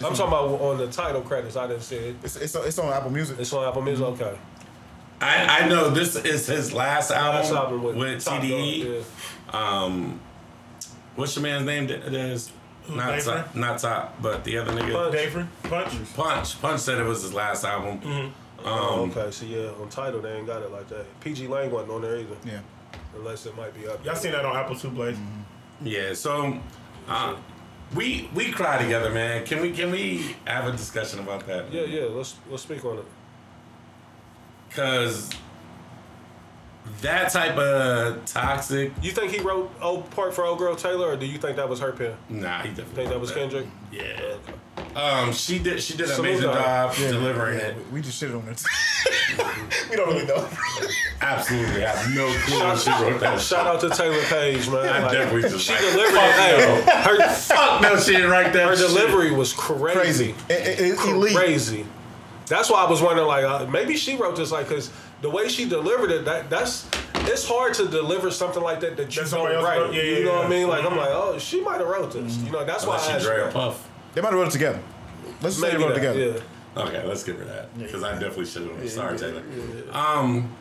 [0.01, 1.57] I'm talking about on the title credits.
[1.57, 2.15] I didn't see it.
[2.23, 3.37] It's, it's, it's on Apple Music.
[3.37, 4.05] It's on Apple Music.
[4.05, 4.37] Okay.
[5.21, 8.83] I I know this is his last album, Last album with, with, TDE.
[8.83, 9.05] Dog,
[9.53, 9.83] yeah.
[9.83, 10.21] Um,
[11.19, 11.87] what's your man's name?
[11.87, 12.51] That is
[12.89, 13.33] not Dave Free?
[13.33, 14.93] top, not top, but the other nigga.
[14.93, 15.11] Punch.
[15.13, 16.13] Dave Free, Punch.
[16.15, 16.61] Punch.
[16.61, 18.33] Punch said it was his last album.
[18.65, 19.29] Oh, Um, okay.
[19.31, 21.05] So yeah, on title they ain't got it like that.
[21.21, 22.59] pgLang wasn't on there either, Yeah.
[23.15, 24.03] unless it might be up.
[24.03, 25.17] Y'all seen that on Apple Two Blaze?
[25.81, 26.57] Yeah, so
[27.07, 27.35] uh,
[27.95, 29.45] we we cry together, man.
[29.45, 31.71] Can we can we have a discussion about that?
[31.71, 32.03] Yeah, yeah.
[32.05, 33.05] Let's let's speak on it.
[34.71, 35.29] Cause
[37.01, 38.91] that type of toxic.
[39.01, 41.69] You think he wrote "Old Part for Old Girl Taylor," or do you think that
[41.69, 42.15] was her pen?
[42.29, 42.95] Nah, he definitely.
[42.95, 43.67] Think that was Kendrick?
[43.91, 44.01] Yeah.
[44.03, 44.95] Okay.
[44.95, 45.81] Um, she did.
[45.83, 46.61] She did an Salute amazing to her.
[46.63, 47.77] job delivering Yeah, it.
[47.77, 48.63] we- We just shit on it.
[49.89, 50.47] we don't really know.
[51.21, 53.39] Absolutely, I have no clue when she wrote that.
[53.41, 54.77] Shout out to Taylour Paige, man.
[54.87, 56.83] I Like, definitely just she like, delivered fuck it.
[56.85, 58.67] Hey, her, Fuck no, she didn't write that.
[58.69, 58.87] her shit.
[58.87, 59.99] delivery was crazy.
[59.99, 60.35] Crazy.
[60.49, 61.35] It, it, it, elite.
[61.35, 61.85] Crazy.
[62.47, 64.91] That's why I was wondering, like, uh, maybe she wrote this, like, because
[65.21, 69.15] the way she delivered it, that that's it's hard to deliver something like that that
[69.15, 69.77] you That somebody don't write.
[69.79, 69.93] wrote?
[69.93, 70.67] Yeah, you yeah, know what I mean?
[70.67, 72.37] Like, I'm like, oh, she might have wrote this.
[72.37, 73.51] You know, that's why Unless I she asked Dre you.
[73.51, 73.89] puff.
[74.13, 74.79] They might have wrote it together.
[75.41, 76.43] Let's just say they Maybe wrote it that, together.
[76.75, 76.83] yeah.
[76.83, 78.89] Okay, let's give her that because I definitely should have.
[78.89, 79.43] Sorry, Taylor.
[79.91, 80.55] Um,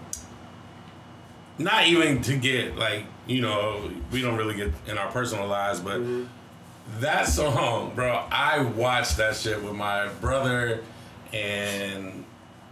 [1.59, 5.81] not even to get like you know we don't really get in our personal lives,
[5.81, 6.01] but
[7.01, 8.25] that song, bro.
[8.31, 10.83] I watched that shit with my brother
[11.33, 12.25] and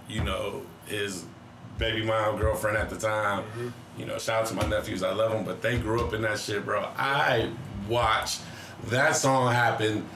[0.09, 1.25] you know his
[1.79, 3.43] baby mom girlfriend at the time.
[3.43, 3.69] Mm-hmm.
[3.99, 5.03] You know, shout out to my nephews.
[5.03, 6.89] I love them, but they grew up in that shit, bro.
[6.97, 7.51] I
[7.89, 8.43] watched
[8.89, 10.07] that song happen.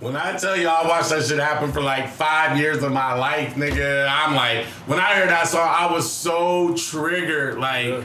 [0.00, 3.14] When I tell you I watched that shit happen for like five years of my
[3.14, 7.58] life, nigga, I'm like, when I heard that song, I was so triggered.
[7.58, 8.04] Like, Yeah.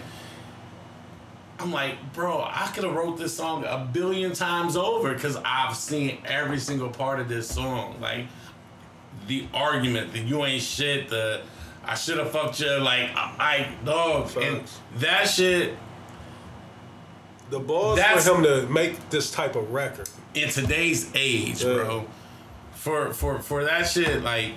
[1.59, 5.75] I'm like, bro, I could have wrote this song a billion times over because I've
[5.75, 7.99] seen every single part of this song.
[7.99, 8.27] Like,
[9.25, 11.41] the argument, the you ain't shit, the
[11.87, 14.35] I should have fucked you, like, I, I dog.
[14.37, 14.63] And
[14.97, 15.73] that shit,
[17.49, 20.09] The balls for him to make this type of record.
[20.33, 21.73] in today's age, Yeah.
[21.75, 22.05] bro,
[22.73, 24.51] for for for that shit, like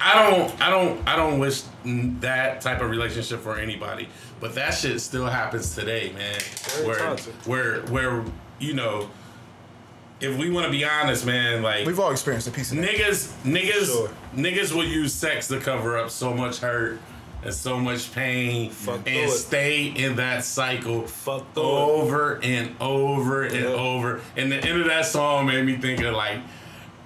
[0.00, 4.08] I don't I don't I don't wish that type of relationship for anybody,
[4.40, 6.40] but that shit still happens today, man.
[6.82, 8.24] Very where where where
[8.58, 9.08] you know,
[10.20, 12.86] if we want to be honest, man, like We've all experienced a piece of that.
[12.88, 14.10] niggas niggas Sure.
[14.36, 16.98] niggas will use sex to cover up so much hurt
[17.44, 19.32] and so much pain Fuck through and it.
[19.32, 21.66] stay in that cycle Fuck through it.
[21.66, 23.66] over and over and Yeah.
[23.68, 24.20] over.
[24.36, 26.38] And the end of that song made me think of like,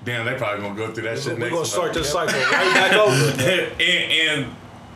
[0.07, 1.99] damn, they probably gonna go through that shit We're next gonna start month.
[1.99, 3.43] this cycle right back over.
[3.43, 4.47] and, and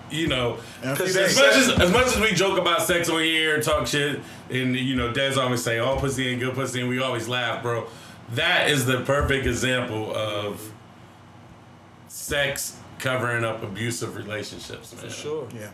[0.09, 3.09] you know, In a few as much as as much as we joke about sex
[3.11, 6.55] on here and talk shit, and you know, Des always say, "All pussy ain't good
[6.55, 7.89] pussy," and we always laugh, bro.
[8.31, 10.73] That is the perfect example of
[12.09, 15.05] sex covering up abusive relationships, man.
[15.05, 15.49] For sure.
[15.55, 15.71] Yeah.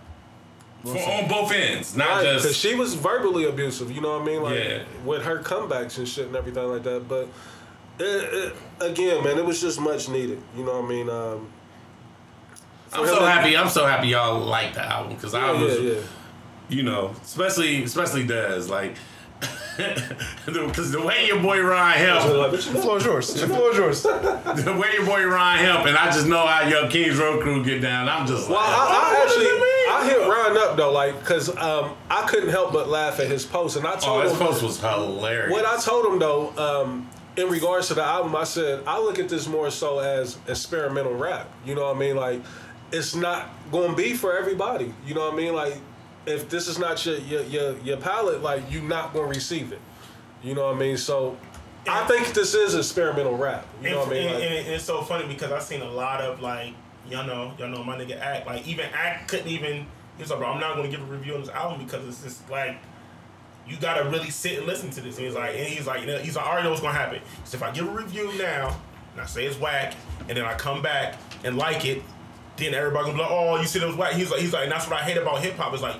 [0.82, 4.22] For, on both ends, not Right, just because she was verbally abusive, you know what
[4.22, 4.42] I mean?
[4.42, 4.82] Like Yeah.
[5.04, 7.08] with her comebacks and shit and everything like that.
[7.08, 7.28] But
[8.00, 10.42] it, it, again, man, it was just much needed.
[10.56, 11.08] You know what I mean?
[11.08, 11.48] Um,
[12.92, 13.56] I'm so him happy.
[13.56, 16.00] I'm so happy y'all like the album because I was, yeah, yeah.
[16.68, 18.96] you know, especially especially Dez like.
[19.76, 23.34] Because the way your boy Ryan helped, like, what you The floor is yours.
[23.34, 24.02] The floor is yours.
[24.02, 27.64] the way your boy Ryan helped, and I just know how your Kings Road crew
[27.64, 28.08] get down.
[28.08, 31.24] I'm just Well, like, I, I what does actually I hit Ryan up though, like,
[31.24, 34.32] cause um, I couldn't help but laugh at his post, and I oh, told this
[34.32, 35.52] him post was hilarious.
[35.52, 36.52] what I told him though.
[36.56, 40.38] Um, in regards to the album, I said I look at this more so as
[40.48, 41.48] experimental rap.
[41.64, 42.16] You know what I mean?
[42.16, 42.42] Like,
[42.92, 44.92] it's not going to be for everybody.
[45.06, 45.54] You know what I mean?
[45.54, 45.78] Like,
[46.26, 49.72] if this is not your your your, your palette, like, you're not going to receive
[49.72, 49.80] it.
[50.42, 50.96] You know what I mean?
[50.96, 51.36] So,
[51.88, 53.66] I think this is experimental rap.
[53.82, 54.28] You know and, what I mean?
[54.28, 56.74] and- Like, and it's so funny because I've seen a lot of like
[57.08, 59.84] y'all know y'all know my nigga Act like even Act couldn't even
[60.16, 62.22] he was like bro I'm not gonna give a review on this album because it's
[62.22, 62.76] just like
[63.66, 66.06] you gotta really sit and listen to this and he's like and he's like you
[66.06, 68.32] know, he's like I already know what's gonna happen so if I give a review
[68.38, 68.76] now
[69.12, 69.94] and I say it's whack
[70.28, 72.02] and then I come back and like it
[72.56, 74.62] then everybody gonna be like oh you said it was whack he's like he's like
[74.62, 75.96] and that's what I hate about hip hop is like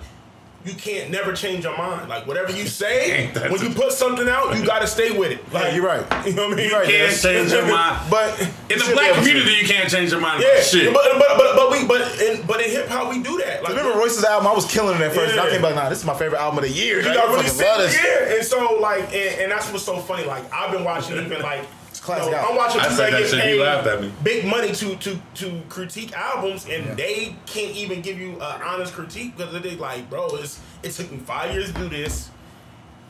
[0.64, 2.08] you can't never change your mind.
[2.08, 5.52] Like whatever you say, when you put something out, you gotta stay with it.
[5.52, 6.06] Like you're right.
[6.26, 6.68] You know what I mean?
[6.70, 7.22] You're right, can't Des.
[7.22, 8.08] change your mind.
[8.10, 8.40] But
[8.70, 9.20] In the black able to.
[9.20, 10.92] community, you can't change your mind Yeah, about shit.
[10.94, 13.62] but but but but we but in but in hip hop we do that.
[13.62, 14.46] Like Remember Royce's album?
[14.46, 15.32] I was killing it at first.
[15.32, 17.00] And I came back, nah, this is my favorite album of the year.
[17.00, 18.30] you Like, got really fucking love sick, this.
[18.30, 18.36] yeah.
[18.36, 20.24] And so like and, and that's what's so funny.
[20.24, 21.64] Like I've been watching even like.
[22.02, 22.50] Classic you album.
[22.50, 24.14] I'm watching I people said that that get shit, he laughed at paid me.
[24.22, 26.94] big money to to to critique albums, and Yeah.
[26.94, 31.10] they can't even give you an honest critique because they're like, bro, it's it took
[31.10, 32.28] me five years to do this.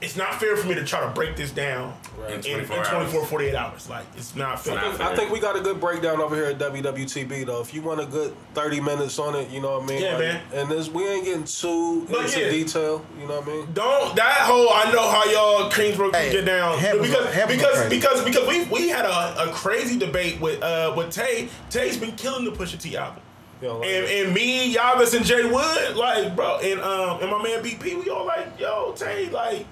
[0.02, 1.94] It's not fair for me to try to break this down
[2.28, 3.28] In in, in 24 24, hours.
[3.30, 3.88] 48 hours.
[3.88, 4.74] Like it's not fair.
[4.74, 7.60] not I think we got a good breakdown over here at WWTB though.
[7.60, 10.02] If you want a good thirty minutes on it, you know what I mean.
[10.02, 10.42] Yeah, Like, man.
[10.54, 12.50] And this, we ain't getting too But into yeah.
[12.50, 13.04] detail.
[13.20, 13.72] You know what I mean.
[13.72, 18.24] Don't that whole I know how y'all Kingsbrook Hey, get down because Ham because because
[18.24, 21.48] because we we had a, a crazy debate with uh with Tay.
[21.70, 23.22] Tay's been killing the Pusha T album.
[23.62, 24.10] Like And, that.
[24.26, 28.10] and me, Yavis, and Jay Wood, like, bro, and um, and my man BP, we
[28.10, 29.64] all like, yo, Tay, like,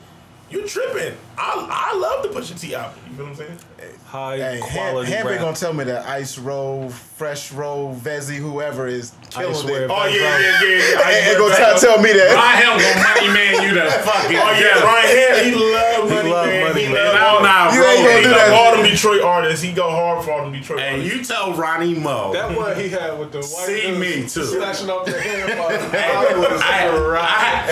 [0.51, 1.15] you tripping.
[1.39, 2.99] I I love the Pusha T album.
[3.11, 3.59] You feel what I'm saying?
[4.05, 5.41] high Hey, quality Ham rap.
[5.41, 9.89] gonna tell me that Ice Roll, Fresh Roll, Vezi, whoever is killing it.
[9.91, 10.69] Oh yeah, yeah, yeah.
[10.69, 11.09] yeah.
[11.09, 12.35] And, and gonna tell, tell me that.
[12.35, 16.31] Ryan Helm gonna money man you the fucking Oh yeah, Ryan Hand, he love money,
[16.31, 16.61] love man.
[16.69, 17.15] Money he Man.
[17.15, 18.51] love Nah, nah, You ain't gonna do that.
[18.53, 19.63] all them Detroit artists.
[19.65, 22.33] He go hard for all them Detroit And you tell Ronnie Mo.
[22.33, 24.45] That one he had with the white See dudes me, too.
[24.45, 25.47] snatching off the hair.
[25.61, 25.63] I,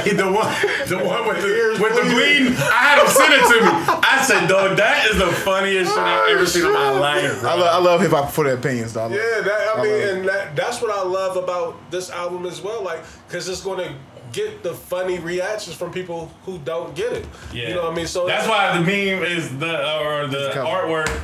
[0.04, 0.54] I, the one,
[0.88, 2.54] the one with the with the bleeding.
[2.70, 3.70] I had him send it to me.
[4.02, 7.50] I said, "Dog, that is the funniest shit I've ever seen in my life." Bro.
[7.50, 9.10] I love, I love hip hop for their opinions, dog.
[9.12, 12.60] Yeah, that I I mean, and that, that's what I love about this album as
[12.60, 12.82] well.
[12.82, 13.94] Like, cause it's gonna
[14.32, 17.26] get the funny reactions from people who don't get it.
[17.52, 17.68] Yeah.
[17.68, 18.06] You know what I mean?
[18.06, 21.20] So that's why the meme is the or the artwork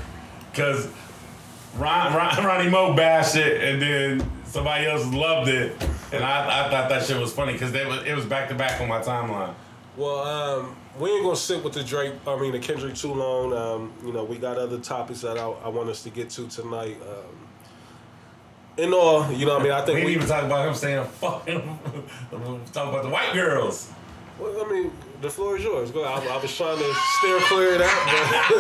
[0.50, 0.88] because
[1.76, 5.72] Ron, Ron, Ronnie Mo bashed it and then somebody else loved it,
[6.12, 8.88] and I, I thought that shit was funny because it was back to back on
[8.88, 9.54] my timeline.
[9.96, 12.14] Well, um, we ain't gonna sit with the Drake.
[12.26, 13.52] I mean, the Kendrick too long.
[13.52, 16.46] Um, you know, we got other topics that I, I want us to get to
[16.48, 16.96] tonight.
[17.02, 17.34] Um,
[18.76, 20.14] in all, you know, what I mean, I think didn't we.
[20.14, 21.62] even talk about him saying "fuck him."
[22.72, 23.90] talk about the white girls.
[24.38, 25.90] Well, I mean, the floor is yours.
[25.90, 26.04] Go.
[26.04, 28.50] I, I was trying to steer clear of that,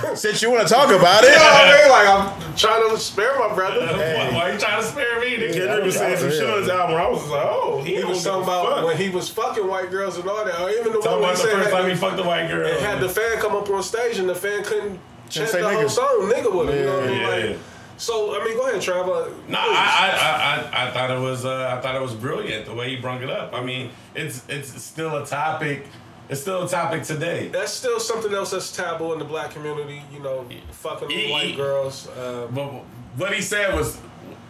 [0.00, 1.90] but Since you want to talk about it, you know it, what I mean.
[1.90, 2.08] Like
[2.48, 3.80] I'm trying to spare my brother.
[3.86, 5.36] Why, why you trying to spare me?
[5.36, 5.52] nigga?
[5.54, 6.34] Kendrick was saying some Yeah.
[6.36, 6.96] shit on his album.
[6.96, 8.84] I was like, oh, he, He was talking about fuck.
[8.86, 11.30] when he was fucking white girls and all that, or even the Talk one where
[11.32, 12.66] about he the said first time he fucked the white girl.
[12.66, 15.00] and had the fan come up on stage and the fan couldn't
[15.30, 16.76] chant say the whole song, nigga with him.
[16.78, 17.20] you know what I mean?
[17.20, 17.28] Yeah.
[17.48, 17.58] Like,
[18.02, 19.32] so I mean, go ahead, Trevor.
[19.48, 22.74] No, I, I, I, I, thought it was uh, I thought it was brilliant the
[22.74, 23.54] way he brung it up.
[23.54, 25.86] I mean, it's it's still a topic.
[26.28, 27.48] It's still a topic today.
[27.48, 30.02] That's still something else that's taboo in the black community.
[30.12, 31.30] You know, fucking Yeah.
[31.30, 32.08] white girls.
[32.18, 32.68] Um, But
[33.16, 33.98] what he said was,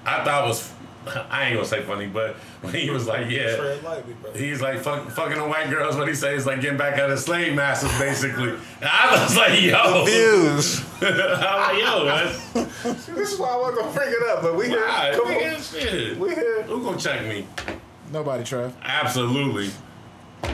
[0.06, 0.72] I thought was,
[1.30, 5.10] I ain't gonna say funny, but when he was like, yeah, lightly, he's like fuck,
[5.10, 5.96] fucking the white girls.
[5.96, 8.50] What he says is like getting back at the slave masters, basically.
[8.50, 8.60] And
[8.90, 10.80] I was like, yo, views.
[11.02, 14.68] I'm like, yo, that's This is why I wasn't gonna bring it up, but we
[14.68, 14.80] here.
[14.84, 15.12] right.
[15.14, 16.18] Come on, nigga, shit.
[16.18, 16.62] we here.
[16.64, 17.46] Who gonna check me?
[18.12, 18.76] Nobody, Trev.
[18.82, 19.70] Absolutely.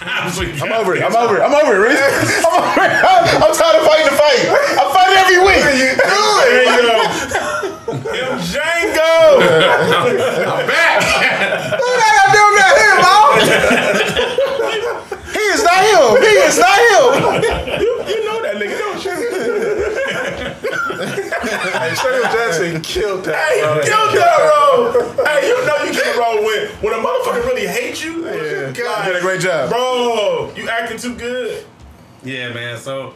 [0.00, 0.60] Absolutely.
[0.60, 1.02] I'm over it.
[1.02, 1.40] I'm over it.
[1.40, 2.44] I'm over it, Reese.
[2.44, 2.90] I'm over it.
[2.92, 4.48] I'm, I'm tired of fighting the fight.
[4.76, 5.62] I fight every week.
[5.64, 7.73] There you go.
[8.04, 9.40] Him Django.
[9.40, 11.00] I'm back.
[11.80, 13.16] Look at him doing that here, bro.
[15.32, 16.04] he is not him.
[16.22, 17.04] He is not him.
[17.80, 19.14] you you know that nigga, don't you?
[21.74, 23.36] Hey, Samuel Jackson killed that.
[23.48, 23.80] Hey, bro.
[23.82, 24.84] killed that role.
[25.26, 28.24] Hey, you know you can't roll when when a motherfucker really hates you.
[28.26, 28.70] Yeah.
[28.72, 29.70] God, Did a great job.
[29.70, 30.52] bro.
[30.54, 31.64] You acting too good.
[32.22, 32.78] Yeah, man.
[32.78, 33.14] So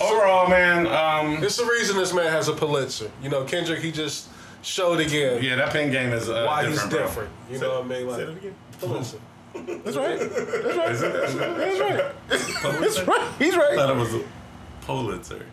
[0.00, 3.10] Overall, man, um, It's the reason this man has a Pulitzer.
[3.22, 4.28] You know, Kendrick, he just
[4.62, 7.02] showed again yeah, that pin game is uh, why different, he's bro.
[7.06, 7.30] different.
[7.50, 8.06] You know what I mean?
[8.06, 8.54] Like, Say it again.
[8.80, 9.18] Pulitzer.
[9.54, 10.10] That's right.
[10.20, 10.34] Is it?
[10.90, 11.12] Is it?
[11.12, 12.80] That's right.
[12.80, 13.28] That's right.
[13.38, 13.74] He's I right.
[13.76, 14.22] thought it was a
[14.82, 15.44] Pulitzer.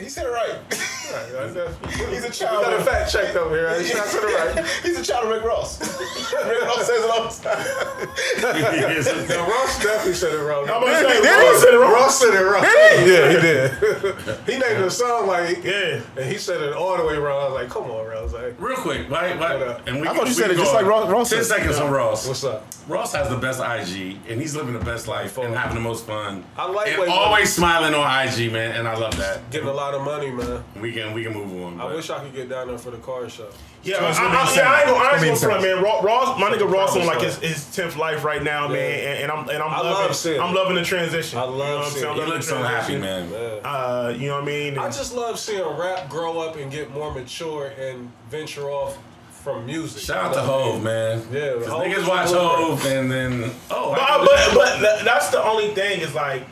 [0.00, 0.58] He said it right.
[0.70, 2.62] He's a You child.
[2.64, 3.66] got a fact checked over here.
[3.66, 3.86] Right?
[3.86, 4.66] You got to the right.
[4.82, 5.80] He's a child of Rick Ross.
[6.32, 7.66] Rick Ross says it all the time.
[8.40, 10.68] No, Ross definitely said it wrong.
[10.68, 11.92] I'm about to say, Ross Ross said it wrong.
[11.92, 12.62] Ross said it wrong.
[12.62, 14.46] Yeah, he did.
[14.46, 16.00] he named the song like, Yeah.
[16.16, 17.40] and he said it all the way wrong.
[17.40, 18.32] I was like, come on, Ross.
[18.32, 19.34] Like, Real quick, why?
[19.36, 19.86] why What up?
[19.88, 22.26] and we, I thought you said it just like Ross- Ross Ten seconds on Ross.
[22.26, 22.66] what's up?
[22.88, 26.06] Ross has the best IG, and he's living the best life and having the most
[26.06, 26.44] fun.
[26.56, 29.48] I like and always smiling on IG, man, and I love that.
[29.50, 30.62] Getting a lot of money, man.
[30.80, 31.80] We can we can move on.
[31.80, 33.48] I but- wish I could get down there for the car show.
[33.82, 35.26] Yeah, So I, it's I, gonna be I, yeah, I ain't gonna, I ain't gonna
[35.26, 35.82] gonna be front, man.
[36.04, 39.32] Ross, my nigga Ross on like his, his tenth life right now, man, and, and
[39.32, 41.38] I'm and I'm I loving, love seeing I'm loving the transition.
[41.38, 42.12] I You know love what I'm seeing saying?
[42.14, 42.24] I'm it.
[42.26, 43.32] He looks so happy, man.
[43.64, 44.78] Uh, you know what I mean?
[44.78, 48.98] I just love seeing rap grow up and get more mature and venture off
[49.30, 50.02] from music.
[50.02, 51.26] Shout out to Hov, man.
[51.32, 52.58] Yeah, 'Cause Hov is niggas watch blueprint.
[52.58, 56.42] Hov, and then oh, But, I- but but tha- that's the only thing is like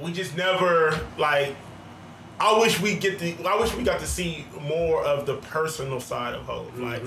[0.00, 1.54] we just never like.
[2.42, 3.36] I wish we get the.
[3.46, 6.68] I wish we got to see more of the personal side of Hov.
[6.68, 6.82] Mm-hmm.
[6.84, 7.02] Like,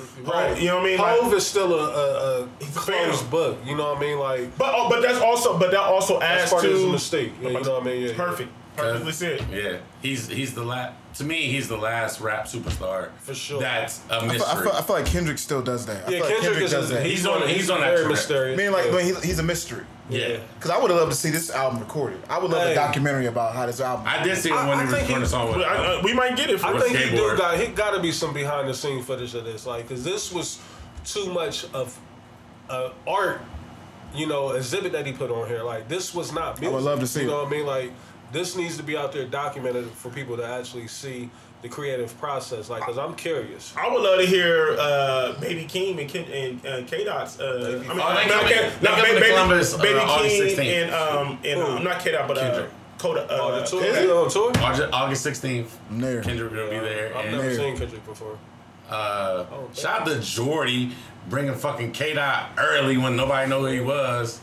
[0.49, 0.97] Hov, you know what I mean?
[0.99, 3.29] Like- Hov is still a, a, a He's a closed fan.
[3.31, 3.57] book.
[3.65, 4.19] You know what I mean?
[4.19, 6.85] Like but oh, but that's also but that also that's adds part to of his
[6.85, 7.31] mistake.
[7.41, 8.01] Yeah, you know what I mean?
[8.03, 9.43] Yeah, perfect, perfectly said.
[9.51, 10.93] yeah, he's he's the last.
[11.15, 13.59] To me, he's the last rap superstar For sure.
[13.59, 14.47] That's a I feel, mystery.
[14.51, 16.07] I, feel, I feel like Kendrick still does that.
[16.07, 17.03] I Yeah, feel like Kendrick, is does that.
[17.05, 18.11] he's, He's on on- he's he's on that very track.
[18.11, 18.59] mysterious.
[18.59, 18.93] I mean, like, yeah.
[18.93, 19.83] when he, he's a mystery.
[20.09, 22.19] Yeah, Because I would have loved to see this album recorded.
[22.30, 22.71] I would love Hey.
[22.73, 24.05] a documentary about how this album.
[24.07, 25.65] I did see him I- when I he was think recording the song with.
[25.65, 26.84] I, I, we might get it for I us.
[26.84, 29.65] think he do got he got to be some behind the scene footage of this,
[29.65, 30.59] like, cause this was
[31.05, 31.97] too much of
[32.69, 33.41] uh, art,
[34.13, 35.63] you know, exhibit that he put on here.
[35.63, 36.59] Like, this was not.
[36.59, 37.31] Music, I would love to see You it.
[37.31, 37.65] know what I mean?
[37.65, 37.91] Like,
[38.31, 41.30] this needs to be out there documented for people to actually see
[41.64, 42.69] the creative process.
[42.69, 43.73] Like, cause I'm curious.
[43.76, 47.40] I would love to hear uh, Baby Keem and Ken, and uh, K Dot's.
[47.40, 50.84] Uh, I mean, Oh, they not K- not Baby, Columbus, uh, Baby August King 16th.
[50.84, 51.65] and um and Who?
[51.65, 52.69] um, not K Dot but uh, Kendrick.
[52.99, 53.22] Coda.
[53.23, 53.81] Uh, Oh, the tour?
[53.81, 54.10] Kendrick.
[54.15, 54.52] On tour?
[54.64, 56.22] August, August 16th, I'm there.
[56.22, 57.18] Kendrick will be there.
[57.18, 57.57] I've and, never There.
[57.57, 58.38] seen Kendrick before.
[58.90, 60.91] Uh, Oh, shout out to Jordy
[61.30, 64.40] bringing fucking K Dot early when nobody knew who he was.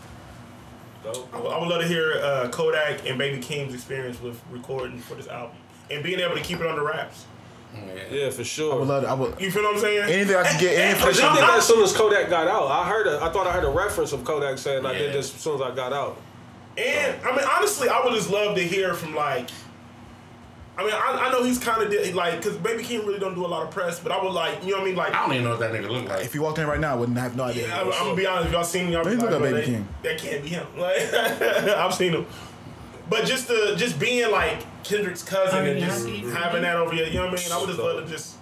[1.04, 1.28] Dope.
[1.34, 4.98] I would, I would love to hear uh, Kodak and Baby Keem's experience with recording
[4.98, 5.56] for this album
[5.90, 7.26] and being able to keep it under wraps.
[8.10, 8.74] Yeah, for sure.
[8.74, 9.02] I would love.
[9.04, 9.40] To, I would.
[9.40, 10.10] You feel what I'm saying?
[10.10, 10.76] Anything I can get.
[10.76, 11.34] Any Cause information.
[11.36, 12.68] did that as soon as Kodak got out.
[12.68, 15.32] I heard a, I thought I heard a reference of Kodak saying I did this
[15.32, 16.20] as soon as I got out.
[16.76, 19.48] And I mean, honestly, I would just love to hear from like.
[20.78, 23.44] I mean, I, I know he's kind of like because Baby Keem really don't do
[23.44, 25.14] a lot of press, but I would like, you know what I mean, like.
[25.14, 26.24] I don't even know what that nigga look like.
[26.24, 27.72] If you walked in right now, I wouldn't have no idea.
[27.72, 28.46] I, am gonna be honest.
[28.46, 30.42] If y'all seen him, y'all be like, look like "Man, Baby that- King." That can't
[30.42, 30.66] be him.
[30.78, 31.12] Like,
[31.76, 32.26] I've seen him.
[33.08, 37.14] But just the just being like Kendrick's cousin and just having that over here, you
[37.14, 37.52] know what I mean?
[37.52, 38.36] I would just love to just.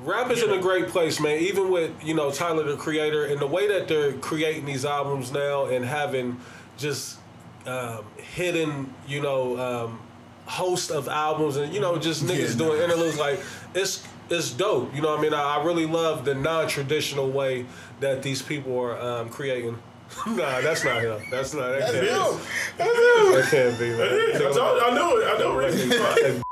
[0.00, 1.38] Rap is in a great place, man.
[1.40, 5.32] Even with you know Tyler the Creator and the way that they're creating these albums
[5.32, 6.38] now and having
[6.76, 7.18] just
[7.66, 10.00] um, hidden, you know, um,
[10.44, 12.58] host of albums and you know just niggas Yeah.
[12.66, 13.40] doing interludes like
[13.74, 14.94] it's it's dope.
[14.94, 17.64] You know, what I mean, I, I really love the non-traditional way
[18.00, 19.78] that these people are um, creating.
[20.26, 21.22] nah, that's not him.
[21.30, 21.70] That's not.
[21.70, 22.40] That can't, him.
[22.78, 23.90] That can't be.
[23.90, 24.00] Man.
[24.00, 24.40] is.
[24.40, 25.26] I, told, I knew it.
[25.26, 26.42] I know it.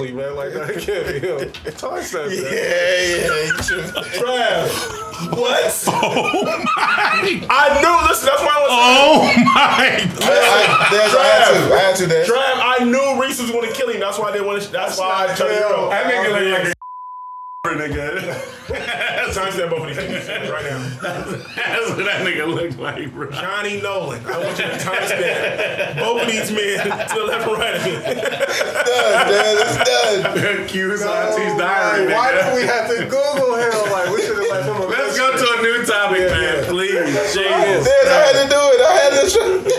[0.14, 1.52] man, like that can't be him.
[1.76, 2.28] Toss that.
[2.28, 2.36] man.
[2.36, 3.62] yeah, yeah.
[4.18, 5.36] Trav.
[5.36, 5.64] What?
[6.06, 7.46] Oh my!
[7.48, 8.08] I knew.
[8.08, 8.70] Listen, that's why I was.
[8.70, 11.74] oh my I, I, Dez, I had to.
[11.74, 12.04] I had to.
[12.04, 12.24] Dez.
[12.26, 14.00] Trav, I knew Reese was going to kill him.
[14.00, 14.64] That's why they wanted.
[14.64, 15.90] That's why I tried to go.
[15.90, 16.73] That nigga look like a
[17.72, 18.20] nigga.
[19.32, 20.78] Timestamp both of these things right now.
[21.00, 23.30] That's what that nigga look like, bro.
[23.30, 24.24] Johnny Nolan.
[24.26, 27.84] I want you to timestamp both of these men to the left and right of
[27.84, 27.92] me.
[27.92, 30.68] Done, Dez, it's done.
[30.68, 32.44] Q's auntie's diary, Why nigga.
[32.44, 33.72] did we have to Google him?
[33.92, 34.90] Like we should have let him.
[34.90, 36.64] Let's go to a new topic, man.
[36.66, 37.16] Please.
[37.32, 37.88] Jesus.
[37.88, 38.80] Dez, I had to do it.
[38.84, 39.24] I had to.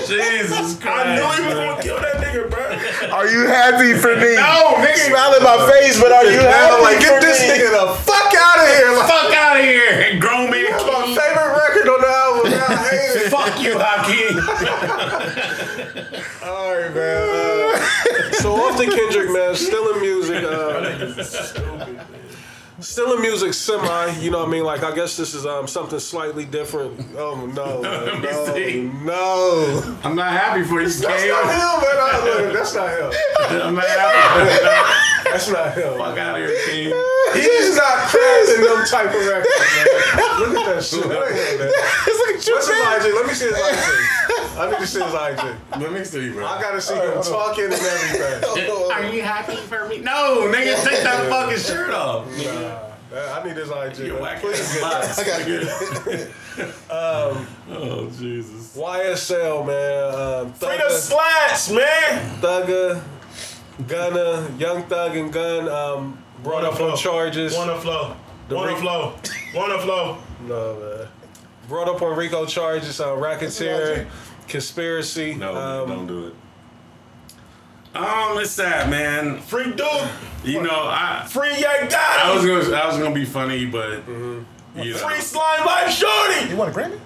[0.07, 1.05] Jesus Christ.
[1.05, 2.74] I knew he was going to kill that nigga, bro.
[3.15, 4.35] Are you happy for me?
[4.35, 5.07] No, nigga.
[5.07, 7.47] Smile in my face, but are you happy like, get this me?
[7.47, 8.91] nigga the fuck out of here.
[8.91, 10.19] Like, Fuck out of here.
[10.19, 10.69] Grown man.
[10.71, 12.51] my favorite record on the album.
[12.51, 13.31] Man, I hate it.
[13.31, 14.35] Fuck you, Hakeem.
[16.43, 17.23] All right, man.
[17.31, 19.55] Uh, so off to Kendrick, man.
[19.55, 20.43] Still in music.
[20.43, 22.11] Uh,
[22.85, 24.11] still in music, semi.
[24.19, 24.63] You know what I mean?
[24.63, 26.99] Like, I guess this is um something slightly different.
[27.17, 28.21] Oh no, man,
[29.05, 29.97] no, no.
[30.03, 31.97] I'm not happy for you, That's not him, man.
[31.97, 33.11] I- look, That's not him.
[33.61, 35.29] I'm not happy.
[35.29, 35.97] That's not him.
[35.97, 37.33] Fuck out of here, Keem.
[37.33, 40.39] He's not crashing them type of records, man.
[40.39, 41.05] Look at that shit.
[41.05, 41.71] Look at that.
[42.47, 43.13] What's his IG?
[43.15, 43.61] Let me see his IG.
[44.57, 45.81] I need to see his IG.
[45.81, 46.45] Let me see, bro.
[46.45, 48.91] I gotta see him talking and everything.
[48.91, 49.97] Are you happy for me?
[49.99, 52.25] No, nigga, take that fucking shirt off.
[52.37, 52.74] Nah,
[53.17, 53.97] I need his IG.
[54.07, 54.21] You're man.
[54.21, 55.19] whack Please ass get box.
[55.19, 55.47] I got
[56.89, 58.75] Oh, Jesus.
[58.75, 60.13] YSL, man.
[60.47, 62.39] Um, Free the Thugger, slats, man.
[62.41, 63.01] Thugger,
[63.87, 67.55] Gunna, Young Thug and Gun um, brought up on charges.
[67.55, 68.15] Wanna flow.
[68.49, 69.13] Wanna Rick- flow.
[69.53, 70.17] Wanna flow.
[70.47, 71.07] No, man.
[71.67, 74.07] Brought up on RICO charges, uh, racketeering,
[74.47, 75.33] conspiracy.
[75.35, 76.35] No, um, don't do it.
[77.95, 79.39] Um, it's sad, man.
[79.41, 79.87] Free dude.
[80.43, 84.45] You know, I Free Yang I was gonna I was gonna be funny, but you
[84.75, 86.49] know, Free Slime Life Shorty.
[86.49, 86.99] You want a Grammy?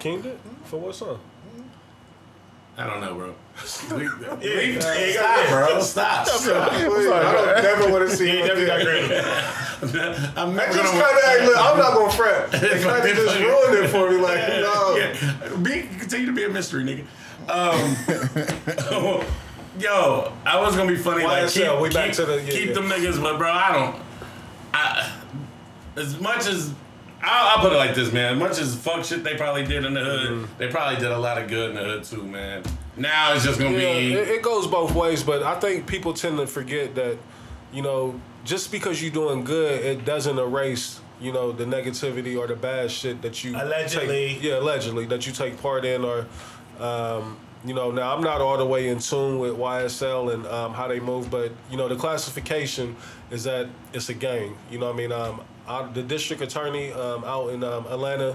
[0.00, 0.38] Keem did?
[0.64, 1.18] For what song?
[2.78, 3.34] I don't know, bro.
[3.96, 5.80] Leave- Yeah, leave- yeah, yeah, Stop, bro.
[5.82, 6.26] Stop.
[6.26, 6.72] Stop.
[6.72, 8.46] I don't never want to see He him.
[8.46, 8.86] got again.
[8.86, 10.36] Grammy.
[10.38, 11.04] I'm I never just gonna.
[11.04, 12.50] kind of, look, I'm not gonna fret.
[12.52, 14.16] They kind of just ruined it for me.
[14.16, 14.96] Like, no.
[14.96, 15.56] Yeah.
[15.62, 17.04] Be continue to be a mystery, nigga.
[17.50, 17.96] Um,
[19.80, 21.24] yo, I was gonna be funny.
[21.24, 22.74] Like, keep, we back keep, to the- yeah, keep yeah.
[22.74, 24.02] them niggas, but bro, I don't.
[24.74, 25.12] I
[25.96, 26.72] as much as
[27.22, 28.34] I'll, I'll put it like this, man.
[28.34, 30.58] As much as fuck shit they probably did in the hood, Mm-hmm.
[30.58, 32.62] they probably did a lot of good in the hood too, man.
[32.96, 34.12] Now it's just gonna Yeah, be.
[34.14, 37.18] it, it goes both ways, but I think people tend to forget that,
[37.72, 42.46] you know, just because you're doing good, it doesn't erase, you know, the negativity or
[42.46, 44.34] the bad shit that you Allegedly.
[44.34, 46.26] take, yeah, allegedly that you take part in, or,
[46.80, 50.72] um, you know, now I'm not all the way in tune with YSL and um,
[50.72, 52.96] how they move, but you know, the classification
[53.30, 54.56] is that it's a gang.
[54.70, 58.34] You know, I mean, um, out, the district attorney um, out in um, Atlanta.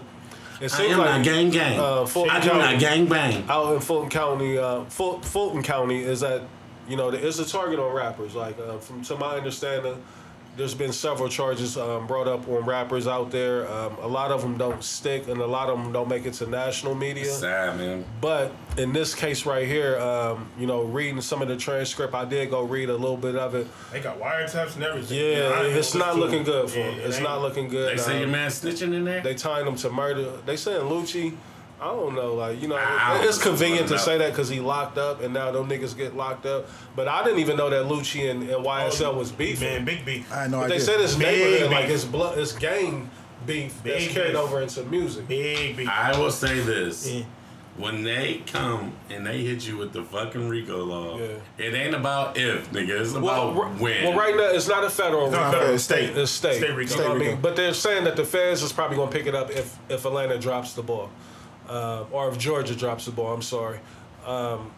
[0.62, 1.78] It I am like not gang gang.
[1.80, 3.44] uh, Fulton I do County- not gang bang.
[3.50, 6.44] out in Fulton County, uh, Ful- Fulton County is that
[6.88, 8.36] you know it's a target on rappers.
[8.36, 10.02] Like uh, from to my understanding,
[10.58, 13.70] there's been several charges um, brought up on rappers out there.
[13.72, 16.34] Um, a lot of them don't stick, and a lot of them don't make it
[16.36, 17.26] to national media.
[17.26, 18.06] Sad man.
[18.22, 22.26] But in this case right here, um, you know, reading some of the transcript, I
[22.26, 23.68] did go read a little bit of it.
[23.92, 25.18] They got wiretaps and everything.
[25.20, 26.70] Yeah, I ain't it's not looking good it.
[26.72, 27.10] for Yeah, him.
[27.10, 27.98] It's not looking good.
[27.98, 29.22] They say Um, your man snitching in there.
[29.22, 30.32] they tying him to murder.
[30.46, 31.36] They saying Lucci.
[31.86, 34.60] I don't know, like you know, I don't it's convenient to say that because he
[34.60, 36.68] locked up, and now them niggas get locked up.
[36.96, 39.68] But I didn't even know that Lucci and, and YSL oh, was beefing.
[39.70, 40.32] Man, big beef.
[40.32, 40.78] I had no But idea.
[40.80, 41.96] they said it's Big neighborhood, like beef.
[41.96, 43.10] it's blood, it's gang
[43.46, 44.38] beef that's Big carried beef.
[44.42, 45.28] over into music.
[45.28, 45.88] Big beef.
[45.88, 47.08] I will say this.
[47.08, 47.24] Yeah.
[47.78, 51.36] When they come and they hit you with the fucking RICO law, Yeah.
[51.60, 53.02] it ain't about if, nigga.
[53.02, 54.04] It's Well, about r- when.
[54.06, 55.30] well, right now it's not a federal.
[55.30, 55.52] not RICO.
[55.52, 56.18] federal, it's state.
[56.18, 56.56] It's state.
[56.58, 56.94] State RICO.
[56.96, 57.30] You know what I State mean?
[57.36, 57.42] RICO.
[57.42, 60.06] But they're saying that the feds is probably going to pick it up if if
[60.06, 61.10] Atlanta drops the ball,
[61.70, 63.34] uh, or if Georgia drops the ball.
[63.34, 63.80] I'm sorry.
[64.26, 64.72] Um,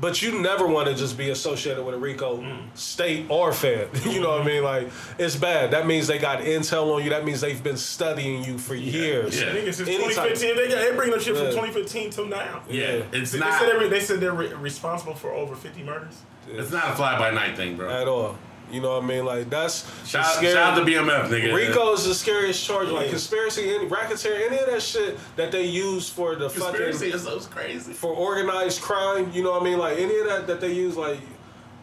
[0.00, 2.44] but you never want to just be associated with a RICO
[2.74, 3.88] state or Fed.
[4.06, 4.62] you know what I mean?
[4.62, 4.88] Like
[5.18, 5.72] it's bad.
[5.72, 7.10] That means they got intel on you.
[7.10, 9.40] That means they've been studying you for years.
[9.40, 9.48] yeah.
[9.48, 11.40] Niggas since Anytime- 2015, they got they bring up shit Yeah.
[11.42, 12.62] from 2015 till now.
[12.70, 13.58] yeah, it's They, not.
[13.58, 16.22] said they, they said they're re- responsible for over 50 murders.
[16.48, 17.90] it's not a fly by night thing, bro.
[17.90, 18.38] At all.
[18.70, 19.24] You know what I mean?
[19.24, 21.54] Like that's Shout, scary- shout out to BMF, nigga.
[21.54, 22.88] RICO is the scariest charge.
[22.88, 27.14] Like conspiracy, any racketeering, any of that shit that they use for the Conspiracy fucking
[27.14, 27.92] is so crazy.
[27.92, 29.30] for organized crime.
[29.32, 29.78] You know what I mean?
[29.78, 31.20] Like any of that that they use, like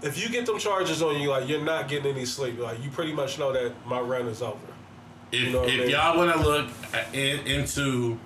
[0.02, 2.60] if you get them charges on you, like you're not getting any sleep.
[2.60, 4.58] Like you pretty much know that my run is over.
[5.32, 5.90] If, know what I mean?
[5.90, 6.68] y'all want to look
[7.14, 8.20] in, into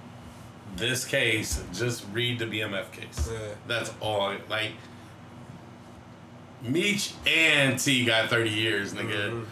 [0.76, 3.30] this case, just read the BMF case.
[3.32, 3.40] Yeah.
[3.68, 4.36] That's all.
[4.50, 4.72] Like,
[6.62, 9.30] Meech and T got 30 years, nigga.
[9.30, 9.44] Mm-hmm.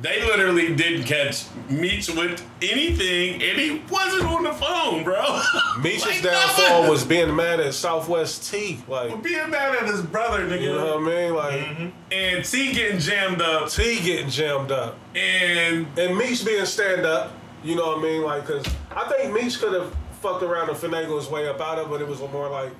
[0.00, 5.40] They literally didn't catch Meech with anything, and he wasn't on the phone, bro.
[5.82, 8.78] Meech's Like downfall was being mad at Southwest T.
[8.86, 10.60] Like being mad at his brother, nigga.
[10.62, 11.34] you know what I mean?
[11.34, 12.12] Like Mm-hmm.
[12.12, 14.96] And T getting jammed up, T getting jammed up.
[15.16, 17.32] and And Meech being stand up,
[17.64, 18.22] you know what I mean?
[18.22, 18.64] Like, cause
[18.94, 21.90] I think Meech could have fucked around and finagled his way up out of it,
[21.90, 22.70] but it was more like,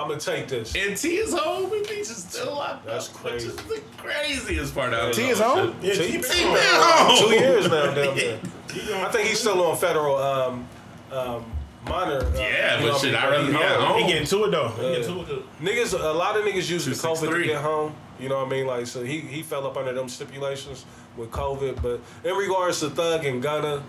[0.00, 0.74] I'm gonna take this.
[0.74, 3.14] and T is home, and Meech is still locked That's up.
[3.16, 3.48] crazy.
[3.48, 5.56] Which is the craziest part out of T is all.
[5.56, 5.76] home?
[5.82, 7.18] Yeah, T- T been T been home.
[7.18, 8.38] Two years now, damn near.
[9.04, 10.68] I think he's still on federal um,
[11.12, 11.44] um,
[11.86, 12.18] minor.
[12.24, 13.52] Uh, Yeah, you know but shit, I I'd rather mean?
[13.52, 13.86] be He at home.
[13.92, 14.02] home.
[14.02, 14.68] He getting to it though.
[14.68, 14.88] He Yeah.
[14.98, 15.26] getting to it.
[15.28, 15.42] though.
[15.66, 17.94] Niggas, a lot of niggas use the COVID to get home.
[18.20, 18.66] You know what I mean?
[18.66, 20.84] Like, so he, he fell up under them stipulations
[21.16, 21.80] with COVID.
[21.82, 23.82] But in regards to Thug and Gunna,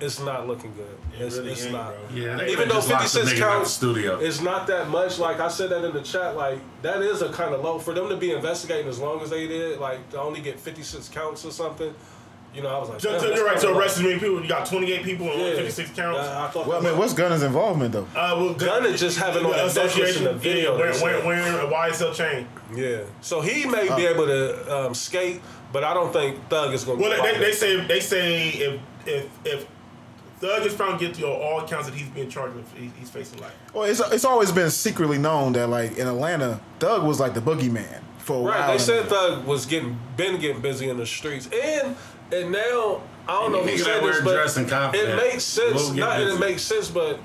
[0.00, 0.96] it's not looking good.
[1.20, 1.92] It it's really it's ain't, not.
[2.08, 2.16] bro.
[2.16, 4.18] Yeah, they Even though just locked 56 the nigga out the counts studio.
[4.20, 5.18] it's not that much.
[5.18, 7.92] Like I said that in the chat, like that is a kind of low for
[7.94, 9.80] them to be investigating as long as they did.
[9.80, 11.94] Like to only get 56 counts or something
[12.54, 13.58] You know, I was like, So, so that's you're right.
[13.60, 15.44] To kinda arrest as many people, you got 28 people and Yeah.
[15.60, 16.18] 156 counts.
[16.20, 18.06] Yeah, I thought Well, I mean, what's Gunna's involvement though?
[18.16, 20.78] Uh, well, Gunna just having on association necklace in the video.
[20.78, 21.26] wearing, they wearing, said.
[21.26, 22.48] wearing a YSL chain.
[22.74, 23.00] Yeah.
[23.20, 25.42] So he may be able to um, skate,
[25.72, 28.80] but I don't think Thug is going to Well, they, they say they say if
[29.06, 29.66] if if
[30.40, 33.54] Thug is found guilty on all counts that he's being charged with, he's facing life.
[33.74, 37.40] Well, it's it's always been secretly known that like in Atlanta, Thug was like the
[37.40, 38.58] boogeyman for a Right.
[38.60, 38.72] while.
[38.72, 41.96] They said Thug was getting been getting busy in the streets, and
[42.32, 45.08] and now I don't know Any who said that this, wear but dress and confident
[45.10, 45.74] it makes sense.
[45.88, 47.18] will Not that it makes sense, but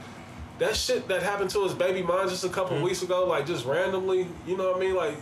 [0.59, 2.85] that shit that happened to his baby mom just a couple Mm-hmm.
[2.85, 4.95] weeks ago, like just randomly, you know what I mean?
[4.95, 5.17] Like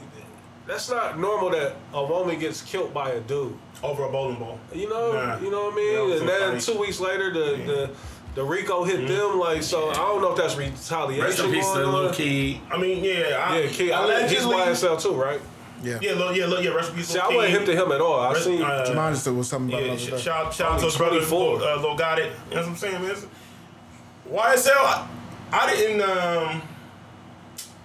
[0.68, 3.58] that's not normal that a woman gets killed by a dude.
[3.84, 4.60] Over a bowling ball.
[4.74, 5.40] You know, Nah.
[5.40, 5.96] you know what I mean?
[5.98, 6.62] it was and then funny.
[6.62, 7.90] two weeks later, the the
[8.36, 9.08] the Rico hit Mm-hmm.
[9.08, 9.40] them.
[9.40, 11.24] Like, so I don't know if that's retaliation.
[11.26, 12.60] Rest in peace to going little kid.
[12.72, 13.92] I mean, yeah, I, Yeah, kid.
[13.92, 14.56] I, he's allegedly.
[14.56, 15.42] YSL too, right?
[15.84, 15.98] yeah.
[16.00, 16.70] Yeah, look, yeah, look, yeah.
[16.72, 18.20] Rest in peace, See, I wasn't hip to him at all.
[18.20, 18.62] I Rest- seen.
[18.62, 21.58] uh, Jumanji said was something about Yeah, another shout, shout out to his brother, 24.
[21.58, 22.32] Lil, uh, Lil Got It.
[22.52, 23.16] You know what I'm saying, man?
[24.32, 25.08] YSL, I,
[25.52, 26.62] I didn't, um,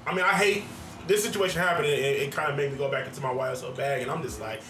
[0.07, 0.65] I mean, I hate,
[1.09, 4.03] this situation happened, it, it kind of made me go back into my YSL bag,
[4.03, 4.61] and I'm just like,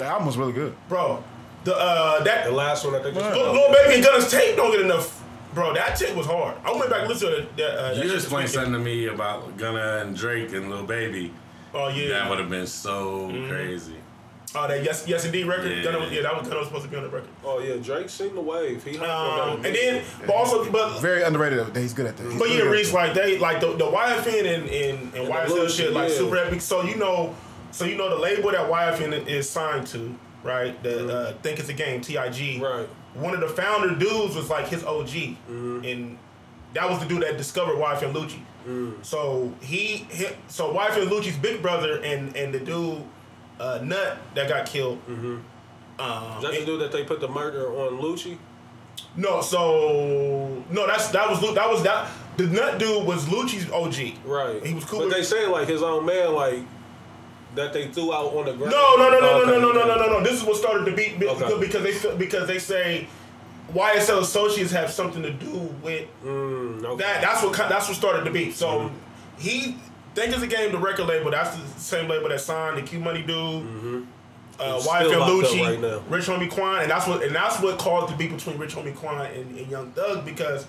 [0.00, 0.74] The album was really good.
[0.88, 1.22] bro,
[1.64, 3.36] the, uh, that, the last one that they just.
[3.36, 5.22] Lil, Lil Baby and Gunna's tape don't get enough,
[5.54, 6.56] bro, that tape was hard.
[6.64, 7.78] I went back and listened to that.
[7.78, 11.34] Uh, that You shit explained something to me about Gunna and Drake and Lil Baby.
[11.74, 11.94] Oh, yeah.
[11.94, 12.08] Mm-hmm.
[12.12, 13.96] That would have been so crazy.
[14.54, 15.70] Oh, that Yes Yes Indeed record?
[15.70, 15.82] Yeah.
[15.84, 17.28] Gunna was, yeah, that was Gunna was supposed to be on the record.
[17.44, 18.82] Oh yeah, Drake seen the wave.
[18.82, 21.58] He hopped Um, and then, but also, but Very underrated.
[21.72, 21.80] though.
[21.80, 22.24] He's good at that.
[22.24, 25.18] He's But really yeah, Reese, like they like the the YFN and and, and, the
[25.32, 26.62] YSL Blues, shit like super epic.
[26.62, 27.32] So you know,
[27.70, 30.80] so you know the label that YFN is signed to, right?
[30.82, 32.16] The uh, Think It's a Game, TIG.
[32.16, 32.62] Mm-hmm.
[32.62, 32.88] Right.
[33.14, 35.84] One of the founder dudes was like his OG, Mm-hmm.
[35.84, 36.18] and
[36.74, 38.40] that was the dude that discovered YFN Lucci.
[38.66, 39.04] Mm.
[39.04, 43.02] So he, he so YFN Lucci's big brother and and the dude
[43.58, 44.98] uh, Nut that got killed.
[45.08, 45.38] Mm-hmm.
[46.00, 48.38] Um, that the dude that they put the murder on Lucci?
[49.16, 54.24] no, so no, that's that was that was that the Nut dude was Lucci's OG.
[54.24, 54.64] Right.
[54.64, 55.00] He was cool.
[55.00, 56.60] But they say like his own man, like
[57.54, 58.70] that they threw out on the ground.
[58.70, 60.22] No, no, no, no, no, no, no, no, no, no, no.
[60.22, 61.58] This is what started the beat Okay.
[61.60, 63.08] because they because they say
[63.74, 65.52] YSL associates have something to do
[65.82, 67.02] with Mm, okay.
[67.04, 67.20] that.
[67.22, 68.54] That's what that's what started the beat.
[68.54, 68.90] So
[69.38, 69.76] he
[70.14, 70.72] think it's a game.
[70.72, 71.30] The record label.
[71.30, 74.06] That's the same label that signed the Q Money dude.
[74.58, 76.02] Uh, He's still YFN Lucci, right.
[76.10, 78.94] Rich Homie Quan, and that's what and that's what caused the beat between Rich Homie
[78.94, 80.66] Quan and, and Young Thug because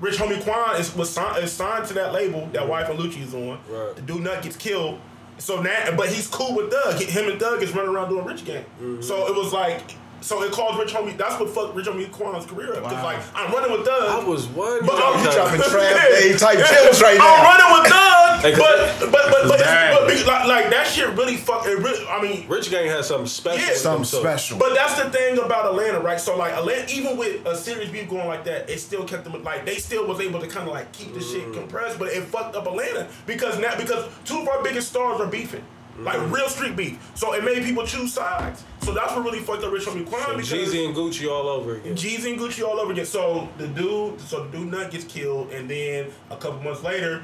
[0.00, 3.34] Rich Homie Quan is was signed, is signed to that label that YFN Lucci is
[3.34, 3.58] on.
[3.68, 3.96] Right.
[3.96, 5.00] The dude Nut gets killed.
[5.38, 7.00] So now, but he's cool with Thug.
[7.00, 8.64] Him and Thug is running around doing Rich Gang.
[8.80, 9.02] Mm-hmm.
[9.02, 9.82] So it was like,
[10.24, 11.16] so it caused Rich Homie.
[11.18, 12.84] That's what fucked Rich Homie Quan's career up.
[12.84, 13.04] Because Wow.
[13.04, 14.24] like I'm running with Thug.
[14.24, 14.86] I was wondering.
[14.86, 17.34] But um, I'm dropping trap day type gems right now.
[17.36, 21.36] I'm running with Thug, but but but but, but, but like, like that shit really
[21.36, 21.66] fuck.
[21.66, 23.60] It really, I mean, Rich Gang has something special.
[23.60, 23.74] Yeah.
[23.74, 24.28] Something them, too.
[24.28, 24.58] special.
[24.58, 26.18] but that's the thing about Atlanta, right?
[26.18, 29.42] So like Atlanta, even with a series beef going like that, it still kept them
[29.42, 31.54] like they still was able to kind of like keep the shit mm.
[31.54, 35.26] compressed, but it fucked up Atlanta because now because two of our biggest stars are
[35.26, 35.64] beefing.
[36.00, 38.64] Like real street beef, so it made people choose sides.
[38.82, 41.48] So that's what really fucked up Rich Homie Quan So because Jeezy and Gucci all
[41.48, 41.94] over again.
[41.94, 43.06] Jeezy and Gucci all over again.
[43.06, 47.22] So the dude, so the dude Nut gets killed, and then a couple months later,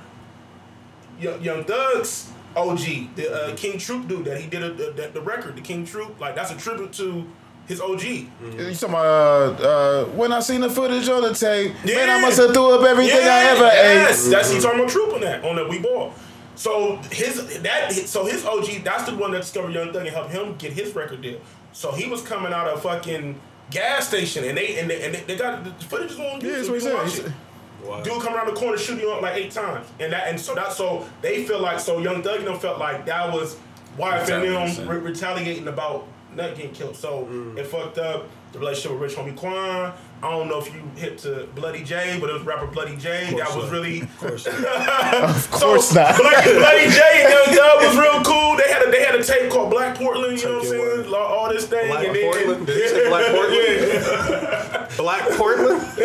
[1.19, 5.21] Young, Young Thug's OG, the uh, King Troop dude that he did a, the, the
[5.21, 7.27] record, the King Troop, like that's a tribute to
[7.67, 8.03] his OG.
[8.05, 8.29] You
[8.75, 11.73] talking about uh, uh, when I seen the footage on the tape?
[11.85, 12.21] Man, I Yeah.
[12.23, 14.31] must have threw up everything I ever yes, ate.
[14.31, 16.13] that's he talking about Troop on that on that We Ball.
[16.61, 20.31] So his that so his OG, that's the one that discovered Young Thug and helped
[20.31, 21.41] him get his record deal.
[21.73, 25.15] So he was coming out of a fucking gas station, and they and they, and
[25.15, 26.43] they, they got the footage is on YouTube.
[26.43, 27.05] Yeah, that's You what he said.
[27.05, 27.35] He said-
[27.82, 28.03] Wow.
[28.03, 30.55] Dude come around the corner shooting you up like eight times, and that and so
[30.55, 33.57] that so they feel like so Young Thug and them felt like that was
[33.97, 34.87] YF and Retaliation.
[34.87, 36.95] them re- retaliating about not getting killed.
[36.95, 37.57] So mm.
[37.57, 39.95] it fucked up the relationship with Rich Homie Quan.
[40.23, 43.33] I don't know if you hit to Bloody Jay, but it was rapper Bloody Jay.
[43.39, 43.73] That was not.
[43.73, 44.47] really Of course.
[44.51, 46.17] Of course not.
[46.19, 48.57] Bloody, Bloody Jay Young Thug was real cool.
[48.57, 50.39] They had a they had a tape called Black Portland.
[50.39, 51.11] You know what I'm saying?
[51.11, 51.89] Like, All this thing.
[51.89, 52.67] Black and then, Portland?
[52.67, 54.91] Did he say Black Portland?
[54.99, 55.81] Black Portland?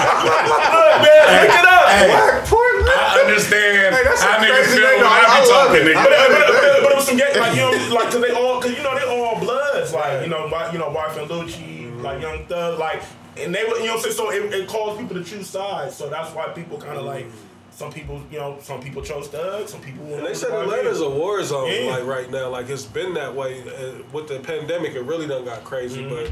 [0.00, 1.86] man, pick it up.
[2.06, 2.88] Black Portland?
[2.90, 5.06] I understand Hey, that's how a niggas feel name, when.
[5.06, 5.94] I I be love talking, it.
[5.94, 6.30] But, nigga.
[6.30, 8.70] but, but, but it was some gang, like you know, like cause they all, cause
[8.76, 12.20] you know they all bloods, like you know, Wi- you know, wife and Lucci, like
[12.20, 13.02] Young Thug, like,
[13.36, 15.48] and they were, you know, what I'm saying, so it, it caused people to choose
[15.48, 17.26] sides, so that's why people kind of like,
[17.70, 20.04] some people, you know, some people chose Thug, some people.
[20.14, 21.92] And they said Atlanta's a war zone, Yeah.
[21.92, 22.50] like right now.
[22.50, 24.94] Like it's been that way uh, with the pandemic.
[24.94, 26.14] It really done got crazy, Mm-hmm.
[26.26, 26.30] but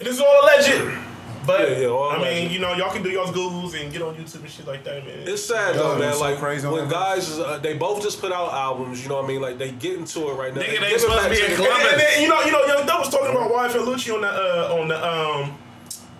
[0.00, 0.98] It is all alleged,
[1.46, 4.14] but yeah, all I mean, you know, y'all can do y'all's Googles and get on
[4.14, 5.28] YouTube and shit like that, man.
[5.28, 6.08] It's sad though, man.
[6.08, 9.02] was so Like crazy when guys, is, uh, they both just put out albums.
[9.02, 9.40] You know what I mean?
[9.42, 10.60] Like they get into it right now.
[10.62, 11.78] Nigga, they give it supposed to back be in Columbus.
[11.84, 14.20] And, and then, you know, you know, Young Thug was talking about YFN Lucci on
[14.22, 15.58] the uh, on the um.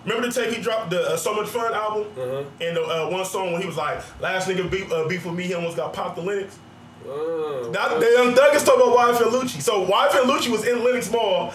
[0.03, 2.43] Remember the tape he dropped the uh, So Much Fun album, Uh-huh.
[2.59, 5.35] and the uh, one song when he was like, "Last nigga beef, uh, beef with
[5.35, 6.57] me, he almost got popped the Lenox."
[7.05, 9.61] Uh, Now the Young Thug is talking about YFN Lucci.
[9.61, 11.53] So YFN Lucci was in Lenox Mall.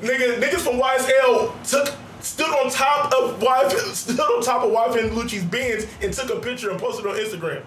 [0.00, 5.10] Nigga, niggas from YSL took stood on top of YFN stood on top of YFN
[5.10, 7.62] Lucci's Benz and took a picture and posted it on Instagram.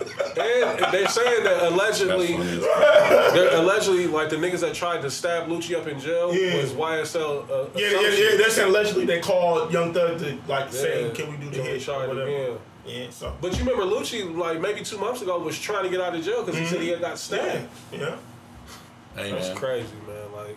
[0.00, 5.74] and they're saying that allegedly, they're allegedly like the niggas that tried to stab Lucci
[5.76, 6.56] up in jail Yeah.
[6.62, 7.50] was YSL.
[7.50, 8.36] Uh, Yeah, yeah, yeah.
[8.36, 11.64] They're saying allegedly they called Young Thug to like say, "Can we do the Can
[11.64, 12.22] we hit?" or whatever.
[12.28, 12.58] again?
[12.86, 16.00] Yeah, so But you remember Lucci, like maybe two months ago, was trying to get
[16.00, 17.68] out of jail because he said he had got yeah, stabbed.
[17.92, 18.16] yeah.
[19.16, 19.56] Hey, That's man.
[19.56, 20.32] crazy, man.
[20.32, 20.56] Like,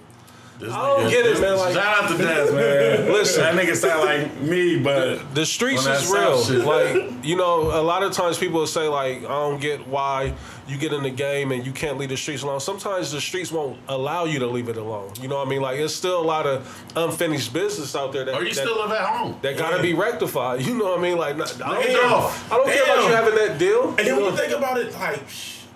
[0.62, 3.12] This I don't nigga- get it, man, like- shout out to Des, man.
[3.12, 3.42] Listen.
[3.44, 6.64] that nigga sound like me, but the streets is real.
[6.64, 10.34] Like, you know, a lot of times people will say, like, I don't get why
[10.68, 12.60] you get in the game and you can't leave the streets alone.
[12.60, 15.12] Sometimes the streets won't allow you to leave it alone.
[15.20, 15.62] You know what I mean?
[15.62, 18.78] Like, it's still a lot of unfinished business out there that, or you that, still
[18.80, 19.38] live at home.
[19.42, 20.62] that gotta be rectified.
[20.72, 21.18] You know what I mean?
[21.18, 21.92] Like, not- I don't, Damn.
[21.92, 23.90] care, I don't care about you having that deal.
[23.90, 25.20] And then You when you think about it, like,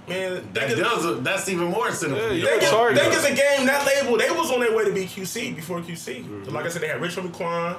[0.07, 2.21] man, That niggas- does that's even more cynical.
[2.27, 2.99] Yeah, you Think a is, target.
[3.01, 4.17] think is a game that label.
[4.17, 6.23] They was on their way to be QC before QC.
[6.23, 6.45] Mm-hmm.
[6.45, 7.75] So like I said, they had Rich Homie Quan.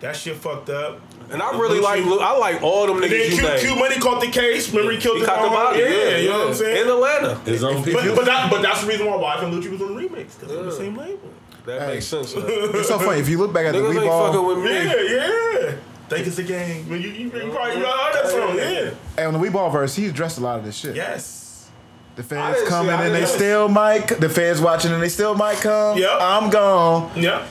[0.00, 1.00] That shit fucked up.
[1.30, 3.60] And I really like, Lu- I like all them And then niggas you Q, named.
[3.60, 4.68] Q Money caught the case.
[4.68, 5.54] Remember he killed He the caught the mom?
[5.72, 5.78] body.
[5.80, 6.82] Yeah, you know what I'm saying.
[6.82, 6.88] In.
[6.92, 7.34] Atlanta.
[7.46, 9.96] His own But, but, that, but that's the reason why Wife and Lucci was on
[9.96, 11.30] the remix because they're the same label.
[11.64, 11.94] That Hey.
[11.94, 12.34] makes sense.
[12.36, 14.46] It's so funny if you look back at the Niggas We ain't fucking Ball.
[14.54, 14.70] with me.
[14.70, 15.74] Yeah, yeah.
[16.08, 16.86] Think it's a game.
[16.88, 18.90] You, you, you probably you heard that song, yeah.
[19.16, 20.94] Hey, on the We Ball verse, he addressed a lot of this shit.
[20.94, 21.68] Yes.
[22.14, 24.06] The I feds didn't coming see- I and they didn't- still might.
[24.08, 25.98] The feds watching and they still might come.
[25.98, 26.10] Yep.
[26.20, 27.10] I'm gone.
[27.16, 27.44] Yeah.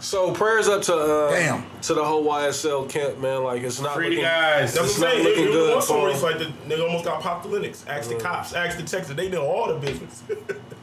[0.00, 1.66] So prayers up to uh, Damn.
[1.82, 3.44] to the whole YSL camp, man.
[3.44, 4.72] Like it's not Free looking, the guys.
[4.74, 5.26] That's It's what I'm not saying.
[5.26, 7.42] It, looking it, was one song where for it's like the nigga almost got popped
[7.44, 7.84] the Lenox.
[7.86, 9.14] Ask the cops, ask the Texas.
[9.14, 10.22] They know all the business.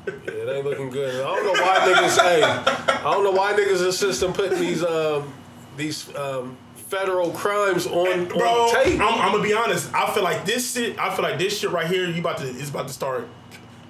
[0.07, 1.15] Yeah, it ain't looking good.
[1.21, 2.21] I don't know why niggas.
[2.21, 5.33] hey, I don't know why niggas insist on putting these um
[5.77, 8.99] these um federal crimes on, Bro, on tape.
[8.99, 9.93] I'm, I'm gonna be honest.
[9.93, 10.97] I feel like this shit.
[10.99, 12.07] I feel like this shit right here.
[12.09, 13.27] You about to is about to start.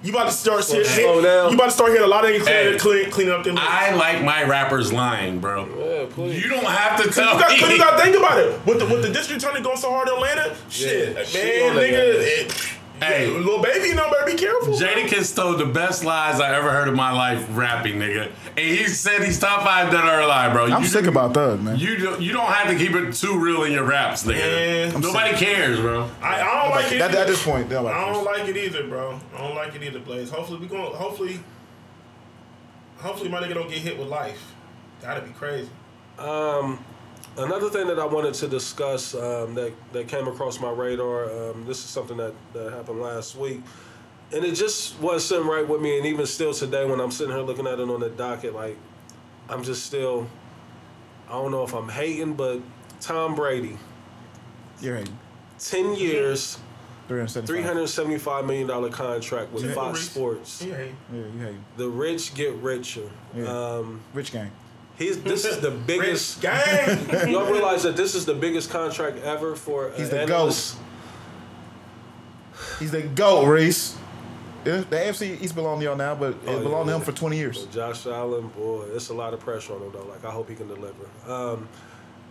[0.00, 0.86] You about to start shit.
[0.86, 1.50] slow down.
[1.50, 2.78] You about to start hearing a lot of niggas clean, Hey.
[2.78, 3.56] clean, cleaning up them.
[3.58, 5.66] I like my rappers lying, bro.
[5.66, 6.40] yeah, please.
[6.40, 7.58] You don't have to You tell got, me.
[7.58, 8.64] cause you got to think about it.
[8.64, 11.76] With the with the district attorney going so hard in Atlanta, shit, Yeah, man, on
[11.82, 12.26] nigga, guy.
[12.26, 13.32] it, Hey.
[13.32, 14.74] yeah, Lil Baby, you know, better be careful.
[14.74, 18.30] Jadakiss told the best lies I ever heard in my life rapping, nigga.
[18.56, 20.66] And he said he's top five dead or alive, bro.
[20.66, 21.78] I'm you sick about that, man.
[21.78, 24.38] You don't, you don't have to keep it too real in your raps, nigga.
[24.38, 26.10] Man, I'm Nobody cares, bro.
[26.20, 27.00] I, I don't like it.
[27.00, 28.38] At, at this point, nobody I don't cares.
[28.38, 29.20] like it either, bro.
[29.34, 30.30] I don't like it either, Blaze.
[30.30, 31.40] Hopefully we going hopefully
[32.98, 34.54] hopefully my nigga don't get hit with life.
[35.00, 35.70] That'd be crazy.
[36.18, 36.84] Um,
[37.38, 41.24] another thing that I wanted to discuss um, that that came across my radar.
[41.24, 43.62] Um, this is something that, that happened last week,
[44.34, 45.96] and it just was sitting right with me.
[45.98, 48.76] And even still today, when I'm sitting here looking at it on the docket, like
[49.48, 50.28] I'm just still.
[51.28, 52.60] I don't know if I'm hating, but
[53.00, 53.76] Tom Brady,
[54.80, 55.18] You're hating.
[55.58, 56.58] ten years,
[57.08, 57.46] 375.
[57.46, 60.10] three hundred seventy-five million dollar contract with Yeah, Fox Reese.
[60.10, 60.62] Sports.
[60.64, 60.78] Yeah.
[61.12, 61.64] Yeah, you hating.
[61.76, 63.10] The rich get richer.
[63.36, 63.44] Yeah.
[63.44, 64.50] Um, Rich gang.
[64.98, 66.42] He's this is the biggest.
[66.42, 67.30] Rich gang.
[67.32, 70.76] Y'all realize that this is the biggest contract ever for He's the analyst?
[72.78, 73.96] He's the GOAT, Reese.
[74.64, 76.94] Yeah, the AFC East belong to y'all now, but it Oh, belonged yeah.
[76.94, 77.58] to him for 20 years.
[77.64, 80.04] But Josh Allen, boy, it's a lot of pressure on him though.
[80.04, 81.04] Like I hope he can deliver.
[81.26, 81.68] Um,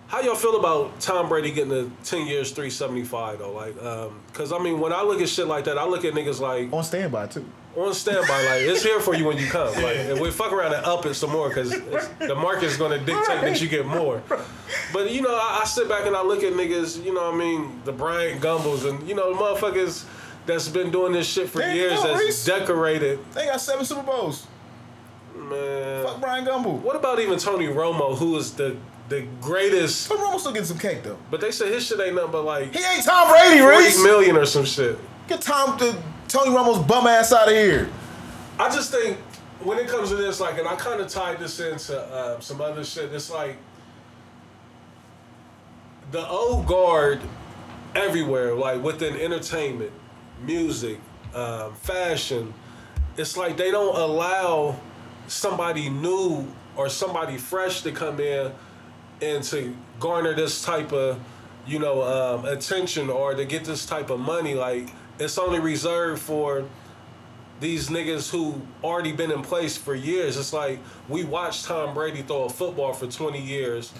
[0.07, 3.51] how y'all feel about Tom Brady getting the ten years, three seventy five though?
[3.53, 6.13] Like, um, cause I mean, when I look at shit like that, I look at
[6.13, 7.45] niggas like On standby, too.
[7.77, 9.71] On standby, like it's here for you when you come.
[9.75, 12.97] Like, and we fuck around and up it some more, cause it's, the market's gonna
[12.97, 14.23] dictate that you get more.
[14.91, 17.35] But you know, I, I sit back and I look at niggas, you know, what
[17.35, 20.05] I mean, the Bryant Gumbels and you know, the motherfuckers
[20.47, 22.45] that's been doing this shit for There years, go, that's Reese.
[22.45, 24.47] decorated, They got seven Super Bowls.
[25.35, 26.03] man.
[26.05, 26.79] Fuck Bryant Gumbel.
[26.81, 28.75] What about even Tony Romo, who is the
[29.09, 30.07] the greatest?
[30.09, 31.17] Tom Romo still getting some cake, though.
[31.29, 34.01] But they say his shit ain't nothing but like He ain't Tom Brady, Reese.
[34.03, 34.97] million or some shit.
[35.27, 35.95] Get Tom, the,
[36.27, 37.89] Tony Romo's bum ass out of here.
[38.59, 39.17] I just think
[39.61, 42.59] when it comes to this, like, and I kind of tied this into uh, some
[42.61, 43.13] other shit.
[43.13, 43.57] It's like
[46.11, 47.21] the old guard
[47.95, 49.91] everywhere, like within entertainment,
[50.41, 50.99] music,
[51.33, 52.53] um, fashion.
[53.15, 54.79] It's like they don't allow
[55.27, 58.51] somebody new or somebody fresh to come in
[59.21, 61.19] and to garner this type of,
[61.65, 64.53] you know, um, attention or to get this type of money.
[64.53, 64.89] Like
[65.19, 66.65] it's only reserved for
[67.59, 70.37] these niggas who already been in place for years.
[70.37, 70.79] It's like
[71.09, 73.91] we watched Tom Brady throw a football for 20 years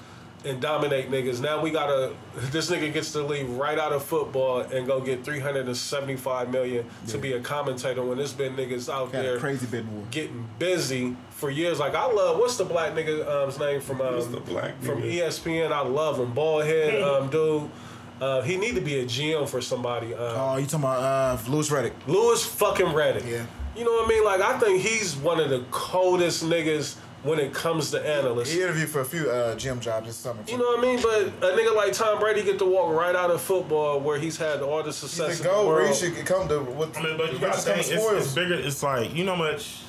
[0.45, 1.41] and dominate niggas.
[1.41, 2.14] Now we gotta.
[2.52, 5.76] This nigga gets to leave right out of football and go get three hundred and
[5.76, 9.65] seventy-five million to be a commentator when there's been niggas out Got a there crazy
[9.65, 10.06] bidding war.
[10.11, 11.80] getting busy for years.
[11.80, 15.02] Like I love what's the black nigga um's name from um, What's the black from
[15.02, 15.27] nigga?
[15.27, 15.72] ESPN.
[15.72, 17.72] I love him, Ballhead um, dude.
[18.19, 20.14] Uh, he need to be a GM for somebody.
[20.14, 21.94] Um, Oh, you talking about uh, Louis Riddick?
[22.07, 23.27] Louis fucking Riddick.
[23.30, 23.45] Yeah.
[23.76, 24.26] You know what I mean?
[24.26, 28.52] Like I think he's one of the coldest niggas when it comes to analysts.
[28.52, 30.41] He interviewed for a few uh, gym jobs this summer.
[30.44, 30.53] Too.
[30.53, 30.99] You know what I mean?
[31.02, 34.38] But a nigga like Tom Brady get to walk right out of football where he's
[34.38, 36.60] had all the He's success the in the goal where he should come to.
[36.61, 38.56] With, I mean, but you gotta riches think it's, it's bigger.
[38.56, 39.81] It's like you know how much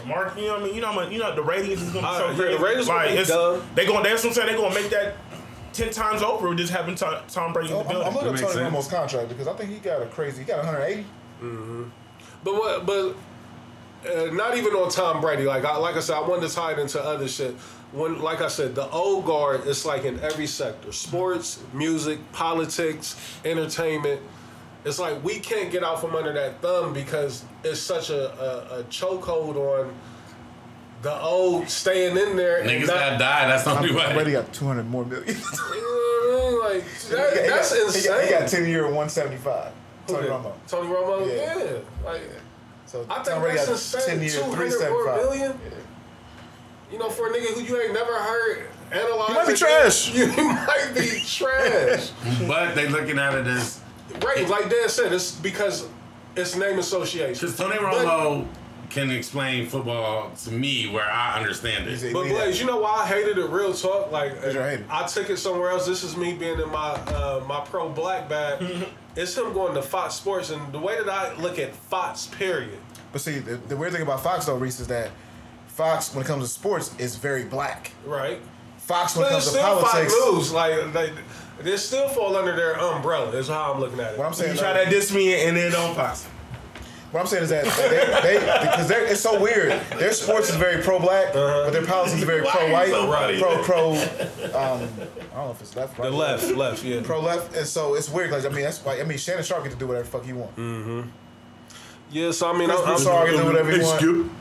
[0.00, 0.40] the market.
[0.40, 0.74] You know what I mean?
[0.74, 1.10] You know how much.
[1.12, 2.56] You know the ratings is gonna be Uh, so yeah, crazy.
[2.58, 3.62] the ratings gonna like be it's, dumb.
[3.74, 4.02] they going.
[4.02, 4.48] That's what I'm saying.
[4.48, 5.14] They gonna make that
[5.74, 6.48] ten times over.
[6.48, 8.08] with Just having Tom, Tom Brady in Oh, the I'm, building.
[8.08, 10.40] I'm looking at That Tony makes Romo's contract because I think he got a crazy.
[10.42, 11.04] He got 180.
[12.42, 12.86] But what?
[12.86, 13.16] But
[14.10, 15.44] uh, not even on Tom Brady.
[15.44, 17.54] Like I, like I said, I wanted to tie it into other shit.
[17.92, 23.16] When, like I said, the old guard is like in every sector: sports, music, politics,
[23.44, 24.20] entertainment.
[24.84, 28.80] It's like we can't get out from under that thumb because it's such a, a,
[28.80, 29.94] a chokehold on
[31.04, 32.64] the old staying in there.
[32.64, 33.46] Niggas not- that die.
[33.46, 34.42] That's the only Tom Brady way.
[34.42, 35.28] got 200 more million.
[35.28, 36.80] You know what I mean?
[36.82, 38.24] Like that, He got- that's he got- insane.
[38.24, 39.72] He got 10 year 175.
[40.06, 40.28] Tony?
[40.28, 40.52] Romo.
[40.66, 41.26] Tony Romo.
[41.28, 41.58] Yeah.
[41.58, 41.64] Yeah.
[42.04, 42.22] Like
[42.86, 44.18] So I Tom think Brady that's got insane.
[44.18, 45.16] 10 year Two hundred more 375.
[45.24, 45.60] million.
[46.92, 49.28] You know, for a nigga who you ain't never heard analyze.
[49.28, 50.14] He might be it, trash.
[50.14, 52.10] You might be trash.
[52.48, 53.80] But they looking at it as
[54.24, 55.86] right, like Dan said, it's because
[56.36, 57.32] it's name association.
[57.34, 58.46] because Tony But- Romo
[58.94, 62.12] can explain football to me where I understand it.
[62.12, 63.50] But "We need Blaze, you know why I hated it?
[63.50, 64.84] Real talk, like you're a hater.
[64.88, 65.86] I took it somewhere else.
[65.86, 68.62] This is me being in my uh, my pro black bag.
[69.16, 72.78] it's him going to Fox Sports, and the way that I look at Fox, period.
[73.12, 75.10] But see, the, the weird thing about Fox though, Reese, is that
[75.66, 77.90] Fox, when it comes to sports, is very black.
[78.06, 78.40] Right.
[78.78, 80.52] Fox, when it comes to still politics, Fox News.
[80.52, 81.12] Like they,
[81.62, 83.30] they still fall under their umbrella.
[83.32, 84.18] Is how I'm looking at it.
[84.18, 86.28] what I'm saying, You try like, to diss me and it don't pass.
[87.14, 87.64] What I'm saying is that
[88.22, 89.70] they, they because they're, it's so weird.
[90.00, 93.38] Their sports is very pro-black, but their policies are very Why pro-white, so funny?
[93.38, 93.90] pro pro.
[93.92, 94.00] Um,
[94.50, 97.02] I don't know if it's left, right, The left, left, yeah.
[97.04, 98.32] pro left, and so it's weird.
[98.32, 100.24] Like I mean, that's like I mean, Shannon Sharpe get to do whatever the fuck
[100.24, 100.56] he want.
[100.56, 101.08] Mm-hmm.
[102.10, 104.30] Yeah, so I mean, Chris I'm, I'm- can do whatever he want.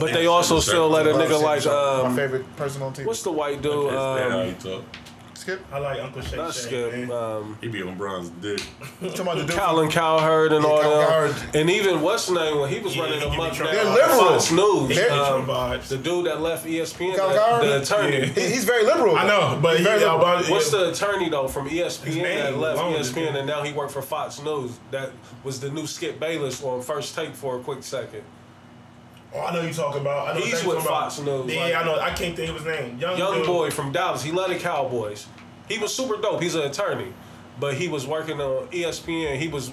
[0.00, 2.04] But they also still let a nigga like Sharpe.
[2.04, 3.04] my um, favorite person on TV.
[3.04, 3.90] what's the white dude?
[3.90, 4.84] can't stand how he Um, talk.
[5.40, 5.60] Skip?
[5.72, 6.36] I like Uncle Shay.
[6.36, 7.10] not Shay, Skip.
[7.10, 8.60] Um, He be on Bron's dick.
[9.00, 9.56] You talking about the dude?
[9.56, 11.56] Colin Cowherd and Yeah, all Colin them, Cowherd.
[11.56, 13.72] and even what's the name when he was Yeah, running he them be up Trump
[13.72, 14.18] They're liberal.
[14.20, 15.46] Fox News, They're- um,
[15.88, 17.62] the dude that left ESPN, Colin the, Cowherd?
[17.64, 18.16] the attorney.
[18.18, 18.24] Yeah.
[18.26, 19.16] He- He's very liberal.
[19.16, 20.18] I know, but He's he, very liberal.
[20.20, 23.36] but- What's the attorney though from ESPN name that left alone is ESPN good.
[23.36, 24.78] and now he worked for Fox News?
[24.90, 25.10] That
[25.44, 28.22] was the new Skip Bayless on First Take for a quick second.
[29.34, 30.28] Oh, I know you talking about.
[30.28, 31.46] I know He's with Fox about.
[31.46, 31.98] News, Yeah, like- I know.
[32.00, 32.98] I can't think of his name.
[32.98, 33.46] Young, Young dude.
[33.46, 34.22] boy from Dallas.
[34.22, 35.26] He loved the Cowboys.
[35.68, 36.42] He was super dope.
[36.42, 37.12] He's an attorney,
[37.60, 39.38] but he was working on ESPN.
[39.38, 39.70] He was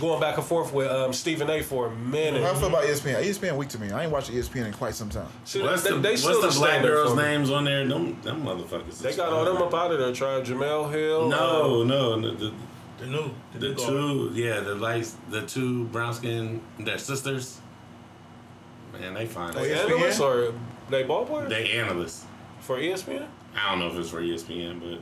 [0.00, 1.62] going back and forth with um, Stephen A.
[1.62, 2.42] for a minute.
[2.42, 3.22] How I feel about ESPN?
[3.22, 3.92] ESPN weak to me.
[3.92, 5.28] I ain't watched ESPN in quite some time.
[5.44, 7.86] See, What's they, the, they what's still the black girls' names on there?
[7.86, 8.98] Them, them motherfuckers.
[8.98, 10.12] They got all them up out of there.
[10.12, 11.28] Trying Jemele Hill.
[11.28, 12.52] No, um, no, no the,
[12.98, 13.30] The new.
[13.52, 13.88] the new guard.
[13.88, 17.60] two, yeah, the lights, the two brown skin, their sisters.
[19.00, 19.54] Man, they fine.
[19.56, 19.82] Oh, they yeah.
[19.82, 20.52] analysts or
[20.90, 22.24] they ball players They analysts.
[22.60, 23.26] for ESPN.
[23.56, 24.98] I don't know if it's for ESPN, but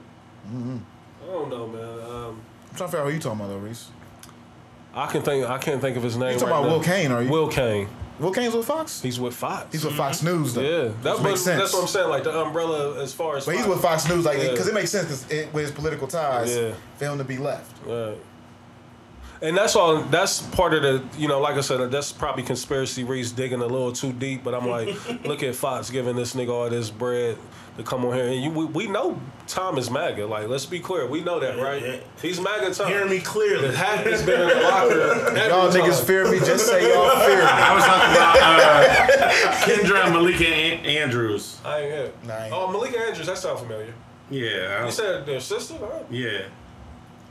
[0.49, 1.83] I don't know, man.
[2.11, 2.41] Um,
[2.71, 3.89] I'm trying to figure out who you talking about though, Reese.
[4.95, 5.49] I can think.
[5.49, 6.35] I can't think of his name.
[6.35, 6.75] You talking right about now.
[6.77, 7.29] Will Cain, are you?
[7.31, 7.89] Will Cain.
[8.21, 9.03] Will Cain's with Fox?
[9.03, 9.73] He's with Fox.
[9.73, 10.61] He's with Fox News though.
[10.61, 11.61] yeah, that makes sense.
[11.61, 12.09] That's what I'm saying.
[12.09, 13.45] Like the umbrella as far as.
[13.45, 14.51] But he's with Fox News, like, Yeah.
[14.53, 16.75] because it makes sense because with his political ties, Yeah.
[16.97, 17.77] for him to be left.
[17.85, 18.17] Right.
[19.45, 20.01] And that's all.
[20.05, 21.05] That's part of the.
[21.19, 24.43] You know, like I said, that's probably conspiracy Reese digging a little too deep.
[24.43, 24.89] But I'm like,
[25.27, 27.37] look at Fox giving this nigga all this bread
[27.77, 30.25] to come on here, and you, we, we know Tom is MAGA.
[30.27, 32.03] Like, let's be clear, we know that, right?
[32.23, 32.87] He's MAGA Tom.
[32.89, 33.69] Hear me clearly.
[33.69, 35.01] The hat has been in the locker.
[35.37, 35.83] every Y'all time.
[35.83, 37.43] niggas fear me, just say y'all fear me.
[37.45, 38.41] I was talking about
[39.11, 41.59] uh, Kendra and Malika An- Andrews.
[41.65, 42.13] I ain't here.
[42.25, 42.55] Nah, I ain't.
[42.55, 43.93] Oh, Malika Andrews, that sound familiar.
[44.31, 46.05] Yeah, I, You said their sister, right?
[46.11, 46.43] yeah.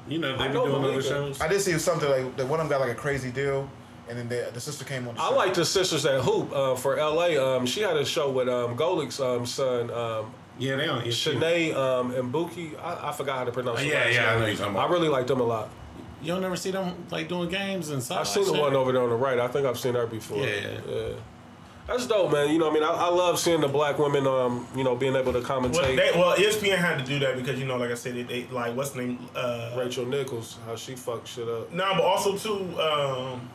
[0.07, 1.07] You know they I be know doing other Malika.
[1.07, 1.41] shows.
[1.41, 3.69] I did see something like that one of them got like a crazy deal,
[4.09, 5.35] and then the, the sister came on the I show.
[5.35, 7.37] like the sisters that hoop uh, for LA.
[7.37, 11.39] Um, she had a show with um, Golic's um, son, um, Yeah, they on ESPN.
[11.39, 12.77] Chiney um, and Buki.
[12.81, 13.79] I, I forgot how to pronounce.
[13.79, 14.39] Her yeah, last yeah, I name.
[14.41, 14.89] know you're talking about.
[14.89, 15.69] I really like them a lot.
[16.21, 18.19] You don't never see them like doing games and stuff.
[18.19, 19.39] I've seen the one over there on the right.
[19.39, 20.37] I think I've seen her before.
[20.45, 20.79] Yeah.
[20.87, 21.07] yeah.
[21.87, 22.49] That's dope, man.
[22.49, 24.95] You know, what I mean, I, I love seeing the black women, um, you know,
[24.95, 25.97] being able to Well, commentate.
[25.97, 28.47] they, well, ESPN had to do that because you know, like I said, they, they
[28.47, 29.19] like what's the name?
[29.35, 31.71] Uh, Rachel Nichols, how she fucked shit up.
[31.73, 33.49] No, but also too, um,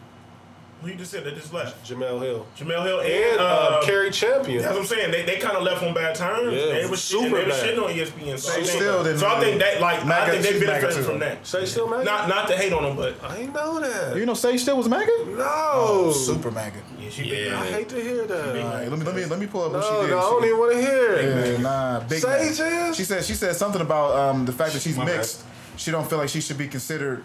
[0.81, 1.85] Who you just said that just left?
[1.91, 2.47] Jemele Hill.
[2.57, 4.63] Jemele Hill and, And uh, Cari Champion.
[4.63, 5.11] That's what I'm saying.
[5.11, 6.55] They, they kind of left on bad terms.
[6.55, 7.75] Yeah, they was super shitting, they was bad.
[7.77, 8.39] shitting on ESPN.
[8.39, 10.61] So, I think- still didn't so I think that like MAGA- I think they she's
[10.61, 11.45] MAGA benefited from that.
[11.47, 12.05] Say still man?
[12.05, 14.17] Not not to hate on them, but I ain't know that.
[14.17, 15.11] You know, Sage Steele was MAGA.
[15.27, 16.13] no.
[16.15, 16.79] Super MAGA.
[17.01, 17.61] yeah, she Yeah.
[17.61, 18.63] I hate to hear that.
[18.65, 20.03] All right, let me let me let me pull up what No, she no, I
[20.03, 20.11] did.
[20.11, 21.53] don't She- even want to hear it.
[21.55, 22.97] Yeah, nah, big Sage is?
[22.97, 25.17] She said she said something about um, the fact that she's My bad.
[25.17, 25.43] mixed.
[25.77, 27.25] She don't feel like she should be considered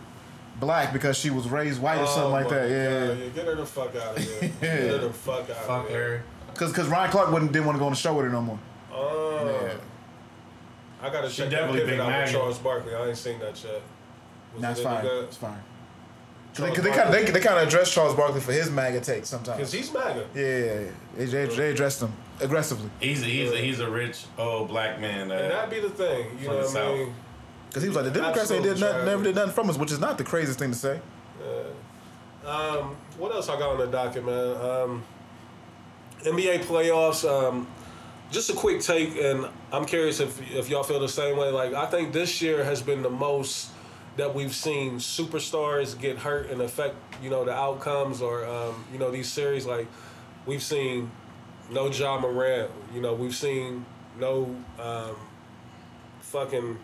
[0.60, 2.62] black because she was raised white or something Oh like my that.
[3.10, 4.52] God, Yeah, Get her the fuck out of here.
[4.62, 6.18] Get her the fuck out Fuck of here.
[6.20, 6.24] her.
[6.54, 8.42] because because Ryan Clark wouldn't didn't want to go on the show with her no
[8.42, 8.60] more.
[8.92, 9.50] Oh.
[9.66, 9.74] Yeah.
[11.02, 12.96] I gotta She check that definitely pivot big out with Charles Barkley.
[12.96, 13.82] I ain't seen that yet.
[14.54, 15.04] Was That's it any fine.
[15.06, 15.24] good?
[15.26, 15.64] It's fine.
[16.54, 19.02] Charles Because they, kind of they, they kind of address Charles Barkley for his MAGA
[19.02, 19.58] take sometimes.
[19.58, 20.28] Because he's MAGA.
[20.36, 20.88] Yeah, yeah, yeah.
[21.18, 25.00] They, they, they addressed him aggressively He's a, he's a, he's a rich old black
[25.02, 25.32] man.
[25.32, 26.38] Uh, and That, that be the thing.
[26.40, 26.98] You know what I South.
[26.98, 27.16] mean?
[27.74, 29.92] Because he was like the Democrats ain't did nothing, never did nothing from us, which
[29.92, 31.02] is not the craziest thing to say.
[32.46, 34.56] Um, what else I got on the docket, man?
[34.58, 35.04] Um,
[36.22, 37.28] NBA playoffs.
[37.28, 37.66] Um,
[38.30, 41.50] just a quick take, and I'm curious if if y'all feel the same way.
[41.50, 43.72] Like I think this year has been the most
[44.18, 49.00] that we've seen superstars get hurt and affect you know the outcomes or um, you
[49.00, 49.66] know these series.
[49.66, 49.88] Like
[50.46, 51.10] we've seen
[51.72, 52.70] no Ja Morant.
[52.94, 53.84] You know we've seen
[54.20, 55.16] no um,
[56.22, 56.78] fucking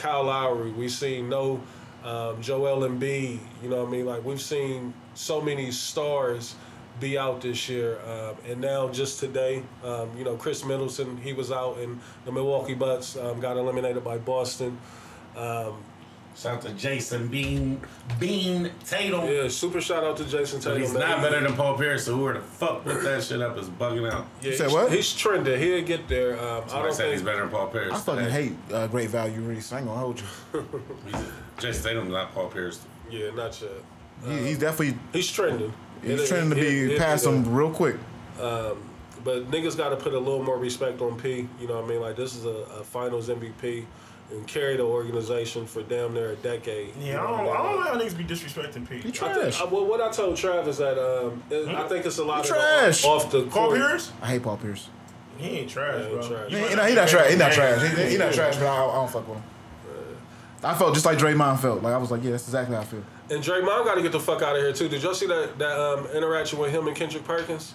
[0.00, 0.70] Kyle Lowry.
[0.70, 1.60] We've seen no
[2.04, 3.38] um, Joel Embiid.
[3.62, 4.06] You know what I mean?
[4.06, 6.54] Like we've seen so many stars
[7.00, 11.32] be out this year, um, and now just today, um, you know, Khris Middleton he
[11.34, 14.78] was out, and the Milwaukee Bucks um, got eliminated by Boston.
[16.44, 17.80] Um, shout to Jayson Bean
[18.18, 19.26] Bean Tatum.
[19.26, 20.80] yeah, super shout out to Jayson But Tatum.
[20.80, 21.08] he's man.
[21.08, 24.10] not better than Paul Pierce, so whoever the fuck put that shit up is bugging
[24.10, 24.26] out.
[24.42, 24.92] Yeah, said he's, what?
[24.92, 25.60] He's trending.
[25.60, 26.32] He'll get there.
[26.38, 27.92] Um, I Somebody don't said he's better than Paul Pierce.
[27.92, 28.42] I fucking today.
[28.42, 29.72] hate uh, Great Value Reese.
[29.72, 30.26] I ain't gonna hold you.
[31.58, 32.80] Jayson Tatum's not Paul Pierce.
[33.10, 33.70] Yeah, not yet.
[34.26, 35.72] He, he's definitely He's trending.
[36.02, 37.96] he's trending to be it- past it- him real quick.
[39.24, 41.48] But niggas got to put a little more respect on P.
[41.60, 42.00] You know what I mean?
[42.00, 42.48] Like this is a,
[42.80, 43.84] a Finals MVP
[44.30, 46.94] and carry the organization for damn near a decade.
[46.96, 49.02] You Yeah, know I don't, what I don't know how niggas be disrespecting Pete.
[49.02, 49.60] He I think, trash.
[49.60, 52.50] I, well, what I told Travis that um, it- I think it's a lot He
[52.50, 53.04] of trash.
[53.04, 53.78] off the Paul court.
[53.78, 54.12] Pierce?
[54.22, 54.88] I hate Paul Pierce.
[55.36, 56.22] He ain't trash, Yeah, bro.
[56.22, 56.50] he trash.
[56.50, 57.30] He, he, not, he not trash.
[57.30, 57.96] He not trash.
[57.96, 59.44] He, he not trash, but I, I don't fuck with him.
[60.62, 61.82] I felt just like Draymond felt.
[61.82, 63.02] Like I was like, yeah, that's exactly how I feel.
[63.30, 64.88] And Draymond got to get the fuck out of here too.
[64.88, 67.72] Did y'all see that that um, interaction with him and Kendrick Perkins?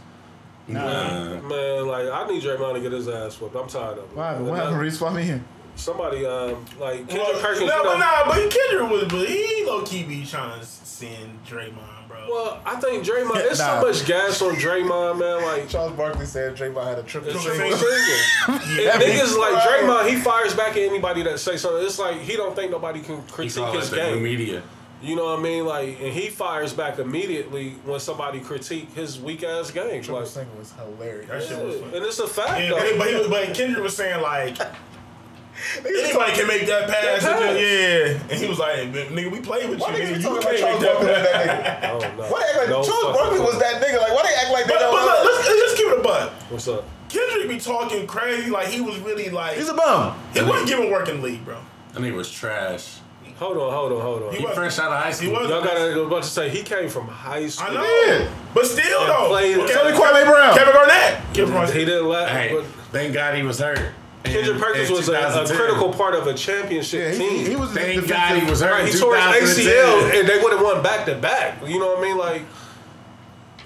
[0.67, 1.39] Nah.
[1.41, 3.55] Man, like I need Draymond to get his ass whooped.
[3.55, 4.15] I'm tired of it.
[4.15, 4.47] What happened?
[4.47, 4.99] What happened, Reese?
[4.99, 5.43] Why me here?
[5.75, 7.69] Somebody um like Kendrick Well, Perkins.
[7.69, 12.07] no, but nah, but Kendrick was, but he low key be trying to send Draymond,
[12.07, 12.17] bro.
[12.29, 13.33] Well, I think Draymond.
[13.35, 13.81] There's Nah.
[13.81, 15.43] so much gas on Draymond, man.
[15.43, 18.59] Like Charles Barkley said Draymond had a triple It's Triple triple finger.
[18.63, 18.89] finger.
[18.91, 21.85] And niggas like Draymond, he fires back at anybody that say something.
[21.85, 24.23] It's like he don't think nobody can He critique saw his that the game.
[24.23, 24.63] media.
[25.01, 25.65] You know what I mean?
[25.65, 30.01] Like, and he fires back immediately when somebody critique his weak ass game.
[30.01, 31.27] Triple Like, single was hilarious.
[31.29, 31.97] that shit was yeah, funny.
[31.97, 32.97] and it's a fact Yeah, though.
[32.97, 34.57] but, he, was, but Kendrick was saying like
[35.85, 37.23] anybody can make that pass.
[37.23, 37.53] That pass.
[37.53, 40.03] just- yeah, and he was like, "Nigga, we played with Why you.
[40.03, 42.13] niggas Nigga, you talking can't about make Charles Barkley that that pass." nigga?
[42.15, 42.23] Oh, no.
[42.31, 43.99] Why they act like No Charles fucking Barkley was that nigga?
[44.01, 45.23] Like why they act like they But, don't but know?
[45.23, 46.29] look, let's, let's give it a butt.
[46.49, 46.85] What's up?
[47.09, 50.17] Kendrick be talking crazy like he was really like He's a bum.
[50.33, 51.57] he wasn't giving work in the league, bro.
[51.93, 52.97] That nigga was trash.
[53.39, 54.31] Hold on, hold on, hold on.
[54.31, 55.31] He He was- fresh out of high school.
[55.33, 57.67] Y'all got to about to say he came from high school.
[57.69, 58.27] I know, Yeah.
[58.53, 59.27] but still though.
[59.27, 60.55] played- Okay, So did Kwame Brown.
[60.57, 61.17] Kevin Garnett.
[61.33, 61.73] Kevin Garnett.
[61.75, 62.29] He didn't let.
[62.29, 62.57] Hey,
[62.93, 63.79] thank God he was hurt.
[64.23, 67.29] Kendrick Perkins was a, a critical part of a championship Yeah, team.
[67.45, 67.69] he, he was.
[67.71, 68.71] Thank God he was hurt.
[68.71, 71.57] Right, he tore his ACL and they would have won back to back.
[71.67, 72.17] You know what I mean?
[72.17, 72.41] Like,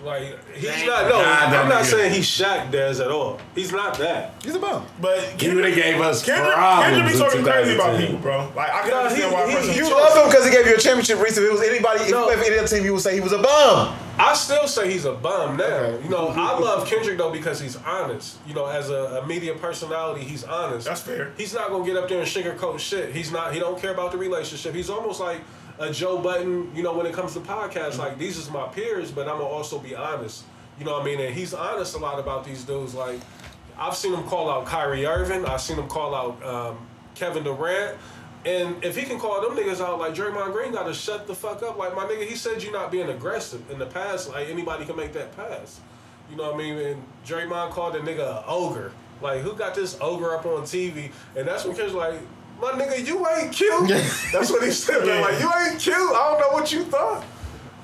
[0.03, 0.23] like
[0.55, 1.03] he's Thank not.
[1.05, 3.39] No, God I'm not nigga- saying he's Shaq Dez at all.
[3.55, 4.33] He's not that.
[4.43, 4.85] He's a bum.
[5.01, 8.51] But He would have gave us Kendrick, problems Kendrick be talking crazy about people, bro.
[8.55, 9.71] Like I can Nah, understand he- why a he- person.
[9.73, 11.21] he You love him because he gave you a championship.
[11.21, 12.19] Reese, if it was anybody, if No.
[12.21, 13.95] you play for any other team, you would say he was a bum.
[14.17, 15.63] I still say he's a bum now.
[15.63, 16.03] Okay.
[16.03, 18.35] You know, I love Kendrick though because he's honest.
[18.47, 20.87] You know, as a, a media personality, he's honest.
[20.87, 21.31] That's fair.
[21.37, 23.13] He's not gonna get up there and sugarcoat shit.
[23.15, 23.53] He's not.
[23.53, 24.73] He don't care about the relationship.
[24.75, 25.39] He's almost like
[25.79, 26.75] a Joe Budden.
[26.75, 29.45] You know, when it comes to podcasts, like these is my peers, but I'm gonna
[29.45, 30.43] also be honest.
[30.77, 31.19] You know what I mean?
[31.19, 32.93] And he's honest a lot about these dudes.
[32.93, 33.19] Like
[33.77, 35.45] I've seen him call out Kyrie Irving.
[35.45, 37.97] I've seen him call out um, Kevin Durant.
[38.45, 41.35] And if he can call them niggas out, like Draymond Green got to shut the
[41.35, 41.77] fuck up.
[41.77, 44.29] Like my nigga, he said you're not being aggressive in the past.
[44.29, 45.81] Like anybody can make that pass.
[46.29, 46.77] You know what I mean?
[46.77, 48.91] And Draymond called the nigga an ogre.
[49.21, 51.11] Like who got this ogre up on TV?
[51.35, 52.19] And that's when kids like,
[52.61, 53.87] my nigga, you ain't cute.
[54.33, 55.05] that's what he said.
[55.05, 55.21] Man.
[55.21, 55.95] Like you ain't cute.
[55.95, 57.23] I don't know what you thought.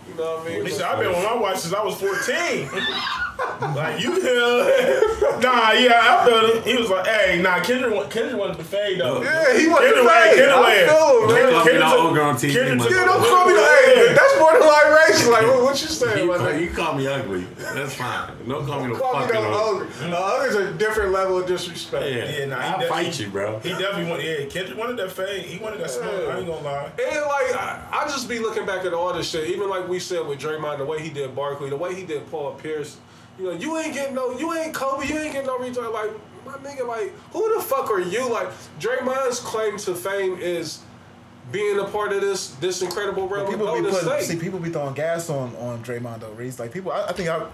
[0.07, 0.65] You know what I mean?
[0.65, 2.69] He said, I've been with my wife since I was 14.
[3.75, 5.39] like, you hell.
[5.41, 6.63] nah, yeah, I felt it.
[6.63, 9.21] He was like, hey, nah, Kendrick, wa- Kendrick wanted to fade, though.
[9.21, 10.35] Yeah, he wanted to Kendrick, fade.
[10.35, 11.35] Kendrick, I feel him, man.
[11.35, 12.77] Kendrick, Don't call me Kendrick no took- ogre on TV, Kendrick man.
[12.87, 14.13] took- Yeah, don't call me the hey, Yeah.
[14.15, 15.31] That's borderline racist.
[15.31, 16.17] Like, what, what you saying?
[16.19, 16.61] You, my call, nigga?
[16.61, 17.47] you call me ugly.
[17.57, 18.31] That's fine.
[18.47, 19.87] Don't call me no Call me fucking no ugly.
[19.87, 20.07] ogre.
[20.09, 22.05] No, ogre's a different level of disrespect.
[22.05, 23.59] Yeah, Yeah, nah, he I'll definitely- fight you, bro.
[23.59, 24.39] He definitely wanted.
[24.39, 25.43] Yeah, Kendrick wanted that fame.
[25.43, 26.05] He wanted that smoke.
[26.29, 26.85] I ain't gonna lie.
[26.85, 29.94] And like I, I just be looking back at all this shit, even like we
[29.99, 32.97] said with Draymond, the way he did Barkley, the way he did Paul Pierce.
[33.37, 35.91] You know, you ain't getting no, you ain't Kobe, you ain't getting no return.
[35.91, 36.11] Like
[36.45, 38.29] my nigga, like who the fuck are you?
[38.29, 38.49] Like
[38.79, 40.81] Draymond's claim to fame is
[41.51, 44.93] being a part of this this incredible realm People be putting, see, people be throwing
[44.93, 46.31] gas on on Draymond though.
[46.31, 47.49] Reese, like people, I, I think I've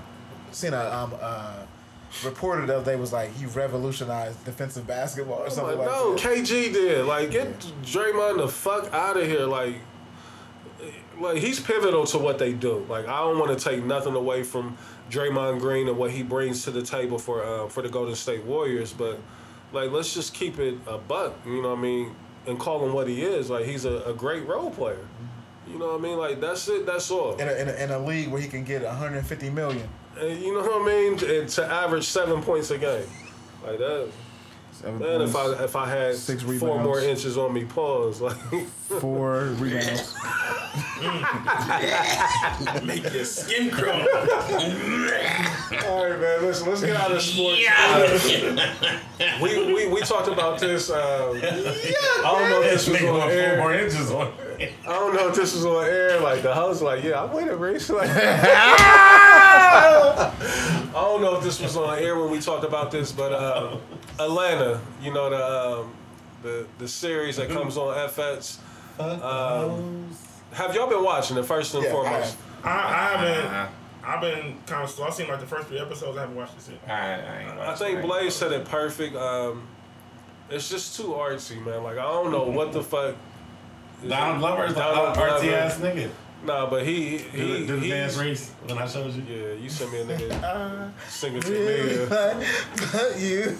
[0.51, 1.65] seen a um uh
[2.23, 6.13] reporter the other day was like he revolutionized defensive basketball or something like, like no,
[6.13, 6.22] that.
[6.22, 7.05] KG did.
[7.05, 9.45] Like, get Draymond the fuck out of here.
[9.45, 9.76] Like,
[11.22, 12.85] like he's pivotal to what they do.
[12.89, 14.77] Like, I don't want to take nothing away from
[15.10, 18.43] Draymond Green and what he brings to the table for uh, for the Golden State
[18.43, 19.19] Warriors, but
[19.73, 21.35] like, let's just keep it a buck.
[21.45, 22.15] You know what I mean?
[22.48, 23.49] And call him what he is.
[23.49, 25.06] Like, he's a, a great role player.
[25.68, 26.18] You know what I mean?
[26.18, 26.85] Like, that's it.
[26.85, 27.35] That's all.
[27.35, 29.88] In a, in, a, in a league where he can get 150 million.
[30.19, 31.14] And you know what I mean?
[31.14, 33.06] And to average seven points a game,
[33.65, 34.10] like that.
[34.72, 38.22] Seven Man, if points, I if I had Six four more inches on me, pause.
[38.22, 38.38] Like,
[38.99, 40.15] four rebounds.
[42.84, 44.02] Make your skin crawl.
[44.02, 44.06] all
[46.06, 46.41] right, man.
[46.44, 47.60] Listen, let's get out of sports.
[49.41, 50.91] we, we we talked about this.
[50.91, 53.57] Um, I don't know if this was on want four air.
[53.57, 54.32] more inches on.
[54.60, 56.19] I don't know if this was on air.
[56.19, 57.90] Like the host, like, yeah, I'm with it, Reese.
[57.90, 58.52] Like, I
[60.94, 63.78] don't know if this was on air when we talked about this, but uh,
[64.19, 65.91] Atlanta, you know the um,
[66.44, 68.60] the the series that comes on FX.
[68.99, 70.10] Um,
[70.53, 72.38] have y'all been watching it first and Yeah, foremost?
[72.64, 72.65] have.
[72.65, 73.53] I, I haven't.
[73.53, 73.69] Uh,
[74.03, 75.06] I've been kind of slow.
[75.07, 76.18] I've seen like the first three episodes.
[76.18, 76.80] I haven't watched this yet.
[76.90, 79.15] I, I, ain't I think Blaze said it perfect.
[79.15, 79.68] Um,
[80.49, 81.84] it's just too artsy, man.
[81.84, 83.15] Like I don't know what the fuck.
[84.02, 84.10] that.
[84.10, 86.10] Donald Glover's the Donald artsy ass nigga.
[86.43, 89.22] Nah, but he Do he the, do the dance race when I showed you.
[89.30, 92.05] Yeah, you sent me a nigga Uh, singing to me.
[92.09, 93.57] but you.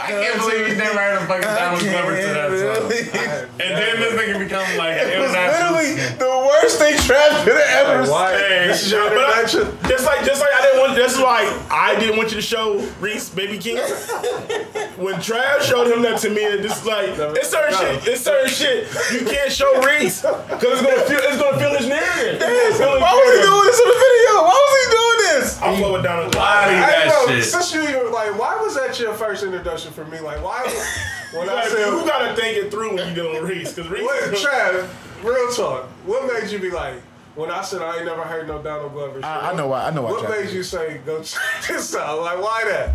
[0.00, 2.50] I can't believe you never heard of fucking Donald Glover to that
[2.80, 3.48] song.
[3.60, 5.72] And then this nigga become like an It was international.
[5.76, 8.32] literally the worst thing Trav could have ever Why?
[8.32, 8.68] said.
[8.70, 9.42] This is your But I-
[9.88, 10.96] Just like, just like I didn't want.
[10.96, 13.76] That's why I didn't want you to show Reese Baby Keem.
[14.96, 18.06] When Trav showed him that to me, it just like it's certain shit.
[18.08, 21.18] It's certain shit you can't show Reese because it's gonna feel.
[21.22, 22.40] It's gonna feel his narrative.
[22.44, 24.32] It's Why was he doing this in the video?
[24.42, 25.62] Why was he doing this?
[25.62, 26.32] I'm full down Donald.
[26.34, 27.44] Body I that know, shit.
[27.44, 30.20] since you even like, why was that your first introduction for me?
[30.20, 30.62] Like, why?
[31.32, 33.90] When I Like, said, you gotta think it through when you dealing with Reese because
[33.90, 34.02] Reese.
[34.04, 34.86] what, Trav,
[35.24, 35.86] real talk.
[36.04, 36.96] What made you be like?
[37.34, 39.86] When I said I ain't never heard no Donald Glover shit, I, I know why.
[39.86, 40.10] I know why.
[40.10, 40.54] What Trav made did.
[40.54, 42.20] you say go check this out?
[42.20, 42.94] Like, why that?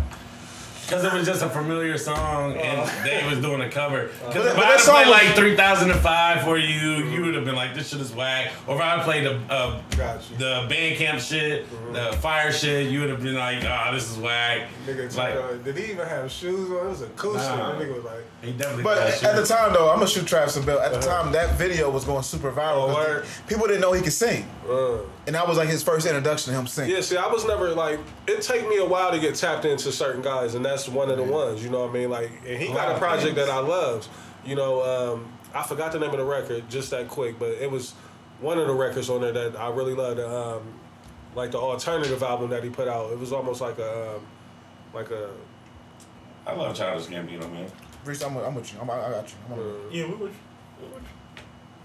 [0.88, 4.06] Because it was just a familiar song and they was doing a cover.
[4.26, 7.54] Because But- if I had song played like 3005 for you, you would have been
[7.56, 8.52] like, this shit is whack.
[8.66, 10.36] Or if I played the, uh, Got you.
[10.38, 14.68] the Bandcamp shit, the fire shit, you would have been like, oh, this is whack.
[14.86, 16.86] Nigga, like, uh, did he even have shoes on?
[16.86, 17.42] It was acoustic.
[17.56, 17.72] Nah.
[17.72, 20.24] That nigga was like, he definitely But got at the time, though, I'm gonna shoot
[20.24, 20.78] Trav some bell.
[20.78, 22.84] At the time, that video was going super viral.
[22.84, 23.26] Oh, 'cause word.
[23.46, 24.98] people didn't know he could sing, uh.
[25.26, 26.94] and that was like his first introduction to him singing.
[26.94, 27.98] Yeah, see, I was never like.
[28.28, 31.16] It take me a while to get tapped into certain guys, and that's one of
[31.16, 31.64] the ones.
[31.64, 32.10] You know what I mean?
[32.10, 33.48] Like, and he got a project thanks.
[33.48, 34.08] that I loved.
[34.44, 34.82] You know,
[35.14, 37.92] um, I forgot the name of the record just that quick, but it was
[38.40, 40.20] one of the records on there that I really loved.
[40.20, 40.74] Um,
[41.34, 43.12] like the alternative album that he put out.
[43.12, 44.26] It was almost like a, um,
[44.92, 45.30] like a.
[46.46, 47.70] I love Childish Gambino, man.
[48.04, 48.80] Reese, I'm, with- I'm with you.
[48.80, 49.54] I'm, I got you.
[49.54, 49.58] Uh,
[49.90, 50.32] Yeah, we would.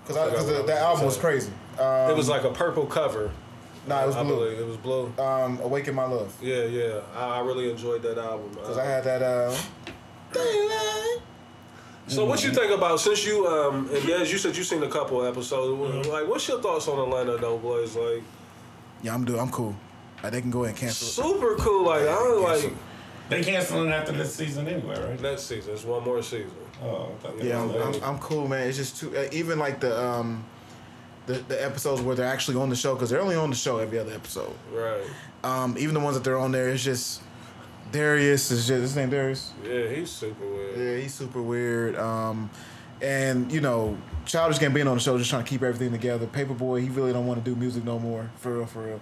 [0.01, 1.51] Because forgot what I was that album was crazy.
[1.79, 3.31] Um, it was like a purple cover.
[3.87, 4.35] Nah, it was I blue.
[4.35, 5.13] believe it was blue.
[5.19, 6.33] Um, Awaken My Love.
[6.41, 7.01] Yeah, yeah.
[7.15, 8.49] I, I really enjoyed that album.
[8.51, 9.21] Because Uh, I had that.
[9.21, 9.55] Uh,
[12.07, 14.89] So what you think about since you um and yes you said you seen a
[14.89, 18.21] couple episodes like what's your thoughts on Atlanta though boys like
[19.01, 19.39] yeah, I'm doing.
[19.39, 19.75] I'm cool.
[20.21, 22.73] Like, they can go ahead and cancel super cool like I don't like
[23.29, 25.21] They canceling after this season anyway, right?
[25.21, 26.51] next season it's one more season
[26.83, 28.03] Oh, I yeah, I'm, I'm.
[28.03, 28.67] I'm cool, man.
[28.67, 29.15] It's just too.
[29.15, 30.43] Uh, even like the um,
[31.25, 33.77] the the episodes where they're actually on the show because they're only on the show
[33.79, 34.53] every other episode.
[34.73, 35.01] right
[35.43, 37.21] Um, even the ones that they're on there, it's just
[37.91, 39.51] Darius is just his name Darius.
[39.63, 41.95] yeah he's super weird Yeah, he's super weird.
[41.97, 42.49] Um,
[43.01, 46.25] and you know, Childish Gambino on the show just trying to keep everything together.
[46.25, 48.29] Paper Boi, he really don't want to do music no more.
[48.37, 49.01] For real, for real.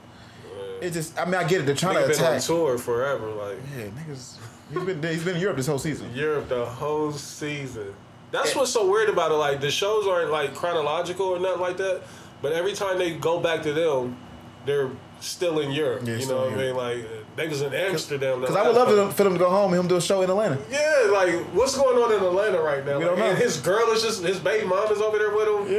[0.81, 1.65] It just, I mean, I get it.
[1.68, 4.38] They're trying Nigga to been on tour forever like Yeah, niggas.
[4.73, 6.11] He's been he's been in Europe this whole season.
[6.15, 7.93] Europe the whole season
[8.32, 8.60] that's eh.
[8.60, 12.02] what's so weird about it like the shows aren't like chronological or nothing like that
[12.41, 14.18] but every time they go back to them
[14.66, 14.90] they're
[15.20, 17.06] still in Europe Yeah, you know what I mean like
[17.36, 19.08] they was in Amsterdam Because I would love time.
[19.10, 20.58] to, for them to go home and him do a show in Atlanta.
[20.70, 22.99] Yeah, like what's going on in Atlanta right now?
[22.99, 23.36] We Like, don't know.
[23.36, 25.74] His girl is just his baby mom is over there with him.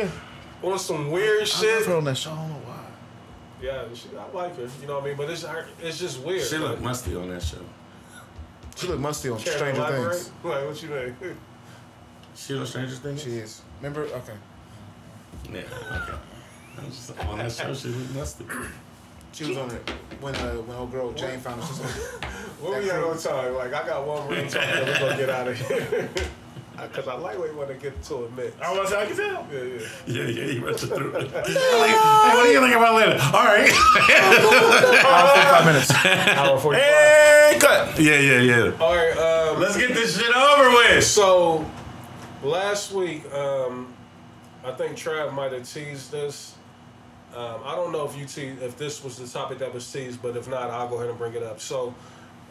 [0.62, 0.68] Yeah.
[0.70, 1.74] on some weird I shit.
[1.80, 2.30] love her on that show.
[2.32, 2.84] I don't know why.
[3.60, 4.68] Yeah, she, I like her.
[4.80, 5.16] You know what I mean?
[5.18, 5.44] But it's
[5.82, 6.42] it's just weird.
[6.42, 7.58] She look Like, musty on that show.
[8.76, 10.14] She look musty on Stranger elaborate?
[10.14, 10.30] Things.
[10.42, 11.16] Like what you mean?
[12.46, 13.22] She on Stranger Things?
[13.22, 13.62] She is.
[13.80, 14.02] Remember?
[14.02, 14.32] Okay.
[15.52, 16.12] Yeah, okay.
[16.80, 18.44] I was just- On that show, she look musty.
[19.32, 19.88] She was on it
[20.20, 21.88] when uh, when old girl Jane found her sister.
[22.60, 23.54] Where we at on time?
[23.54, 26.10] Like I got one real talk and we're gonna get out of here.
[26.92, 28.60] Cause I like when you want to get to a mix.
[28.60, 29.46] I was I can tell.
[29.52, 29.88] Yeah, yeah.
[30.06, 31.12] Yeah, yeah, he rushed it through.
[31.12, 33.18] Like, hey, what are you thinking about later?
[33.22, 33.70] All right.
[35.02, 35.90] Five minutes.
[35.94, 37.52] Hour forty-five.
[37.52, 37.98] And cut.
[38.00, 38.72] yeah, yeah, yeah.
[38.80, 39.16] All right.
[39.16, 41.04] Um, Let's get this shit over with.
[41.04, 41.64] So,
[42.44, 43.92] last week, um,
[44.64, 46.54] I think Trav might have teased this.
[47.34, 50.20] Um, I don't know if you te- if this was the topic that was teased,
[50.20, 51.60] but if not, I'll go ahead and bring it up.
[51.60, 51.94] So,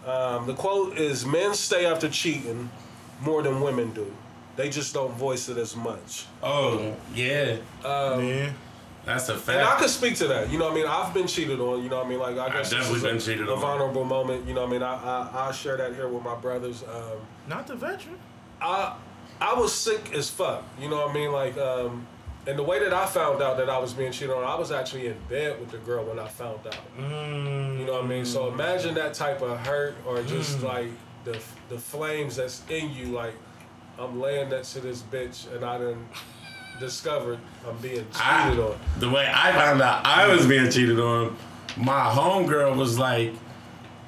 [0.06, 2.70] um, the quote is: "Men stay after cheating
[3.22, 4.12] more than women do.
[4.56, 7.58] They just don't voice it as much." Oh, yeah.
[7.86, 8.52] Yeah.
[9.06, 9.50] That's a fact.
[9.50, 9.82] And I fact.
[9.82, 10.50] could speak to that.
[10.52, 10.86] You know what I mean?
[10.88, 11.82] I've been cheated on.
[11.84, 12.20] You know what I mean?
[12.20, 13.60] Like I guess this definitely been a, cheated a on.
[13.60, 14.48] vulnerable moment.
[14.48, 14.84] You know what I mean?
[14.84, 16.84] I I, I share that here with my brothers.
[16.84, 18.18] Um, Not the veteran.
[18.62, 18.96] I
[19.42, 20.64] I was sick as fuck.
[20.80, 21.32] You know what I mean?
[21.32, 22.06] Like, um,
[22.48, 24.72] and the way that I found out that I was being cheated on, I was
[24.72, 26.98] actually in bed with the girl when I found out.
[26.98, 27.80] Mm.
[27.80, 28.26] You know what I mean?
[28.26, 30.90] So imagine that type of hurt or just like
[31.24, 31.40] the
[31.70, 33.08] the flames that's in you.
[33.08, 33.34] Like,
[34.00, 36.08] I'm laying next to this bitch and I didn't
[36.80, 38.80] discovered I'm being cheated I, on.
[39.00, 41.38] the way I found out I was being cheated on,
[41.78, 43.36] my homegirl was like,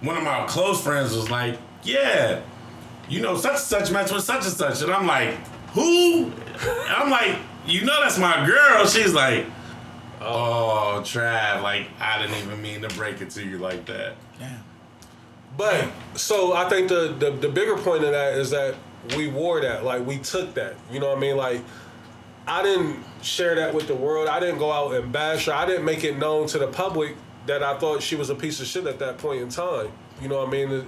[0.01, 2.41] one of my close friends was like, yeah,
[3.09, 4.81] you know, such and such match with such and such.
[4.81, 5.35] And I'm like,
[5.69, 6.31] who?
[6.87, 8.85] I'm like, you know that's my girl.
[8.85, 9.45] She's like,
[10.21, 14.15] oh, Trav, like, I didn't even mean to break it to you like that.
[14.39, 14.57] Yeah.
[15.57, 18.75] But so I think the, the the bigger point of that is that
[19.15, 20.75] we wore that, like we took that.
[20.91, 21.37] You know what I mean?
[21.37, 21.61] Like
[22.47, 24.27] I didn't share that with the world.
[24.27, 25.53] I didn't go out and bash her.
[25.53, 27.15] I didn't make it known to the public
[27.45, 29.91] that I thought she was a piece of shit at that point in time.
[30.21, 30.87] You know what I mean?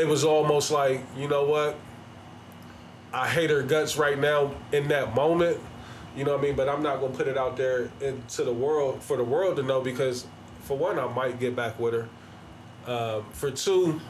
[0.00, 1.76] It, was almost like, you know what?
[3.12, 5.58] I hate her guts right now in that moment.
[6.16, 6.56] You know what I mean?
[6.56, 9.62] But I'm not gonna put it out there into the world for the world to
[9.62, 10.26] know because
[10.62, 12.08] for one, I might get back with her.
[12.86, 14.00] Um, for two,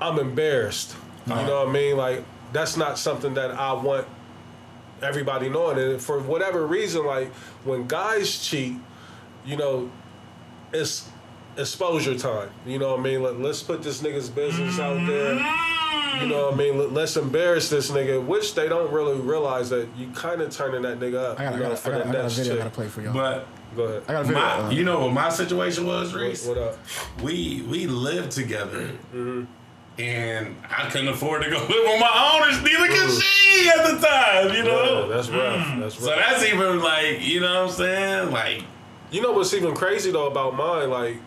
[0.00, 0.94] I'm embarrassed.
[1.26, 1.96] You know what I mean?
[1.96, 4.06] Like that's not something that I want
[5.02, 5.78] everybody knowing.
[5.78, 7.32] And for whatever reason, like
[7.64, 8.76] when guys cheat,
[9.44, 9.90] you know,
[10.72, 11.08] it's
[11.56, 12.50] exposure time.
[12.66, 13.22] You know what I mean?
[13.22, 15.34] Let, let's put this nigga's business out there.
[16.20, 16.78] You know what I mean?
[16.78, 20.82] Let, let's embarrass this nigga, which they don't really realize that you kind of turning
[20.82, 21.40] that nigga up.
[21.40, 22.54] I got, you I know, got, for I got, the I got a next video
[22.54, 23.12] I gotta play for y'all.
[23.12, 23.46] But
[23.76, 24.02] Go ahead.
[24.08, 24.40] I got a video.
[24.42, 26.46] my, uh, you know what my situation was, Reese?
[26.46, 26.78] what up?
[27.22, 29.44] we we lived together, Mm-hmm.
[30.00, 32.64] and I couldn't afford to go live on my own.
[32.64, 34.64] Neither could she at the time, you Mm.
[34.64, 35.08] Yeah, know.
[35.08, 35.78] that's rough.
[35.78, 36.04] That's rough.
[36.04, 38.62] so that's even like you know what I'm saying, like.
[39.08, 40.90] You know what's even crazy though about mine?
[40.90, 41.18] Like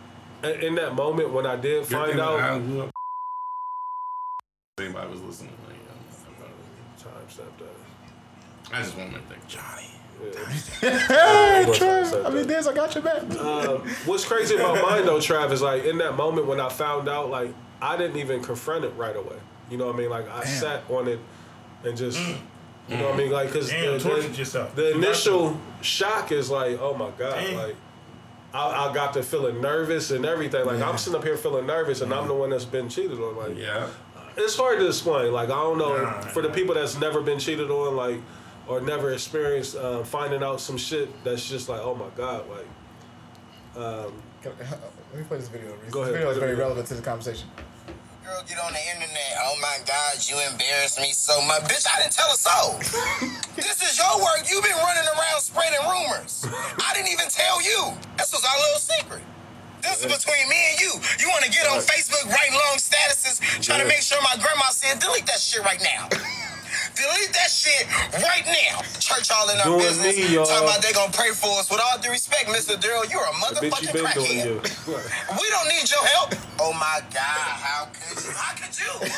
[0.44, 2.40] in that moment when I did find thing out.
[2.40, 2.92] I
[4.80, 5.52] Anybody was listening?
[5.68, 8.76] Like, I'm- I'm Timestamp that.
[8.76, 9.86] I just want to thank Johnny.
[10.82, 12.26] Hey, Trav.
[12.26, 12.46] I mean?
[12.46, 13.22] Dez, I got your back.
[13.40, 17.08] Um, what's crazy about mine though, Trav, is like in that moment when I found
[17.08, 19.38] out, like I didn't even confront it right away.
[19.72, 20.10] You know what I mean?
[20.10, 21.20] Like I sat on it
[21.86, 22.20] and just,
[22.90, 23.32] you know what I mean?
[23.32, 27.56] Like because the, the, the initial shock is like, oh my god, Damn.
[27.56, 27.76] like.
[28.54, 30.66] I, I got to feeling nervous and everything.
[30.66, 33.36] Like I'm sitting up here feeling nervous, and I'm the one that's been cheated on.
[33.38, 33.88] Like Yeah.
[34.38, 35.32] it's hard to explain.
[35.32, 38.20] Like I don't know Nah, for the people that's never been cheated on, like
[38.68, 42.68] or never experienced uh, finding out some shit that's just like, oh my god, like
[43.76, 44.10] Let
[45.16, 45.72] me play this video.
[45.84, 45.92] Reese.
[45.92, 46.64] Go ahead, This video is very video.
[46.66, 47.48] relevant to the conversation.
[48.30, 49.42] Girl, get on the internet.
[49.42, 51.64] Oh my God, you embarrass me so much.
[51.66, 52.78] Bitch, I didn't tell a soul.
[53.58, 54.46] this is your work.
[54.46, 56.46] You've been running around spreading rumors.
[56.46, 57.98] I didn't even tell you.
[58.22, 59.24] This was our little secret.
[59.82, 60.94] This is between me and you.
[61.18, 64.70] You want to get on Facebook writing long statuses, trying to make sure my grandma
[64.70, 66.10] said, delete that shit right now.
[67.30, 67.88] delete that shit
[68.24, 68.82] right now.
[69.00, 70.18] Church all in our Doing business.
[70.18, 70.46] me, y'all.
[70.46, 71.70] Talking about they gonna pray for us.
[71.70, 72.80] With all due respect, Mr.
[72.80, 75.40] Darrell, you're a bitch, you motherfucking crackhead.
[75.40, 76.34] We don't need your help.
[76.60, 78.32] Oh my God, how could you?
[78.32, 79.10] How could you?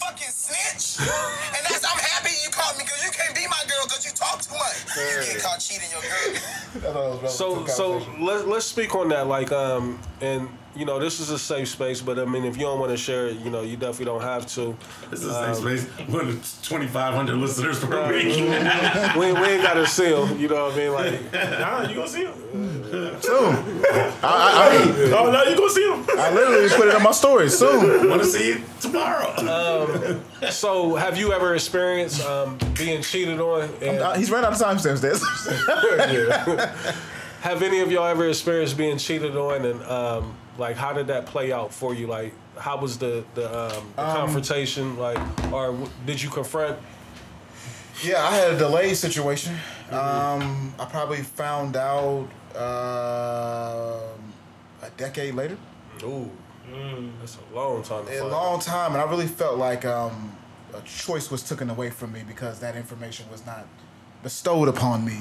[0.00, 0.98] Fucking snitch.
[1.00, 4.12] And that's I'm happy you caught me because you can't be my girl because you
[4.12, 4.96] talk too much.
[4.96, 6.10] You get caught cheating your girl.
[6.10, 8.24] I thought it was relevant So so conversation.
[8.24, 9.26] let let's speak on that.
[9.26, 12.64] Like um and you know this is a safe space, but I mean if you
[12.64, 14.76] don't want to share it, you know you definitely don't have to.
[15.10, 18.36] This is a safe space with 2,500 listeners per week.
[19.20, 20.36] We, we ain't got to see seal.
[20.36, 20.92] You know what I mean?
[20.92, 22.34] Like Nah, you gonna see him.
[23.20, 23.54] Soon.
[24.22, 26.06] I, I, I, mean, Oh no, you gonna see him?
[26.18, 27.48] I literally just put it on my story.
[27.48, 28.08] Soon.
[28.08, 30.20] Want to see you tomorrow?
[30.50, 33.68] So, have you ever experienced um, being cheated on?
[33.82, 35.00] And, Uh, he's ran out of timestamps.
[35.02, 35.20] Des.
[36.12, 36.84] Yeah.
[37.42, 41.26] have any of y'all ever experienced being cheated on, and um, like, how did that
[41.26, 42.06] play out for you?
[42.06, 44.96] Like, how was the the, um, the confrontation?
[44.98, 45.18] Like,
[45.52, 46.78] or w- did you confront?
[48.04, 49.54] Yeah, I had a delayed situation.
[49.90, 54.20] Um, I probably found out um
[54.82, 55.56] a decade later.
[56.04, 56.30] Ooh,
[57.20, 58.06] that's a long time.
[58.06, 60.32] To A find long time, and I really felt like um,
[60.74, 63.66] a choice was taken away from me because that information was not
[64.22, 65.18] bestowed upon me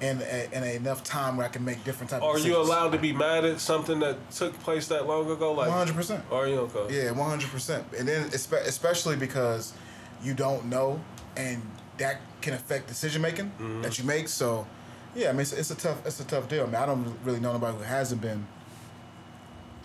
[0.00, 2.90] in, a, in a enough time where I can make different type Are you allowed
[2.90, 5.52] to be mad at something that took place that long ago?
[5.52, 6.22] Like, 100%.
[6.32, 7.04] Are you okay?
[7.04, 7.84] Yeah, one hundred percent.
[7.96, 9.72] And then especially because
[10.22, 11.00] you don't know,
[11.36, 11.62] and
[11.98, 13.82] that can affect decision making Mm-hmm.
[13.82, 14.28] that you make.
[14.28, 14.66] So,
[15.14, 16.62] yeah, I mean, it's, it's a tough, it's a tough deal.
[16.64, 18.46] I mean, I don't really know anybody who hasn't been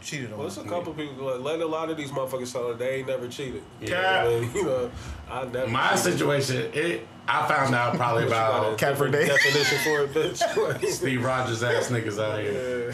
[0.02, 0.40] cheated on.
[0.40, 2.98] Well, there's a couple people like let a lot of these motherfuckers tell her they
[2.98, 3.64] ain't never cheated.
[3.82, 4.26] You Cap.
[4.26, 4.52] I mean?
[4.56, 4.92] you know,
[5.30, 5.68] I never.
[5.68, 6.04] My cheated.
[6.04, 7.08] situation, it.
[7.28, 9.36] I found out probably You got a about Cat for different day.
[9.36, 10.86] definition for it, bitch.
[10.92, 12.94] Steve Rogers ass niggas out here.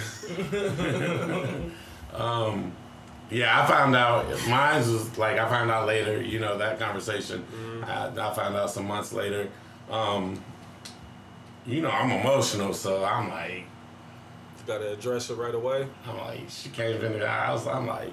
[2.14, 2.64] Yeah.
[3.30, 4.26] Yeah, I found out.
[4.48, 6.22] Mine was like I found out later.
[6.22, 7.44] You know that conversation.
[7.84, 9.50] I, I found out some months later.
[9.90, 10.40] Um,
[11.66, 13.64] you know I'm emotional, so I'm like, You
[14.66, 15.88] gotta address it right away.
[16.08, 17.68] I'm like, she came in the house.
[17.68, 18.12] I'm like,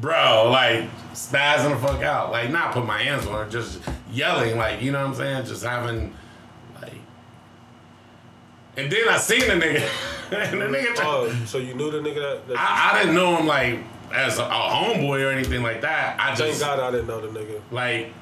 [0.00, 4.56] bro, like spazzing the fuck out, like not put my hands on her, just yelling,
[4.56, 6.14] like you know what I'm saying, just having
[6.80, 6.92] like.
[8.76, 9.88] And then I seen the nigga,
[10.52, 10.94] and the nigga.
[10.98, 12.48] Oh, so you knew the nigga that?
[12.48, 13.80] that I, I didn't know him like
[14.12, 16.18] as a, a homeboy or anything like that.
[16.18, 17.60] I thank just God I didn't know the nigga.
[17.70, 18.12] like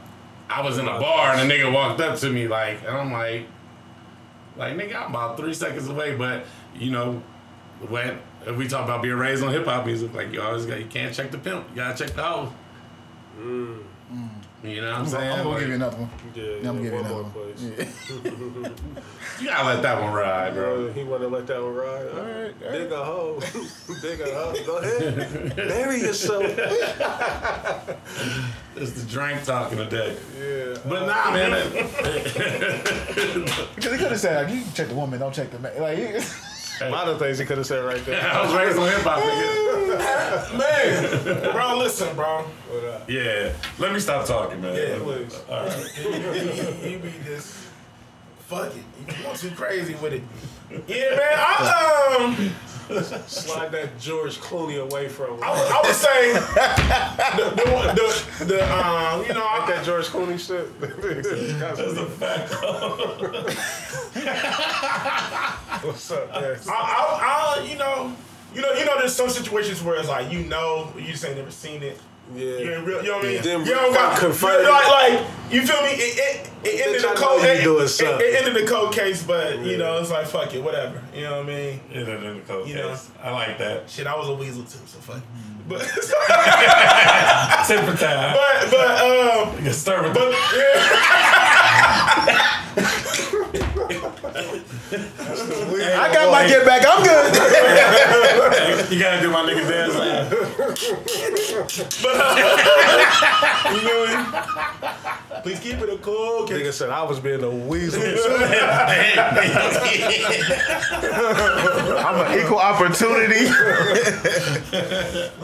[0.49, 3.11] I was in a bar and a nigga walked up to me like, and I'm
[3.13, 3.47] like,
[4.57, 6.45] like nigga, I'm about three seconds away, but
[6.77, 7.23] you know,
[7.89, 10.79] when if we talk about being raised on hip hop music, like you always got,
[10.81, 12.53] you can't check the pimp, you gotta check the hoe.
[13.39, 13.79] Mm.
[14.63, 15.37] You know what I'm I'm, saying?
[15.39, 16.11] gonna Like, give you another one.
[16.37, 17.33] Yeah, Yeah, I'm gonna give you one another more, one.
[17.33, 17.63] please.
[19.41, 20.85] you gotta let that one ride, bro.
[20.85, 22.07] Bro, he wanna let that one ride.
[22.09, 23.41] All right, dig a hole,
[24.03, 24.55] dig a hole.
[24.67, 26.45] Go ahead, bury yourself.
[28.77, 30.17] It's the drink talking today.
[30.39, 30.77] Yeah.
[30.87, 31.73] But uh, nah, man.
[33.75, 35.81] Because he could have said, like, you check the woman, don't check the man.
[35.81, 36.21] Like, he-
[36.81, 38.21] A lot of things he could have said right there.
[38.33, 40.59] I was raised on hip hop, nigga.
[40.59, 42.45] Man, bro, listen, bro.
[43.09, 43.53] Yeah.
[43.79, 44.75] Let me stop talking, man.
[44.75, 45.41] Yeah, please.
[45.49, 46.83] All right.
[46.85, 47.55] you be just
[48.47, 48.83] fuck it.
[49.01, 50.23] You going too crazy with it.
[50.87, 51.35] Yeah, man.
[51.37, 52.53] I um,
[53.27, 55.43] Slide that George Clooney away from him.
[55.43, 56.35] I was, I was saying
[57.57, 60.69] the the, one- the the um, you know, Like that George Clooney shit.
[61.61, 62.53] That's a fact.
[65.85, 66.57] What's up, man?
[66.69, 68.15] I, I, I, you know,
[68.55, 71.37] you know, you know, there's some situations where it's like you know, you just ain't
[71.37, 71.99] never seen it.
[72.35, 72.77] You Yeah.
[72.77, 73.43] ain't real, you know what I mean?
[73.43, 75.21] Then you don't got confirm you- like, like
[75.51, 75.91] you feel me?
[75.91, 77.43] It, it, it ended the know cold.
[77.45, 81.03] It, it, it ended the cold case, but you know, it's like fuck it, whatever.
[81.15, 81.81] You know what I mean?
[81.93, 82.89] Yeah, in the cold You know.
[82.91, 83.11] case.
[83.23, 83.91] I like that.
[83.91, 85.17] Shit, I was a weasel too, so fuck.
[85.19, 85.23] it.
[85.69, 85.81] But
[87.67, 88.35] Tip for time.
[88.35, 89.57] but but um.
[89.59, 92.03] You can start with But yeah,
[96.03, 96.83] I got my get back.
[96.87, 97.35] I'm good.
[98.93, 99.95] You gotta do my nigga dance.
[100.33, 100.39] you
[103.83, 104.43] know.
[105.43, 106.47] Please keep it a cool.
[106.47, 106.57] case.
[106.59, 108.01] Nigga said I was being a weasel.
[111.99, 113.41] I'm an equal opportunity.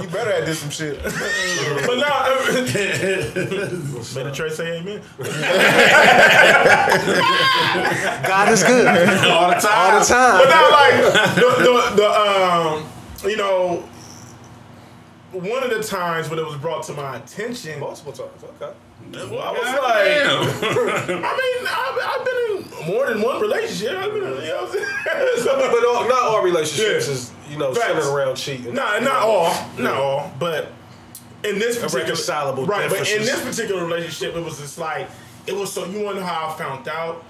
[0.01, 1.03] you better have did some shit.
[1.03, 2.25] But now,
[4.15, 5.03] better Trey say amen.
[8.23, 9.73] God is good All the time.
[9.75, 10.39] all the time.
[10.39, 10.95] But now, like
[11.35, 12.87] the, the, the um,
[13.29, 13.83] you know,
[15.33, 18.43] one of the times when it was brought to my attention, Multiple times.
[18.45, 18.73] Okay.
[19.15, 19.43] I was like,
[21.13, 23.97] I mean, I've, I've been in more than one relationship.
[23.97, 25.29] I've been, in, you know what I'm saying?
[25.45, 27.13] So- But all, not all relationships Yeah.
[27.13, 27.87] is you know Facts.
[27.87, 28.75] centered around cheating.
[28.75, 30.73] Not not all, not all, but
[31.45, 35.09] in this particular Irreconcilable right, but in this particular relationship, it was just like
[35.47, 35.73] it was.
[35.73, 37.25] So you want to know how I found out?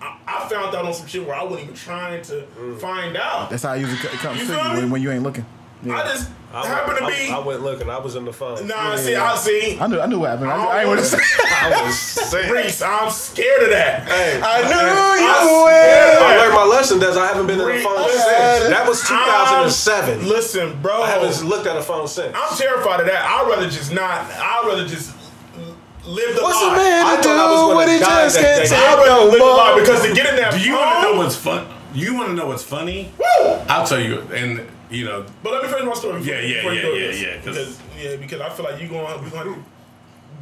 [0.00, 2.80] I, I found out on some shit where I wasn't even trying to mm.
[2.80, 3.50] find out.
[3.50, 5.44] That's how it usually co- it comes to you when, when you ain't looking.
[5.84, 7.30] I just I happened to be.
[7.30, 7.90] I, I went looking.
[7.90, 8.66] I was in the phone.
[8.66, 9.78] nah, see, I see.
[9.78, 10.50] I knew I knew what happened.
[10.50, 11.08] I, I ain't want to oh.
[11.08, 11.18] say.
[11.20, 12.50] I was sick.
[12.50, 14.08] Reese, I'm scared of that.
[14.08, 16.18] Hey, I knew I'm you scared.
[16.18, 16.26] would.
[16.26, 16.98] I learned my lesson.
[16.98, 17.18] Des.
[17.18, 18.68] I haven't been in the phone Listen, since.
[18.70, 20.26] That was 2007.
[20.26, 21.02] Listen, bro.
[21.02, 22.34] I haven't looked at a phone since.
[22.34, 23.22] I'm terrified of that.
[23.22, 24.24] I'd rather just not.
[24.32, 25.14] I'd rather just
[26.06, 28.68] live the What's a man to I do gonna when he just can't day.
[28.68, 29.80] take I'd rather no live the lie more?
[29.80, 31.68] because to get in that Do you want to know what's fun?
[31.92, 33.12] You want to know what's funny?
[33.18, 33.44] Woo!
[33.68, 34.20] I'll tell you.
[34.32, 36.18] And you know, But let me finish my story.
[36.20, 37.22] Before, Yeah, yeah, before you yeah, go yeah, this.
[37.22, 39.64] yeah, 'cause- Because yeah, because I feel like you going we going to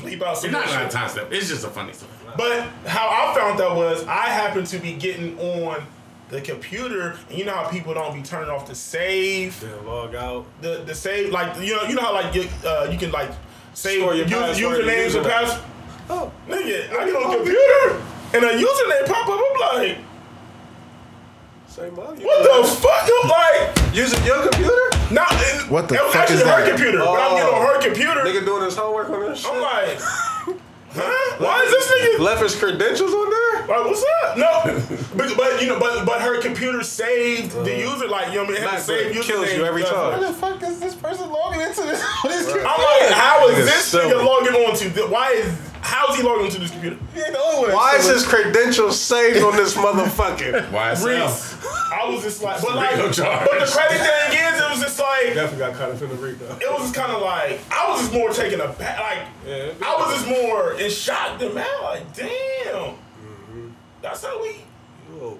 [0.05, 1.28] bleep out some you're not more gonna time step.
[1.32, 2.12] It's just a funny story.
[2.36, 5.82] But how I found that was I happened to be getting on
[6.28, 10.14] the computer, and you know how people don't be turning off the save, Then log
[10.14, 10.44] out.
[10.60, 13.31] the the save like you know you know how like you, uh, you can like
[13.74, 15.31] save Store your use- password and usernames and username.
[15.31, 15.60] pass.
[16.10, 18.02] Oh, nigga, I get on the computer
[18.35, 19.40] and a username pop up.
[19.40, 19.98] I'm like,
[21.77, 22.24] Same money.
[22.24, 23.05] what the fuck?
[23.23, 24.73] I'm like, Using your computer?
[25.12, 26.69] not and What the it was fuck actually is her that?
[26.70, 28.20] computer, but I'm getting on her computer.
[28.24, 29.51] Nigga doing his homework on this shit.
[29.53, 29.98] I'm like,
[30.97, 31.36] huh?
[31.36, 32.20] Why is this nigga?
[32.24, 33.66] Left his credentials on there?
[33.69, 34.39] Like, what's up?
[34.39, 34.62] No,
[35.16, 38.09] but, but you know, but but her computer saved the uh, user.
[38.09, 39.16] Like, you know, what I mean, it had to Not save good.
[39.16, 40.19] user Kills you every time.
[40.19, 42.03] Why the fuck is this person logging into this?
[42.24, 44.15] What is I'm like, how is this silly.
[44.15, 44.89] nigga logging onto?
[44.89, 45.53] The, why is
[45.87, 46.97] how's he logging into this computer?
[47.15, 47.73] He ain't the only one.
[47.73, 50.71] Why is his credentials saved on this motherfucker?
[50.73, 51.93] Why Reese, itself?
[51.93, 54.99] I was just like, but like, Rico but the crazy thing is, it was just
[54.99, 56.57] like, Definitely got caught up in the read though.
[56.61, 58.99] it was just kind of like, I was just more taken aback.
[59.01, 59.73] Like, Yeah.
[59.85, 61.67] I was just more in shock than mad.
[61.83, 62.29] Like, damn,
[62.97, 63.69] Mm-hmm.
[64.03, 64.57] that's how we,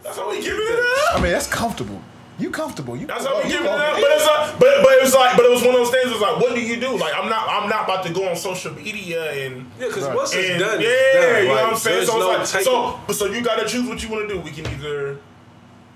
[0.03, 0.79] that's how we giving it
[1.09, 1.19] up.
[1.19, 2.01] I mean, that's comfortable.
[2.39, 2.97] You comfortable.
[2.97, 3.07] You.
[3.07, 3.95] That's how we you giving it up.
[3.95, 6.07] But it's like, but but it was like, but it was one of those things.
[6.11, 6.97] It was like, what do you do?
[6.99, 9.71] Like, I'm not, I'm not about to go on social media and.
[9.81, 10.15] Yeah, because Right.
[10.17, 11.43] once it's And, done, yeah, it's done.
[11.43, 11.97] you know what I'm saying.
[11.97, 14.35] there's So, no it's like, taking- so, so you gotta choose what you want to
[14.35, 14.41] do.
[14.41, 15.19] We can either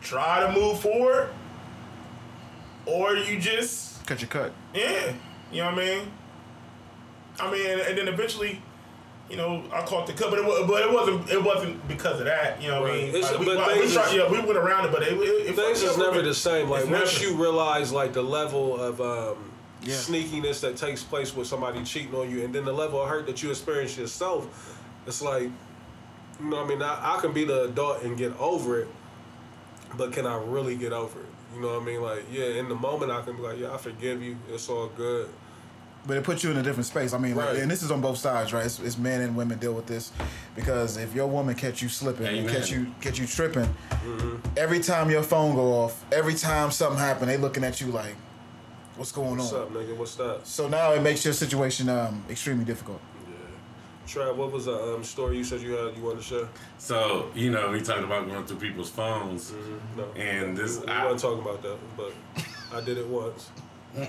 [0.00, 1.28] try to move forward,
[2.86, 4.52] or you just, Cut your cut.
[4.74, 5.12] yeah,
[5.52, 6.10] you know what I mean.
[7.38, 8.62] I mean, and then eventually,
[9.30, 12.18] you know, I caught the cut, but it, wa- but it wasn't, it wasn't because
[12.18, 12.60] of that.
[12.60, 13.08] You know what I mean?
[13.08, 15.02] It's- Like, we, but like, we things tried, is- yeah, we went around it, but
[15.02, 16.68] it, it, it Things fucked is never the same.
[16.68, 17.32] Like once never.
[17.34, 19.52] you realize like the level of um,
[19.82, 19.94] Yeah.
[19.94, 23.26] sneakiness that takes place with somebody cheating on you, and then the level of hurt
[23.26, 24.76] that you experience yourself,
[25.06, 25.50] it's like, you
[26.46, 28.88] know, what I mean, I, I can be the adult and get over it,
[29.96, 31.26] but can I really get over it?
[31.54, 32.00] You know what I mean?
[32.02, 34.36] Like, yeah, in the moment I can be like, yeah, I forgive you.
[34.48, 35.28] It's all good.
[36.06, 37.12] But it puts you in a different space.
[37.12, 38.64] I mean, like, and this is on both sides, right?
[38.64, 40.12] It's, it's men and women deal with this
[40.56, 42.54] because if your woman catch you slipping and Amen.
[42.54, 43.68] catch you catch you tripping,
[44.56, 48.16] every time your phone go off, every time something happen, they looking at you like,
[48.96, 49.96] "What's going What's on?" What's up, nigga?
[49.96, 50.46] What's that?
[50.46, 53.00] So now it makes your situation um, extremely difficult.
[53.28, 53.34] Yeah,
[54.06, 56.48] Trav, what was the um, story you said you had you wanted to share?
[56.78, 59.52] So you know, we talked about going through people's phones,
[59.98, 60.04] No.
[60.16, 60.80] and this.
[60.80, 62.14] We I, weren't talking about that, but
[62.74, 63.50] I did it once.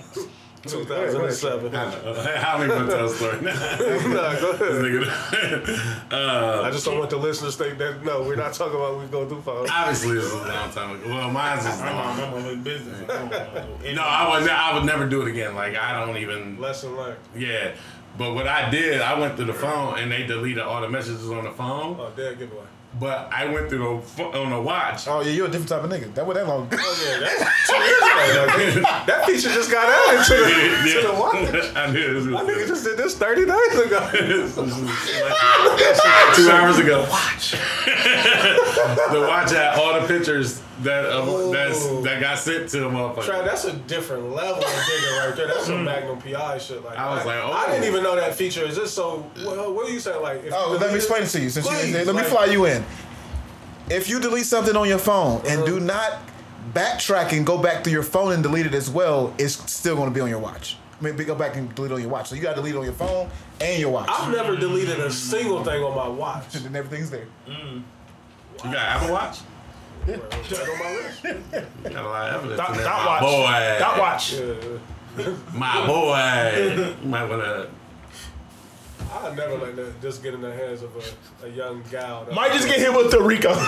[0.64, 0.86] Wait, wait.
[0.86, 1.74] 2007.
[1.74, 2.14] I know.
[2.36, 3.40] How many gonna tell a story?
[3.42, 5.62] nah, go ahead.
[6.12, 8.98] Uh, I just don't want the listeners to think that no, we're not talking about
[9.00, 9.70] we go through phones.
[9.72, 11.08] obviously, this was a long time ago.
[11.08, 12.34] Well, mine's is I'm long.
[12.34, 13.08] I'm in business.
[13.08, 13.64] I.
[13.94, 14.48] No, I would.
[14.48, 15.54] I would never do it again.
[15.54, 16.60] Like I don't even.
[16.60, 17.18] Lesson learned.
[17.34, 17.74] Yeah.
[18.18, 21.30] But what I did, I went through the phone and they deleted all the messages
[21.30, 21.96] on the phone.
[21.98, 22.64] Oh, dead giveaway.
[23.00, 25.08] But I went through the on a watch.
[25.08, 26.12] Oh yeah, you're a different type of nigga.
[26.14, 26.68] That was that long.
[26.70, 28.82] Oh yeah, that's two years ago.
[29.06, 31.76] That feature just got added to the, to the watch.
[31.76, 32.24] I did.
[32.24, 34.10] My nigga just did this 30 days ago.
[36.34, 37.06] two hours ago.
[37.08, 37.52] Watch.
[37.52, 43.24] the watch had all the pictures that uh, that's, that got sent to the motherfucker.
[43.24, 45.46] Try, that's a different level of digging right there.
[45.48, 46.82] That's some Magnum PI shit.
[46.84, 47.52] Like I was like, oh.
[47.52, 48.64] I didn't even know that feature.
[48.64, 49.28] Is this so?
[49.44, 50.22] Well, what are you saying?
[50.22, 51.50] Like, if Oh, let me explain it to you.
[51.50, 52.84] Since Please, you, let me like- fly you in.
[53.90, 55.66] If you delete something on your phone and Uh-huh.
[55.66, 56.20] do not
[56.72, 60.08] backtrack and go back to your phone and delete it as well, it's still going
[60.08, 60.78] to be on your watch.
[61.00, 62.28] I mean, go back and delete it on your watch.
[62.28, 63.28] So you got to delete it on your phone
[63.60, 64.08] and your watch.
[64.08, 66.54] I've never deleted a single thing on my watch.
[66.64, 67.26] and everything's there.
[67.46, 67.82] You
[68.62, 69.38] got Apple Watch?
[70.06, 71.22] Check on my list.
[71.22, 72.56] Got a lot of evidence.
[72.58, 72.84] Dot, in there.
[72.84, 73.22] dot My watch.
[73.22, 73.76] boy.
[73.78, 74.34] Dot watch.
[74.34, 75.36] Yeah.
[75.52, 76.96] My boy.
[77.02, 77.68] You might wanna.
[79.14, 82.26] I never let that just get in the hands of a, a young gal.
[82.32, 83.52] Might just get hit with the Rico.
[83.54, 83.66] hey,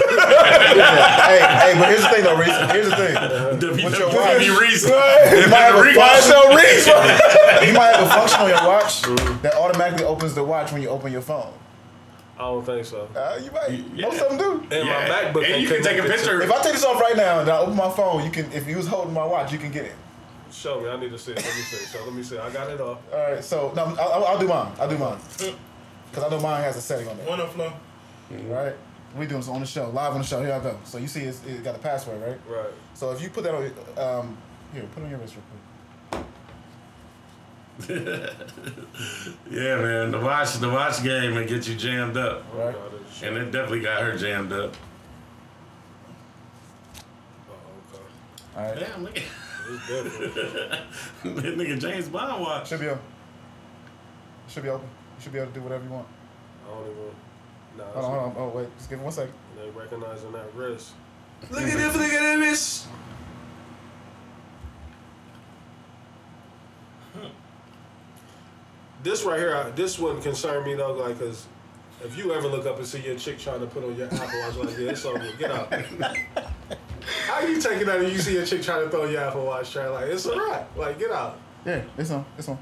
[1.41, 2.73] hey, but here's the thing though, Reese.
[2.73, 3.85] Here's the thing.
[3.85, 4.61] What's your watch?
[4.61, 4.85] Reese.
[4.85, 9.43] You might have a Why function, you might have a function on your watch mm-hmm.
[9.43, 11.53] that automatically opens the watch when you open your phone.
[12.37, 13.09] I don't think so.
[13.15, 13.71] Uh, you might.
[13.95, 14.09] Yeah.
[14.09, 14.77] Most of them do.
[14.77, 15.09] And Yeah.
[15.09, 16.41] my MacBook And ain't you can take a picture.
[16.43, 18.51] If I take this off right now and I open my phone, you can.
[18.53, 19.95] If you was holding my watch, you can get it.
[20.51, 20.89] Show me.
[20.89, 21.37] I need to see it.
[21.37, 21.77] Let me see.
[21.77, 21.89] it.
[21.89, 22.39] So let me see.
[22.39, 22.99] I got it off.
[23.13, 23.45] All right.
[23.45, 24.73] So no, I'll, I'll, I'll do mine.
[24.81, 25.19] I'll do mine.
[26.13, 27.29] Cause I know mine has a setting on it.
[27.29, 27.73] One up flow.
[28.31, 28.75] Right.
[29.17, 30.43] We doing this on the show, live on the show.
[30.43, 30.77] Here I go.
[30.85, 32.39] So you see, it's, it got a password, right?
[32.49, 32.73] Right.
[32.95, 33.63] So if you put that on,
[33.97, 34.37] um,
[34.73, 35.61] here, put it on your wrist real quick.
[39.51, 40.11] Yeah, man.
[40.11, 42.75] The watch, the watch game, and get you jammed up, Right.
[43.23, 44.75] And it definitely got her jammed up.
[47.49, 47.53] Oh,
[47.93, 48.03] okay.
[48.57, 48.81] All right.
[48.81, 49.25] Damn, look at
[49.71, 50.83] It's different.
[51.59, 52.69] nigga James Bond watch.
[52.69, 53.03] Should be open.
[54.49, 54.87] Should be open.
[55.17, 56.07] You should be able to do whatever you want.
[56.67, 57.11] I don't even.
[57.77, 58.55] Nah, Hold on, hold on.
[58.55, 59.35] Oh wait, just give me one second.
[59.57, 60.93] They recognizing that risk.
[61.51, 62.87] Look at this, look at this.
[69.05, 71.47] This right here, I- this wouldn't concern me though, like, cause
[72.03, 74.41] if you ever look up and see your chick trying to put on your Apple
[74.41, 75.25] Watch like this, it's over.
[75.39, 75.73] Get out.
[77.27, 79.73] How you taking that if you see a chick trying to throw your Apple Watch
[79.73, 80.75] try like it's a wrap?
[80.77, 81.39] Like, get out.
[81.65, 82.25] Yeah, it's on.
[82.39, 82.59] It's on.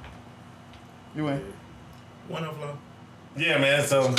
[1.15, 1.53] You win.
[2.29, 2.77] One of them.
[3.37, 3.85] Yeah, man.
[3.87, 4.03] So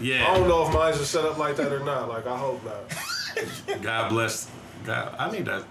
[0.00, 0.26] yeah.
[0.30, 2.08] I don't know if mine's are set up like that or not.
[2.08, 3.82] Like, I hope not.
[3.82, 4.50] God bless.
[4.84, 5.64] God, I need that.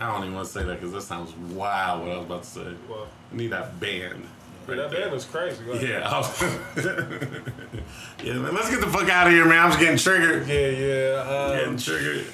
[0.00, 2.02] I don't even want to say that because that sounds wild.
[2.02, 2.74] What I was about to say.
[2.88, 4.26] Well, I need that band.
[4.68, 5.62] yeah, that band was crazy.
[5.64, 6.10] Like, Yeah.
[6.18, 6.42] Was-
[8.24, 8.54] yeah, man.
[8.54, 9.58] Let's get the fuck out of here, man.
[9.58, 10.46] I'm just getting triggered.
[10.48, 11.54] Yeah, yeah.
[11.56, 12.26] Getting Um, triggered.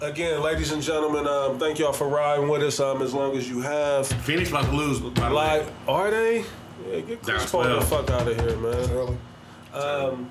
[0.00, 2.80] again, ladies and gentlemen, um, thank y'all for riding with us.
[2.80, 4.06] Um, as long as you have.
[4.06, 5.00] Phoenix about to lose.
[5.00, 5.32] By the way.
[5.34, 6.44] Like, are they?
[6.90, 8.90] Yeah, get Chris Paul the fuck out of here, man.
[8.90, 9.16] Early.
[9.74, 10.30] Um,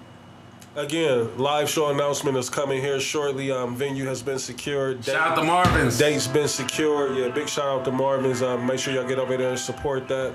[0.78, 3.52] again, live show announcement is coming here shortly.
[3.52, 5.04] Um, venue has been secured.
[5.04, 5.98] Shout out to Marvin's.
[5.98, 7.18] Date's been secured.
[7.18, 8.42] Yeah, big shout out to Marvin's.
[8.42, 10.34] Um, make sure y'all get over there and support that.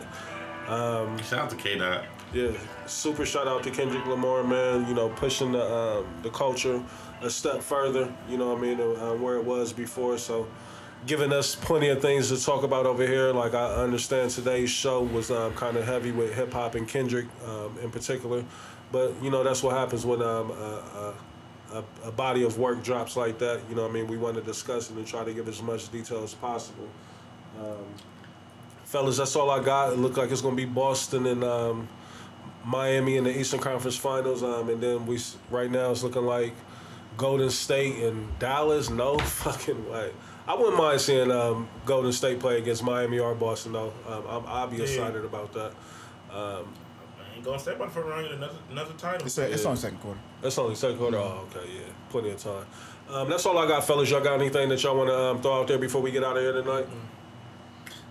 [0.67, 2.05] Shout out to K Dot.
[2.33, 2.51] Yeah,
[2.87, 4.87] super shout out to Kendrick Lamar, man.
[4.89, 6.83] You know, pushing the um, the culture
[7.21, 8.13] a step further.
[8.29, 10.19] You know what I mean, uh, where it was before.
[10.19, 10.49] So,
[11.07, 13.33] giving us plenty of things to talk about over here.
[13.33, 17.27] Like I understand today's show was um, kind of heavy with hip hop and Kendrick
[17.47, 18.45] um, in particular,
[18.93, 21.15] but you know that's what happens when um, a,
[21.73, 23.61] a, a body of work drops like that.
[23.69, 24.07] You know I mean.
[24.07, 26.89] We want to discuss it and try to give as much detail as possible.
[28.85, 29.95] Fellas, that's all I got.
[29.95, 31.89] It looked like it's gonna be Boston and um,
[32.65, 35.19] Miami in the Eastern Conference Finals, um, and then we
[35.51, 36.55] right now it's looking like
[37.17, 38.91] Golden State and Dallas.
[38.91, 40.13] No fucking way.
[40.47, 43.93] I wouldn't mind seeing um, Golden State play against Miami or Boston though.
[44.09, 45.73] Um, I'm, I'll be excited about that.
[46.33, 46.63] I
[47.37, 49.25] ain't gonna step up for run another another title.
[49.27, 50.21] It's, a, it's on second quarter.
[50.41, 51.19] That's only second quarter.
[51.19, 52.67] Oh, okay, yeah, plenty of time.
[53.11, 54.11] Um, that's all I got, fellas.
[54.11, 56.37] Y'all got anything that y'all want to um, throw out there before we get out
[56.37, 56.87] of here tonight?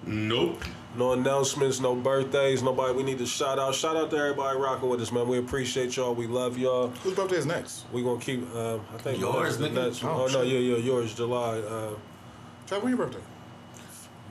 [0.04, 0.64] Nope.
[0.96, 3.74] No announcements, no birthdays, nobody we need to shout out.
[3.74, 5.28] Shout out to everybody rocking with us, man.
[5.28, 6.14] We appreciate y'all.
[6.14, 6.90] We love y'all.
[7.04, 7.86] Whose birthday is next?
[7.94, 8.42] We gonna keep.
[8.56, 9.86] Um, I think Yours, mine's nigga.
[9.86, 10.14] next one.
[10.14, 11.92] Oh, Oh, no, yeah, yeah, yours, July, uh,
[12.72, 13.20] Chad, when your birthday?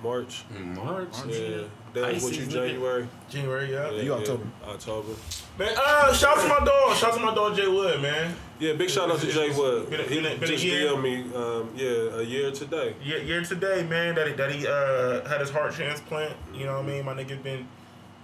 [0.03, 0.45] March.
[0.59, 1.15] March.
[1.29, 3.07] Yeah, Dave, what you January?
[3.29, 3.91] January, yeah.
[3.91, 4.45] Yeah, You October.
[4.65, 5.13] Yeah, October.
[5.59, 6.97] Man, uh, shout out to my dog.
[6.97, 8.35] Shout out to my dog Jay Wood, man.
[8.59, 9.91] Yeah, big shout out to Jay Wood.
[9.91, 10.89] Been He been a- been a just year.
[10.89, 11.35] DM'd me.
[11.37, 11.89] Um, yeah,
[12.19, 12.95] a year today.
[13.05, 16.35] Year, year today, man, that he, that he uh, had his heart transplant.
[16.55, 17.05] You know what I mean?
[17.05, 17.69] My nigga been,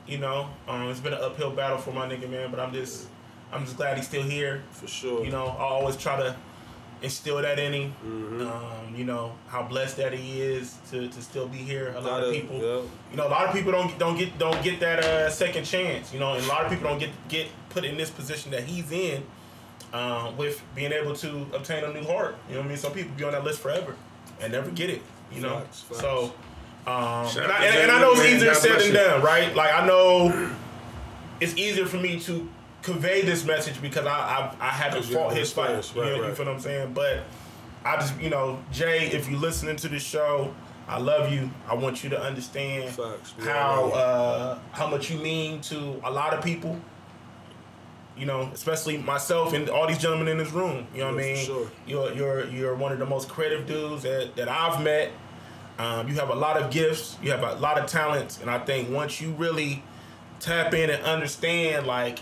[0.06, 2.50] you know, um, it's been an uphill battle for my nigga, man.
[2.50, 3.08] But I'm just,
[3.52, 4.62] I'm just glad he's still here.
[4.70, 5.22] For sure.
[5.22, 6.34] You know, I always try to
[7.02, 7.94] instill that in him.
[8.04, 8.40] Mm-hmm.
[8.42, 11.94] Um, you know how blessed that he is to, to still be here.
[11.96, 12.80] A lot of people, yeah.
[13.10, 16.12] you know, a lot of people don't don't get don't get that uh, second chance.
[16.12, 18.64] You know, and a lot of people don't get get put in this position that
[18.64, 19.22] he's in
[19.92, 22.36] uh, with being able to obtain a new heart.
[22.48, 22.78] You know what I mean?
[22.78, 23.94] Some people be on that list forever
[24.40, 25.02] and never get it.
[25.32, 26.00] You know, Facts, facts.
[26.00, 26.32] so.
[26.86, 29.52] Um, and, I, and, and I know it's easier said than done, right?
[29.56, 30.52] Like I know
[31.40, 32.48] it's easier for me to
[32.86, 35.76] convey this message because I I, I haven't fought his fight.
[35.76, 36.92] experience, you, right, know, you feel what I'm saying?
[36.94, 37.24] But
[37.84, 40.54] I just you know Jay, if you're listening to this show,
[40.88, 41.50] I love you.
[41.68, 43.34] I want you to understand Facts.
[43.40, 43.96] How all love you.
[43.96, 46.78] uh, how much you mean to a lot of people.
[48.16, 50.86] You know, especially myself and all these gentlemen in this room.
[50.94, 51.44] You know what I mean?
[51.44, 51.70] sure.
[51.86, 55.10] You're you're you're one of the most creative dudes that, that I've met.
[55.78, 57.18] Um, you have a lot of gifts.
[57.22, 59.82] You have a lot of talents, and I think once you really
[60.40, 62.20] tap in and understand like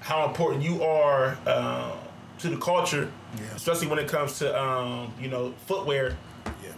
[0.00, 1.92] how important you are uh,
[2.38, 3.10] to the culture,
[3.54, 6.16] especially when it comes to um, you know footwear.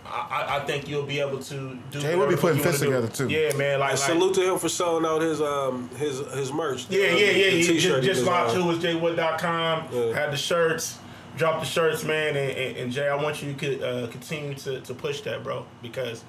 [0.05, 0.11] I,
[0.49, 2.01] I- I think you'll be able to do.
[2.01, 3.29] Jay will be putting you fists together, too.
[3.29, 3.79] Yeah, man.
[3.81, 6.87] Like, like salute to him for selling out his um his his merch.
[6.91, 7.51] yeah, Um, yeah, yeah.
[7.51, 8.83] the You t-shirt just, he just locked designed.
[8.83, 9.89] to was jwood.com.
[9.93, 10.13] Yeah.
[10.15, 10.99] Had the shirts,
[11.37, 12.37] dropped the shirts, man.
[12.37, 15.65] And, and, and Jay, I want you to uh, continue to, to push that, bro,
[15.81, 16.25] because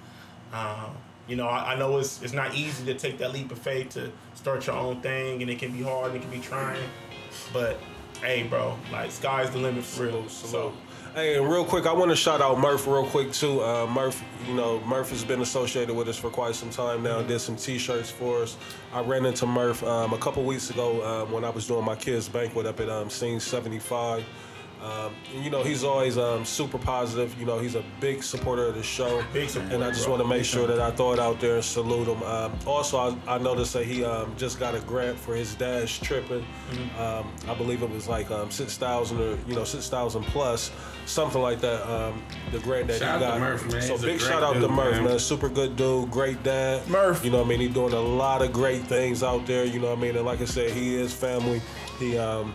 [0.53, 0.91] um,
[1.27, 3.89] you know I, I know it's it's not easy to take that leap of faith
[3.91, 6.83] to start your own thing, and it can be hard, and it can be trying.
[7.51, 7.77] But
[8.21, 10.27] hey, bro, like sky's the limit for real.
[10.29, 10.73] So.
[11.13, 13.61] Hey, and real quick, I want to shout out Murph real quick too.
[13.61, 17.21] Uh, Murph, you know, Murph has been associated with us for quite some time now.
[17.21, 18.57] Did some T-shirts for us.
[18.91, 21.95] I ran into Murph um, a couple weeks ago um, when I was doing my
[21.95, 24.25] kids' banquet up at um, Scene 75.
[24.83, 27.39] Um, you know, he's always um, super positive.
[27.39, 29.23] You know, he's a big supporter of the show.
[29.31, 31.55] Big supporter, And I just want to make sure that I throw it out there
[31.55, 32.21] and salute him.
[32.23, 35.97] Um, also, I, I noticed that he um, just got a grant for his dad's
[35.97, 36.45] tripping.
[36.99, 40.69] Um, I believe it was like um, six thousand or you know six thousand plus,
[41.05, 41.89] something like that.
[41.89, 43.39] Um, the grant that Shout he got.
[43.39, 43.61] Murph.
[43.83, 45.05] So He's big shout out to Murph, man.
[45.05, 45.19] man.
[45.19, 46.85] Super good dude, great dad.
[46.89, 47.23] Murph.
[47.23, 47.61] You know what I mean?
[47.61, 49.63] He's doing a lot of great things out there.
[49.63, 50.17] You know what I mean?
[50.17, 51.61] And like I said, he is family.
[51.99, 52.53] He um,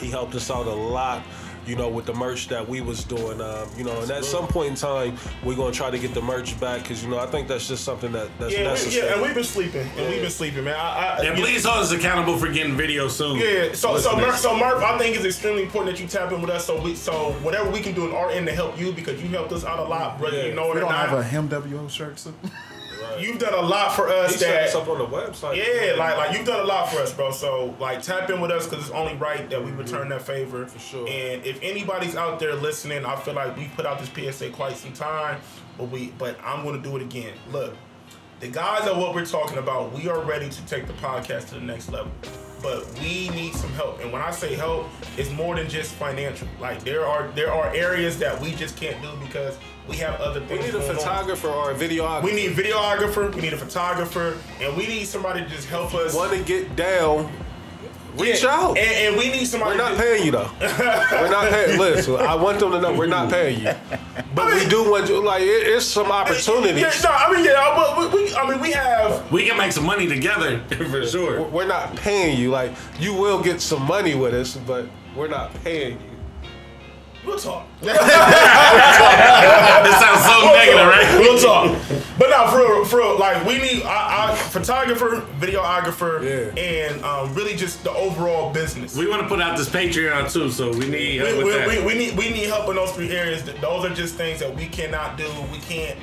[0.00, 1.24] he helped us out a lot
[1.66, 3.40] you know, with the merch that we was doing.
[3.40, 6.22] Um, you know, and at some point in time, we're gonna try to get the
[6.22, 9.06] merch back because you know I think that's just something that that's Yeah, necessary.
[9.06, 10.74] yeah, and we've been sleeping, and we've been sleeping, man.
[10.76, 13.38] I, I, And you- please hold us accountable for getting video soon.
[13.38, 16.40] Yeah, so so Murph, so Murph, I think it's extremely important that you tap in
[16.40, 16.64] with us.
[16.66, 19.28] So we, so whatever we can do in our end to help you because you
[19.28, 20.36] helped us out a lot, brother.
[20.38, 20.44] Yeah.
[20.46, 21.08] you know it We or don't not.
[21.08, 22.22] have a him WO shirt,
[23.04, 23.18] so.
[23.18, 24.32] You've done a lot for us.
[24.32, 25.56] he set that us up on the website.
[25.56, 27.30] yeah, like like you've done a lot for us, bro.
[27.30, 30.10] So like tap in with us because it's only right that we return mm-hmm.
[30.10, 30.66] that favor.
[30.66, 31.08] For sure.
[31.08, 34.76] And if anybody's out there listening, I feel like we put out this PSA quite
[34.76, 35.40] some time,
[35.78, 37.34] but we but I'm gonna do it again.
[37.50, 37.74] Look,
[38.40, 39.92] the guys are what we're talking about.
[39.92, 42.12] We are ready to take the podcast to the next level.
[42.62, 44.00] But we need some help.
[44.00, 44.86] And when I say help,
[45.18, 46.48] it's more than just financial.
[46.58, 49.58] Like there are there are areas that we just can't do because
[49.88, 50.96] we have other We need a going on.
[50.96, 52.22] photographer or a videographer.
[52.22, 53.34] We need a videographer.
[53.34, 56.14] We need a photographer, and we need somebody to just help us.
[56.14, 57.30] want to get down.
[58.16, 58.78] Reach Yeah, out.
[58.78, 58.78] and,
[59.08, 59.72] and we need somebody.
[59.72, 60.48] We're not to, paying you though.
[60.60, 61.78] we're not paying.
[61.80, 63.72] Listen, I want them to know we're not paying you,
[64.36, 65.20] but we do want you.
[65.20, 66.80] Like it, it's some opportunities.
[66.80, 69.32] Yeah, no, I mean, yeah, but we, we, I mean, we have.
[69.32, 71.42] we can make some money together for sure.
[71.48, 72.50] We're not paying you.
[72.50, 72.70] Like
[73.00, 74.86] you will get some money with us, but
[75.16, 76.13] we're not paying you.
[77.26, 77.66] We'll talk.
[77.82, 77.96] This
[80.00, 81.18] sounds so negative, right?
[81.20, 81.76] We'll talk.
[82.18, 86.60] But now, for real, for real, like we need a, a photographer, videographer, Yeah.
[86.62, 88.96] and um, really just the overall business.
[88.96, 91.52] We want to put out this Patreon too, so we need help we, with we,
[91.52, 91.68] that.
[91.68, 93.42] we, we need we need help in those three areas.
[93.60, 95.28] Those are just things that we cannot do.
[95.52, 95.98] We can't,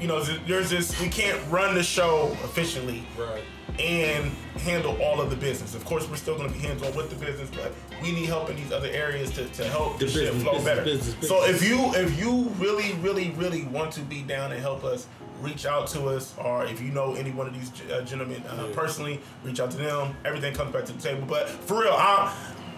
[0.00, 0.98] you know, there's this.
[1.00, 3.42] We can't run the show efficiently Right.
[3.78, 5.74] And handle all of the business.
[5.74, 7.72] Of course, we're still going to be hands on with the business, but
[8.02, 10.64] we need help in these other areas to, to help the, The shit flow business,
[10.64, 10.84] better.
[10.84, 14.84] business, So if you if you really really really want to be down and help
[14.84, 15.06] us.
[15.40, 18.68] Reach out to us, or if you know any one of these uh, gentlemen uh,
[18.72, 20.16] personally, reach out to them.
[20.24, 21.26] Everything comes back to the table.
[21.26, 22.32] But for real, I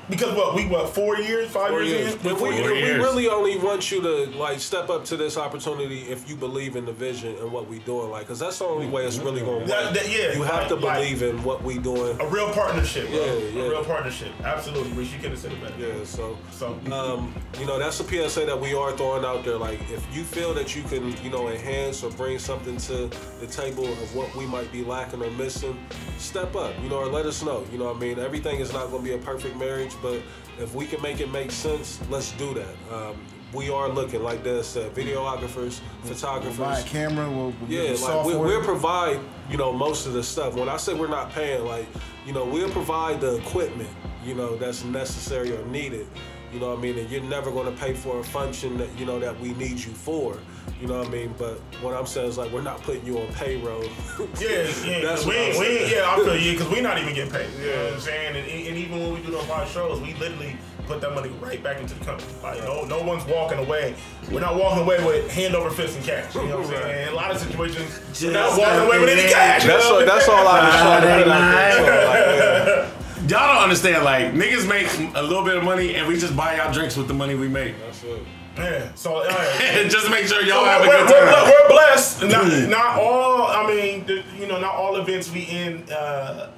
[0.09, 2.15] because what we what four years, five Four years, years.
[2.15, 2.19] in?
[2.19, 2.99] If we, Four if we years.
[3.03, 6.85] really only want you to like step up to this opportunity if you believe in
[6.85, 9.59] the vision and what we doing, like, cause that's the only way it's really gonna
[9.59, 9.67] work.
[9.67, 12.21] That- that- yeah, you have to like- like- believe in what we doing.
[12.21, 13.19] a real partnership, bro.
[13.19, 13.63] Yeah, yeah.
[13.63, 14.29] A real partnership.
[14.45, 14.93] Absolutely.
[14.93, 15.75] Rich, you could have said it better.
[15.79, 19.57] Yeah, so So um, you know that's a PSA that we are throwing out there.
[19.57, 23.11] Like, if you feel that you can, you know, enhance or bring something to
[23.41, 25.77] the table of what we might be lacking or missing,
[26.19, 27.65] step up, you know, or let us know.
[27.73, 30.21] You know, what I mean, everything is not going to be a perfect marriage, but
[30.59, 32.95] if we can make it make sense, let's do that.
[32.95, 33.17] Um,
[33.53, 36.59] we are looking, like Des said, videographers, photographers.
[36.59, 37.29] Buy a camera.
[37.31, 38.39] We'll, we'll Yeah, like software.
[38.39, 40.55] we, we'll provide, you know, most of the stuff.
[40.55, 41.87] When I say we're not paying, like,
[42.27, 43.89] you know, we'll provide the equipment,
[44.25, 46.07] you know, that's necessary or needed.
[46.53, 46.99] You know what I mean?
[46.99, 49.73] And you're never going to pay for a function that, you know, that we need
[49.79, 50.39] you for.
[50.81, 51.35] You know what I mean?
[51.39, 53.83] But what I'm saying is, like, we're not putting you on payroll.
[54.41, 54.49] Yeah,
[54.85, 55.01] yeah.
[55.01, 55.93] That's 'cause what we ain't, I'm we saying.
[55.93, 57.49] yeah, I feel you because we're not even getting paid.
[57.61, 58.37] You know what I'm saying?
[58.37, 60.57] And, and even when we do those live shows, we literally
[60.87, 62.33] put that money right back into the company.
[62.43, 63.95] Like no, no one's walking away.
[64.31, 66.35] We're not walking away with hand over fist and cash.
[66.35, 67.09] You know what I'm saying?
[67.09, 69.63] In a lot of situations, we're not walking away with any cash.
[69.65, 69.97] you That's know?
[69.97, 72.93] what, that's all I was trying to
[73.27, 73.75] put out there.
[73.75, 73.99] So, like, yeah.
[73.99, 74.05] Y'all don't understand.
[74.05, 77.09] Like niggas make a little bit of money, and we just buy y'all drinks with
[77.09, 77.79] the money we make.
[77.81, 78.23] That's it.
[78.57, 78.95] Yeah.
[78.95, 79.29] So uh,
[79.89, 81.45] just make sure y'all have a we're, good we're, time.
[81.45, 82.23] we're blessed.
[82.23, 83.47] Not, not all.
[83.49, 86.53] I mean, the, you know, not all events we in uh,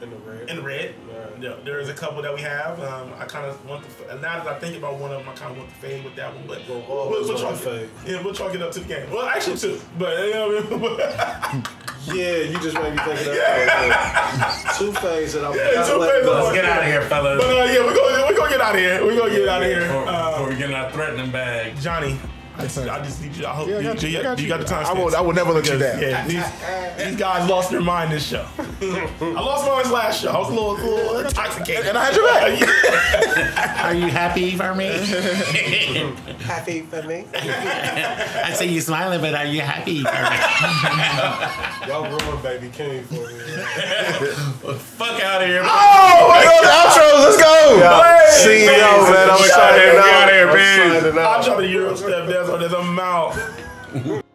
[0.00, 0.48] In the red.
[0.50, 0.94] in the red.
[1.42, 2.78] Yeah, there is a couple that we have.
[2.80, 4.14] Um, I kind of want to.
[4.20, 6.14] Now that I think about one of them, I kind of want to fade with
[6.16, 6.46] that one.
[6.46, 7.90] But Go we'll, always we'll, want chalk to it.
[7.90, 8.10] fade.
[8.12, 9.10] Yeah, we'll chalk it up to the game.
[9.10, 9.80] Well, actually two.
[9.98, 10.48] But you know
[10.78, 11.64] what I mean.
[12.04, 14.74] Yeah, you just made me think of that.
[14.78, 16.32] Two phase that I'm Yeah, two let phase go.
[16.32, 17.40] Let's get out of here, fellas.
[17.40, 19.04] but uh, yeah, we're gonna we're gonna get out of here.
[19.06, 19.80] We're gonna get out of here.
[19.82, 21.80] Before, Uh, before we get in our threatening bag.
[21.80, 22.18] Johnny,
[22.62, 23.46] I just, I just need you.
[23.46, 24.08] I hope Yeah, I you, got you.
[24.08, 24.48] you, I got you you.
[24.48, 24.86] got the time.
[24.86, 25.16] I will.
[25.16, 26.00] I will never let you down.
[26.00, 26.44] Yeah, these,
[27.04, 28.46] these guys lost their mind this show.
[28.58, 30.30] I lost mine last show.
[30.30, 31.86] I was a little, a little intoxicated.
[31.86, 33.84] And I had your back.
[33.84, 34.86] Are you happy for me?
[36.42, 37.24] Happy for me.
[37.34, 41.88] I see you smiling, but are you happy for me?
[41.88, 44.76] Y'all ruined Baby Keem for me.
[44.78, 45.62] Fuck out of here.
[45.64, 47.22] Oh, my God, the outros.
[47.24, 47.80] Let's go.
[48.42, 49.30] CEO, man.
[49.30, 50.04] I'm Shut excited it now.
[50.04, 51.18] down here, man.
[51.26, 52.26] I'm trying to Euro step.
[52.26, 54.31] There's, there's a mouth.